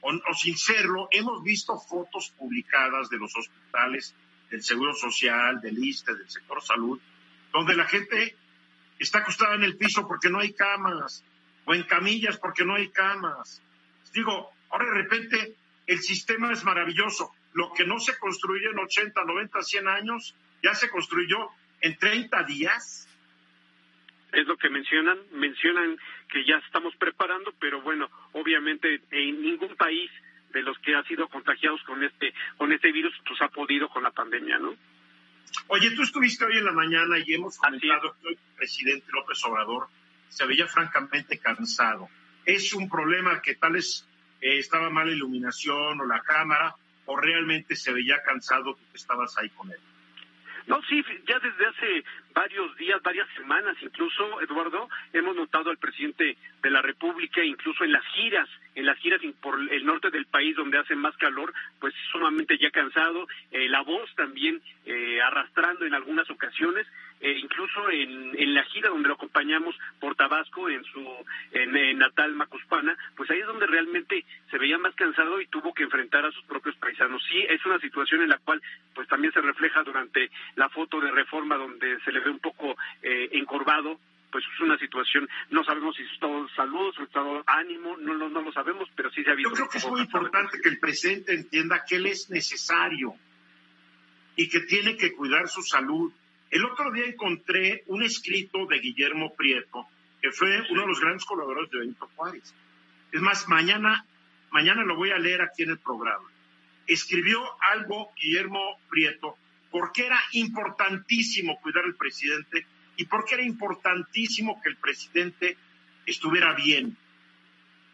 o, 0.00 0.10
o 0.10 0.34
sin 0.34 0.56
serlo, 0.56 1.08
hemos 1.10 1.42
visto 1.42 1.78
fotos 1.78 2.32
publicadas 2.38 3.10
de 3.10 3.18
los 3.18 3.36
hospitales, 3.36 4.14
del 4.50 4.62
Seguro 4.62 4.94
Social, 4.94 5.60
del 5.60 5.78
ISTE, 5.78 6.14
del 6.14 6.28
sector 6.28 6.62
salud, 6.62 6.98
donde 7.52 7.74
la 7.74 7.86
gente 7.86 8.36
está 8.98 9.20
acostada 9.20 9.54
en 9.54 9.64
el 9.64 9.76
piso 9.76 10.06
porque 10.06 10.30
no 10.30 10.40
hay 10.40 10.52
camas, 10.52 11.24
o 11.64 11.74
en 11.74 11.82
camillas 11.84 12.38
porque 12.38 12.64
no 12.64 12.74
hay 12.74 12.88
camas. 12.90 13.62
Digo, 14.12 14.50
ahora 14.70 14.86
de 14.86 15.02
repente 15.02 15.54
el 15.86 16.00
sistema 16.00 16.52
es 16.52 16.64
maravilloso. 16.64 17.32
Lo 17.52 17.72
que 17.72 17.84
no 17.84 17.98
se 17.98 18.16
construyó 18.18 18.70
en 18.70 18.78
80, 18.78 19.24
90, 19.24 19.62
100 19.62 19.88
años, 19.88 20.34
ya 20.62 20.74
se 20.74 20.88
construyó 20.88 21.48
en 21.80 21.96
30 21.96 22.44
días. 22.44 23.08
Es 24.32 24.46
lo 24.46 24.56
que 24.56 24.70
mencionan, 24.70 25.18
mencionan 25.32 25.98
que 26.28 26.44
ya 26.44 26.56
estamos 26.64 26.94
preparando, 26.96 27.52
pero 27.58 27.80
bueno, 27.82 28.08
obviamente 28.32 29.00
en 29.10 29.42
ningún 29.42 29.74
país 29.76 30.10
de 30.52 30.62
los 30.62 30.78
que 30.78 30.94
ha 30.94 31.02
sido 31.04 31.28
contagiados 31.28 31.82
con 31.84 32.02
este 32.02 32.34
con 32.56 32.72
este 32.72 32.90
virus 32.92 33.14
pues 33.26 33.40
ha 33.42 33.48
podido 33.48 33.88
con 33.88 34.02
la 34.02 34.10
pandemia, 34.10 34.58
¿no? 34.58 34.74
Oye, 35.68 35.90
tú 35.92 36.02
estuviste 36.02 36.44
hoy 36.44 36.58
en 36.58 36.64
la 36.64 36.72
mañana 36.72 37.18
y 37.18 37.34
hemos 37.34 37.56
comentado 37.56 38.14
que 38.22 38.30
el 38.30 38.38
presidente 38.56 39.06
López 39.12 39.42
Obrador 39.44 39.88
se 40.28 40.46
veía 40.46 40.66
francamente 40.66 41.38
cansado. 41.38 42.08
Es 42.44 42.72
un 42.72 42.88
problema 42.88 43.40
que 43.42 43.54
tal 43.56 43.72
vez 43.72 44.06
eh, 44.40 44.58
estaba 44.58 44.90
mala 44.90 45.12
iluminación 45.12 46.00
o 46.00 46.06
la 46.06 46.22
cámara, 46.22 46.74
o 47.06 47.16
realmente 47.16 47.74
se 47.74 47.92
veía 47.92 48.22
cansado 48.22 48.76
que 48.76 48.96
estabas 48.96 49.36
ahí 49.38 49.50
con 49.50 49.70
él. 49.70 49.78
No, 50.70 50.80
sí, 50.88 51.02
ya 51.26 51.36
desde 51.40 51.66
hace 51.66 52.04
varios 52.32 52.76
días, 52.76 53.02
varias 53.02 53.26
semanas 53.36 53.76
incluso, 53.82 54.40
Eduardo, 54.40 54.88
hemos 55.12 55.34
notado 55.34 55.68
al 55.68 55.78
presidente 55.78 56.36
de 56.62 56.70
la 56.70 56.80
República, 56.80 57.42
incluso 57.42 57.82
en 57.82 57.90
las 57.90 58.04
giras, 58.14 58.48
en 58.76 58.86
las 58.86 58.96
giras 58.98 59.20
por 59.42 59.58
el 59.58 59.84
norte 59.84 60.10
del 60.10 60.26
país 60.26 60.54
donde 60.54 60.78
hace 60.78 60.94
más 60.94 61.16
calor, 61.16 61.52
pues 61.80 61.92
sumamente 62.12 62.56
ya 62.56 62.70
cansado, 62.70 63.26
eh, 63.50 63.68
la 63.68 63.80
voz 63.80 64.14
también 64.14 64.62
eh, 64.86 65.20
arrastrando 65.20 65.86
en 65.86 65.94
algunas 65.94 66.30
ocasiones, 66.30 66.86
eh, 67.20 67.38
incluso 67.38 67.90
en, 67.90 68.32
en, 68.38 68.54
la 68.54 68.64
gira 68.64 68.88
donde 68.88 69.08
lo 69.08 69.14
acompañamos 69.14 69.76
por 69.98 70.14
Tabasco, 70.14 70.70
en 70.70 70.82
su 70.84 71.06
en, 71.52 71.98
natal 71.98 72.34
Macuspana, 72.34 72.96
pues 73.14 73.30
ahí 73.30 73.40
es 73.40 73.46
donde 73.46 73.66
realmente 73.66 74.24
se 74.50 74.58
veía 74.58 74.78
más 74.78 74.94
cansado 74.94 75.40
y 75.40 75.46
tuvo 75.46 75.74
que 75.74 75.82
enfrentar 75.82 76.24
a 76.24 76.32
sus 76.32 76.44
propios 76.44 76.76
paisanos. 76.76 77.22
Sí, 77.28 77.44
es 77.48 77.64
una 77.66 77.78
situación 77.78 78.22
en 78.22 78.30
la 78.30 78.38
cual 78.38 78.62
pues 78.94 79.06
también 79.08 79.32
se 79.34 79.40
refleja 79.40 79.82
durante 79.82 80.30
la 80.56 80.70
foto 80.70 81.00
de 81.00 81.10
reforma 81.10 81.56
donde 81.56 82.00
se 82.00 82.12
le 82.12 82.20
ve 82.20 82.30
un 82.30 82.40
poco 82.40 82.76
eh, 83.02 83.28
encorvado, 83.32 84.00
pues 84.32 84.44
es 84.54 84.60
una 84.60 84.78
situación, 84.78 85.28
no 85.50 85.62
sabemos 85.64 85.96
si 85.96 86.02
es 86.02 86.18
todo 86.20 86.48
salud, 86.50 86.94
su 86.94 87.02
estado 87.02 87.42
ánimo, 87.46 87.96
no, 87.98 88.14
no, 88.14 88.28
no 88.28 88.40
lo 88.40 88.52
sabemos, 88.52 88.88
pero 88.94 89.10
sí 89.10 89.22
se 89.24 89.30
ha 89.30 89.34
visto. 89.34 89.50
Yo 89.50 89.56
creo 89.56 89.68
que 89.68 89.78
es 89.78 89.86
muy 89.86 90.00
importante 90.00 90.58
que 90.62 90.68
el 90.70 90.78
presidente 90.78 91.34
entienda 91.34 91.84
que 91.86 91.96
él 91.96 92.06
es 92.06 92.30
necesario 92.30 93.14
y 94.36 94.48
que 94.48 94.60
tiene 94.60 94.96
que 94.96 95.12
cuidar 95.12 95.48
su 95.48 95.62
salud 95.62 96.12
el 96.50 96.64
otro 96.64 96.90
día 96.90 97.06
encontré 97.06 97.84
un 97.86 98.02
escrito 98.02 98.66
de 98.66 98.80
Guillermo 98.80 99.34
Prieto, 99.34 99.86
que 100.20 100.32
fue 100.32 100.62
uno 100.70 100.82
de 100.82 100.88
los 100.88 101.00
grandes 101.00 101.24
colaboradores 101.24 101.70
de 101.70 101.78
Benito 101.78 102.10
Juárez. 102.16 102.54
Es 103.12 103.20
más, 103.20 103.48
mañana, 103.48 104.04
mañana 104.50 104.84
lo 104.84 104.96
voy 104.96 105.10
a 105.10 105.18
leer 105.18 105.42
aquí 105.42 105.62
en 105.62 105.70
el 105.70 105.78
programa. 105.78 106.28
Escribió 106.86 107.40
algo 107.60 108.12
Guillermo 108.20 108.80
Prieto 108.88 109.36
porque 109.70 110.06
era 110.06 110.20
importantísimo 110.32 111.60
cuidar 111.60 111.84
al 111.84 111.94
presidente 111.94 112.66
y 112.96 113.04
porque 113.04 113.34
era 113.34 113.44
importantísimo 113.44 114.60
que 114.60 114.70
el 114.70 114.76
presidente 114.76 115.56
estuviera 116.04 116.52
bien. 116.54 116.96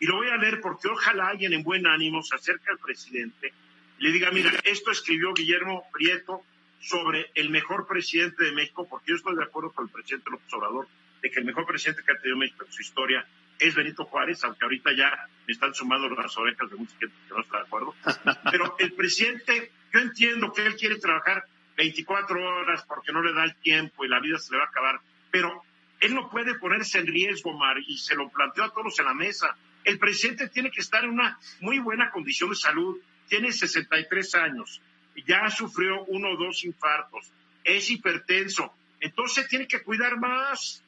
Y 0.00 0.06
lo 0.06 0.16
voy 0.16 0.28
a 0.28 0.36
leer 0.36 0.60
porque 0.60 0.88
ojalá 0.88 1.28
alguien 1.28 1.52
en 1.52 1.62
buen 1.62 1.86
ánimo 1.86 2.22
se 2.22 2.34
acerque 2.34 2.70
al 2.70 2.78
presidente 2.78 3.52
y 3.98 4.04
le 4.04 4.12
diga, 4.12 4.30
mira, 4.30 4.50
esto 4.64 4.90
escribió 4.90 5.34
Guillermo 5.34 5.84
Prieto 5.92 6.42
sobre 6.80 7.30
el 7.34 7.50
mejor 7.50 7.86
presidente 7.86 8.44
de 8.44 8.52
México, 8.52 8.86
porque 8.88 9.10
yo 9.10 9.16
estoy 9.16 9.36
de 9.36 9.44
acuerdo 9.44 9.72
con 9.72 9.86
el 9.86 9.92
presidente 9.92 10.30
López 10.30 10.52
Obrador, 10.52 10.88
de 11.22 11.30
que 11.30 11.40
el 11.40 11.46
mejor 11.46 11.66
presidente 11.66 12.02
que 12.04 12.12
ha 12.12 12.18
tenido 12.18 12.36
México 12.36 12.64
en 12.64 12.72
su 12.72 12.82
historia 12.82 13.26
es 13.58 13.74
Benito 13.74 14.04
Juárez, 14.04 14.44
aunque 14.44 14.64
ahorita 14.64 14.92
ya 14.92 15.28
me 15.46 15.52
están 15.52 15.74
sumando 15.74 16.08
las 16.08 16.36
orejas 16.36 16.70
de 16.70 16.76
gente 16.76 16.94
que 16.98 17.06
no 17.30 17.40
está 17.40 17.58
de 17.58 17.64
acuerdo. 17.64 17.94
Pero 18.50 18.76
el 18.78 18.92
presidente, 18.92 19.72
yo 19.92 20.00
entiendo 20.00 20.52
que 20.52 20.66
él 20.66 20.76
quiere 20.76 20.98
trabajar 20.98 21.44
24 21.76 22.40
horas 22.40 22.84
porque 22.86 23.12
no 23.12 23.22
le 23.22 23.32
da 23.32 23.44
el 23.44 23.56
tiempo 23.56 24.04
y 24.04 24.08
la 24.08 24.20
vida 24.20 24.38
se 24.38 24.52
le 24.52 24.58
va 24.58 24.64
a 24.64 24.68
acabar, 24.68 25.00
pero 25.30 25.62
él 26.00 26.14
no 26.14 26.30
puede 26.30 26.54
ponerse 26.54 26.98
en 26.98 27.06
riesgo, 27.06 27.52
Mar, 27.52 27.76
y 27.86 27.98
se 27.98 28.14
lo 28.14 28.28
planteó 28.30 28.64
a 28.64 28.72
todos 28.72 28.98
en 28.98 29.04
la 29.04 29.14
mesa. 29.14 29.56
El 29.84 29.98
presidente 29.98 30.48
tiene 30.48 30.70
que 30.70 30.80
estar 30.80 31.04
en 31.04 31.10
una 31.10 31.38
muy 31.60 31.78
buena 31.78 32.10
condición 32.10 32.50
de 32.50 32.56
salud, 32.56 32.98
tiene 33.28 33.52
63 33.52 34.34
años, 34.36 34.80
ya 35.24 35.48
sufrió 35.50 36.04
uno 36.04 36.30
o 36.30 36.36
dos 36.36 36.64
infartos, 36.64 37.32
es 37.64 37.90
hipertenso, 37.90 38.72
entonces 39.00 39.48
tiene 39.48 39.66
que 39.66 39.82
cuidar 39.82 40.18
más. 40.18 40.82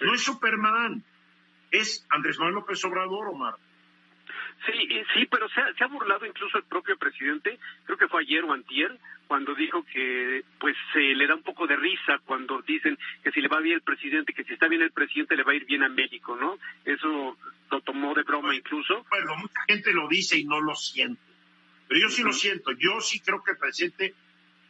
No 0.00 0.14
es 0.14 0.22
Superman, 0.22 1.04
es 1.70 2.06
Andrés 2.10 2.38
Manuel 2.38 2.56
López 2.56 2.84
Obrador, 2.84 3.28
Omar. 3.28 3.54
Sí, 4.66 4.88
sí, 5.14 5.26
pero 5.26 5.48
se 5.48 5.60
ha, 5.60 5.72
se 5.74 5.82
ha, 5.82 5.88
burlado 5.88 6.24
incluso 6.24 6.56
el 6.56 6.64
propio 6.64 6.96
presidente, 6.96 7.58
creo 7.84 7.98
que 7.98 8.06
fue 8.06 8.22
ayer 8.22 8.44
o 8.44 8.52
antier, 8.52 8.96
cuando 9.26 9.54
dijo 9.54 9.84
que 9.84 10.44
pues 10.60 10.76
se 10.92 11.00
le 11.00 11.26
da 11.26 11.34
un 11.34 11.42
poco 11.42 11.66
de 11.66 11.74
risa 11.74 12.18
cuando 12.24 12.62
dicen 12.62 12.96
que 13.24 13.32
si 13.32 13.40
le 13.40 13.48
va 13.48 13.60
bien 13.60 13.76
el 13.76 13.82
presidente, 13.82 14.32
que 14.32 14.44
si 14.44 14.52
está 14.52 14.68
bien 14.68 14.82
el 14.82 14.92
presidente 14.92 15.36
le 15.36 15.42
va 15.42 15.52
a 15.52 15.56
ir 15.56 15.64
bien 15.64 15.82
a 15.82 15.88
México, 15.88 16.36
¿no? 16.36 16.58
Eso 16.84 17.36
lo 17.70 17.80
tomó 17.80 18.14
de 18.14 18.22
broma 18.22 18.54
incluso. 18.54 19.04
Bueno, 19.10 19.36
mucha 19.36 19.62
gente 19.66 19.92
lo 19.92 20.06
dice 20.06 20.38
y 20.38 20.44
no 20.44 20.60
lo 20.60 20.76
siente. 20.76 21.31
Pero 21.88 22.00
yo 22.00 22.08
sí 22.08 22.22
lo 22.22 22.32
siento, 22.32 22.72
yo 22.72 23.00
sí 23.00 23.20
creo 23.20 23.42
que 23.42 23.52
el 23.52 23.58
presidente 23.58 24.14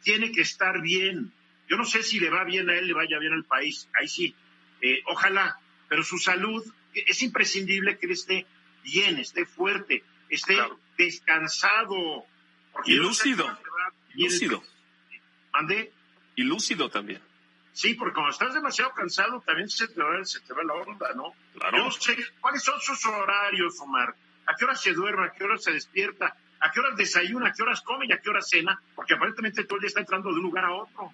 tiene 0.03 0.31
que 0.31 0.41
estar 0.41 0.81
bien. 0.81 1.31
Yo 1.69 1.77
no 1.77 1.85
sé 1.85 2.03
si 2.03 2.19
le 2.19 2.29
va 2.29 2.43
bien 2.43 2.69
a 2.69 2.75
él, 2.75 2.87
le 2.87 2.93
vaya 2.93 3.17
bien 3.19 3.33
al 3.33 3.45
país, 3.45 3.89
ahí 3.99 4.07
sí, 4.07 4.35
eh, 4.81 5.01
ojalá, 5.07 5.57
pero 5.87 6.03
su 6.03 6.17
salud 6.17 6.63
es 6.93 7.21
imprescindible 7.23 7.97
que 7.97 8.05
él 8.05 8.11
esté 8.11 8.45
bien, 8.83 9.17
esté 9.17 9.45
fuerte, 9.45 10.03
esté 10.29 10.57
descansado. 10.97 12.25
Y 12.85 12.95
lúcido. 12.95 13.57
lúcido. 14.13 14.63
¿Mande? 15.53 15.91
Y 16.35 16.43
lúcido 16.43 16.89
también. 16.89 17.21
Sí, 17.71 17.95
porque 17.95 18.13
cuando 18.13 18.31
estás 18.31 18.53
demasiado 18.53 18.93
cansado 18.93 19.41
también 19.41 19.69
se 19.69 19.87
te 19.87 20.01
va, 20.01 20.23
se 20.25 20.39
te 20.41 20.53
va 20.53 20.63
la 20.63 20.73
onda, 20.73 21.13
¿no? 21.15 21.33
Claro. 21.53 21.85
Yo 21.85 21.91
sé 21.91 22.15
cuáles 22.39 22.63
son 22.63 22.79
sus 22.79 23.03
horarios, 23.05 23.79
Omar. 23.79 24.15
¿A 24.45 24.55
qué 24.55 24.65
hora 24.65 24.75
se 24.75 24.93
duerme? 24.93 25.25
¿A 25.25 25.31
qué 25.31 25.43
hora 25.43 25.57
se 25.57 25.71
despierta? 25.71 26.35
A 26.63 26.71
qué 26.71 26.79
horas 26.79 26.95
desayuna, 26.95 27.49
a 27.49 27.53
qué 27.53 27.61
horas 27.61 27.81
come 27.81 28.05
y 28.07 28.13
a 28.13 28.19
qué 28.19 28.29
horas 28.29 28.49
cena, 28.49 28.79
porque 28.95 29.15
aparentemente 29.15 29.65
todo 29.65 29.75
el 29.75 29.81
día 29.81 29.89
está 29.89 29.99
entrando 29.99 30.29
de 30.29 30.35
un 30.35 30.43
lugar 30.43 30.63
a 30.63 30.71
otro. 30.71 31.11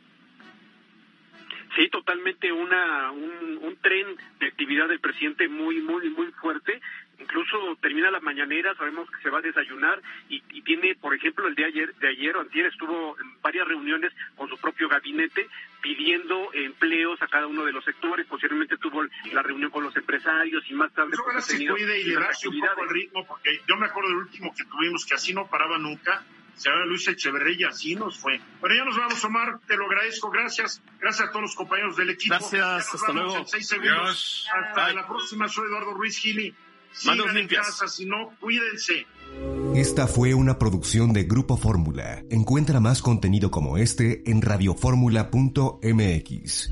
Sí, 1.76 1.90
totalmente 1.90 2.52
una 2.52 3.12
un, 3.12 3.60
un 3.62 3.76
tren 3.78 4.16
de 4.40 4.48
actividad 4.48 4.88
del 4.88 5.00
presidente 5.00 5.48
muy, 5.48 5.82
muy, 5.82 6.10
muy 6.10 6.32
fuerte 6.34 6.80
incluso 7.20 7.78
termina 7.82 8.12
la 8.12 8.20
mañanera, 8.20 8.76
sabemos 8.76 9.10
que 9.10 9.22
se 9.22 9.30
va 9.30 9.40
a 9.40 9.42
desayunar 9.42 10.02
y, 10.30 10.42
y, 10.52 10.62
tiene, 10.62 10.96
por 10.96 11.14
ejemplo, 11.14 11.48
el 11.48 11.56
de 11.56 11.66
ayer, 11.66 11.94
de 11.96 12.10
ayer 12.10 12.36
o 12.36 12.42
antier 12.42 12.68
estuvo 12.68 13.18
en 13.20 13.42
varias 13.42 13.68
reuniones 13.68 14.12
con 14.36 14.50
su 14.50 14.58
propio 14.58 14.88
gabinete 14.90 15.48
pidiendo 15.82 16.50
empleos 16.54 17.22
a 17.22 17.28
cada 17.28 17.48
uno 17.48 17.66
de 17.66 17.72
los 17.72 17.84
sectores, 17.86 18.26
posiblemente 18.28 18.78
tuvo 18.78 19.04
la 19.32 19.42
reunión 19.42 19.72
con 19.72 19.84
los 19.84 19.96
empresarios 19.96 20.64
y 20.70 20.74
más 20.74 20.92
tarde... 20.94 21.18
Pues, 21.24 21.46
se 21.46 21.66
cuide 21.66 22.02
y 22.02 22.04
le 22.06 22.18
un 22.18 22.60
poco 22.60 22.84
el 22.84 22.90
ritmo, 22.90 23.26
porque 23.28 23.62
yo 23.68 23.78
me 23.78 23.86
acuerdo 23.86 24.10
del 24.10 24.18
último 24.18 24.54
que 24.56 24.66
tuvimos, 24.66 25.06
que 25.06 25.16
así 25.16 25.34
no 25.34 25.48
paraba 25.48 25.78
nunca, 25.78 26.24
se 26.56 26.70
llama 26.70 26.86
Luis 26.86 27.08
Echeverría, 27.08 27.70
así 27.70 27.96
nos 27.96 28.18
fue. 28.18 28.42
Bueno, 28.60 28.76
ya 28.76 28.84
nos 28.84 28.98
vamos, 28.98 29.24
Omar, 29.24 29.60
te 29.66 29.78
lo 29.78 29.86
agradezco, 29.86 30.30
gracias, 30.30 30.82
gracias 31.00 31.30
a 31.30 31.32
todos 31.32 31.44
los 31.44 31.56
compañeros 31.56 31.96
del 31.96 32.10
equipo. 32.10 32.36
Gracias, 32.36 32.94
hasta 32.94 33.14
luego. 33.14 33.38
Hasta 33.38 34.94
la 34.94 35.08
próxima, 35.08 35.48
soy 35.48 35.68
Eduardo 35.68 35.94
Ruiz 35.94 36.18
Gili. 36.18 36.54
Manos 37.06 37.34
limpias. 37.34 37.66
Casa, 37.66 37.88
si 37.88 38.06
no, 38.06 38.32
cuídense. 38.40 39.06
Esta 39.76 40.08
fue 40.08 40.34
una 40.34 40.58
producción 40.58 41.14
de 41.14 41.24
Grupo 41.24 41.58
Fórmula. 41.58 42.24
Encuentra 42.30 42.80
más 42.80 43.02
contenido 43.02 43.52
como 43.52 43.78
este 43.78 44.24
en 44.30 44.42
radioformula.mx. 44.42 46.72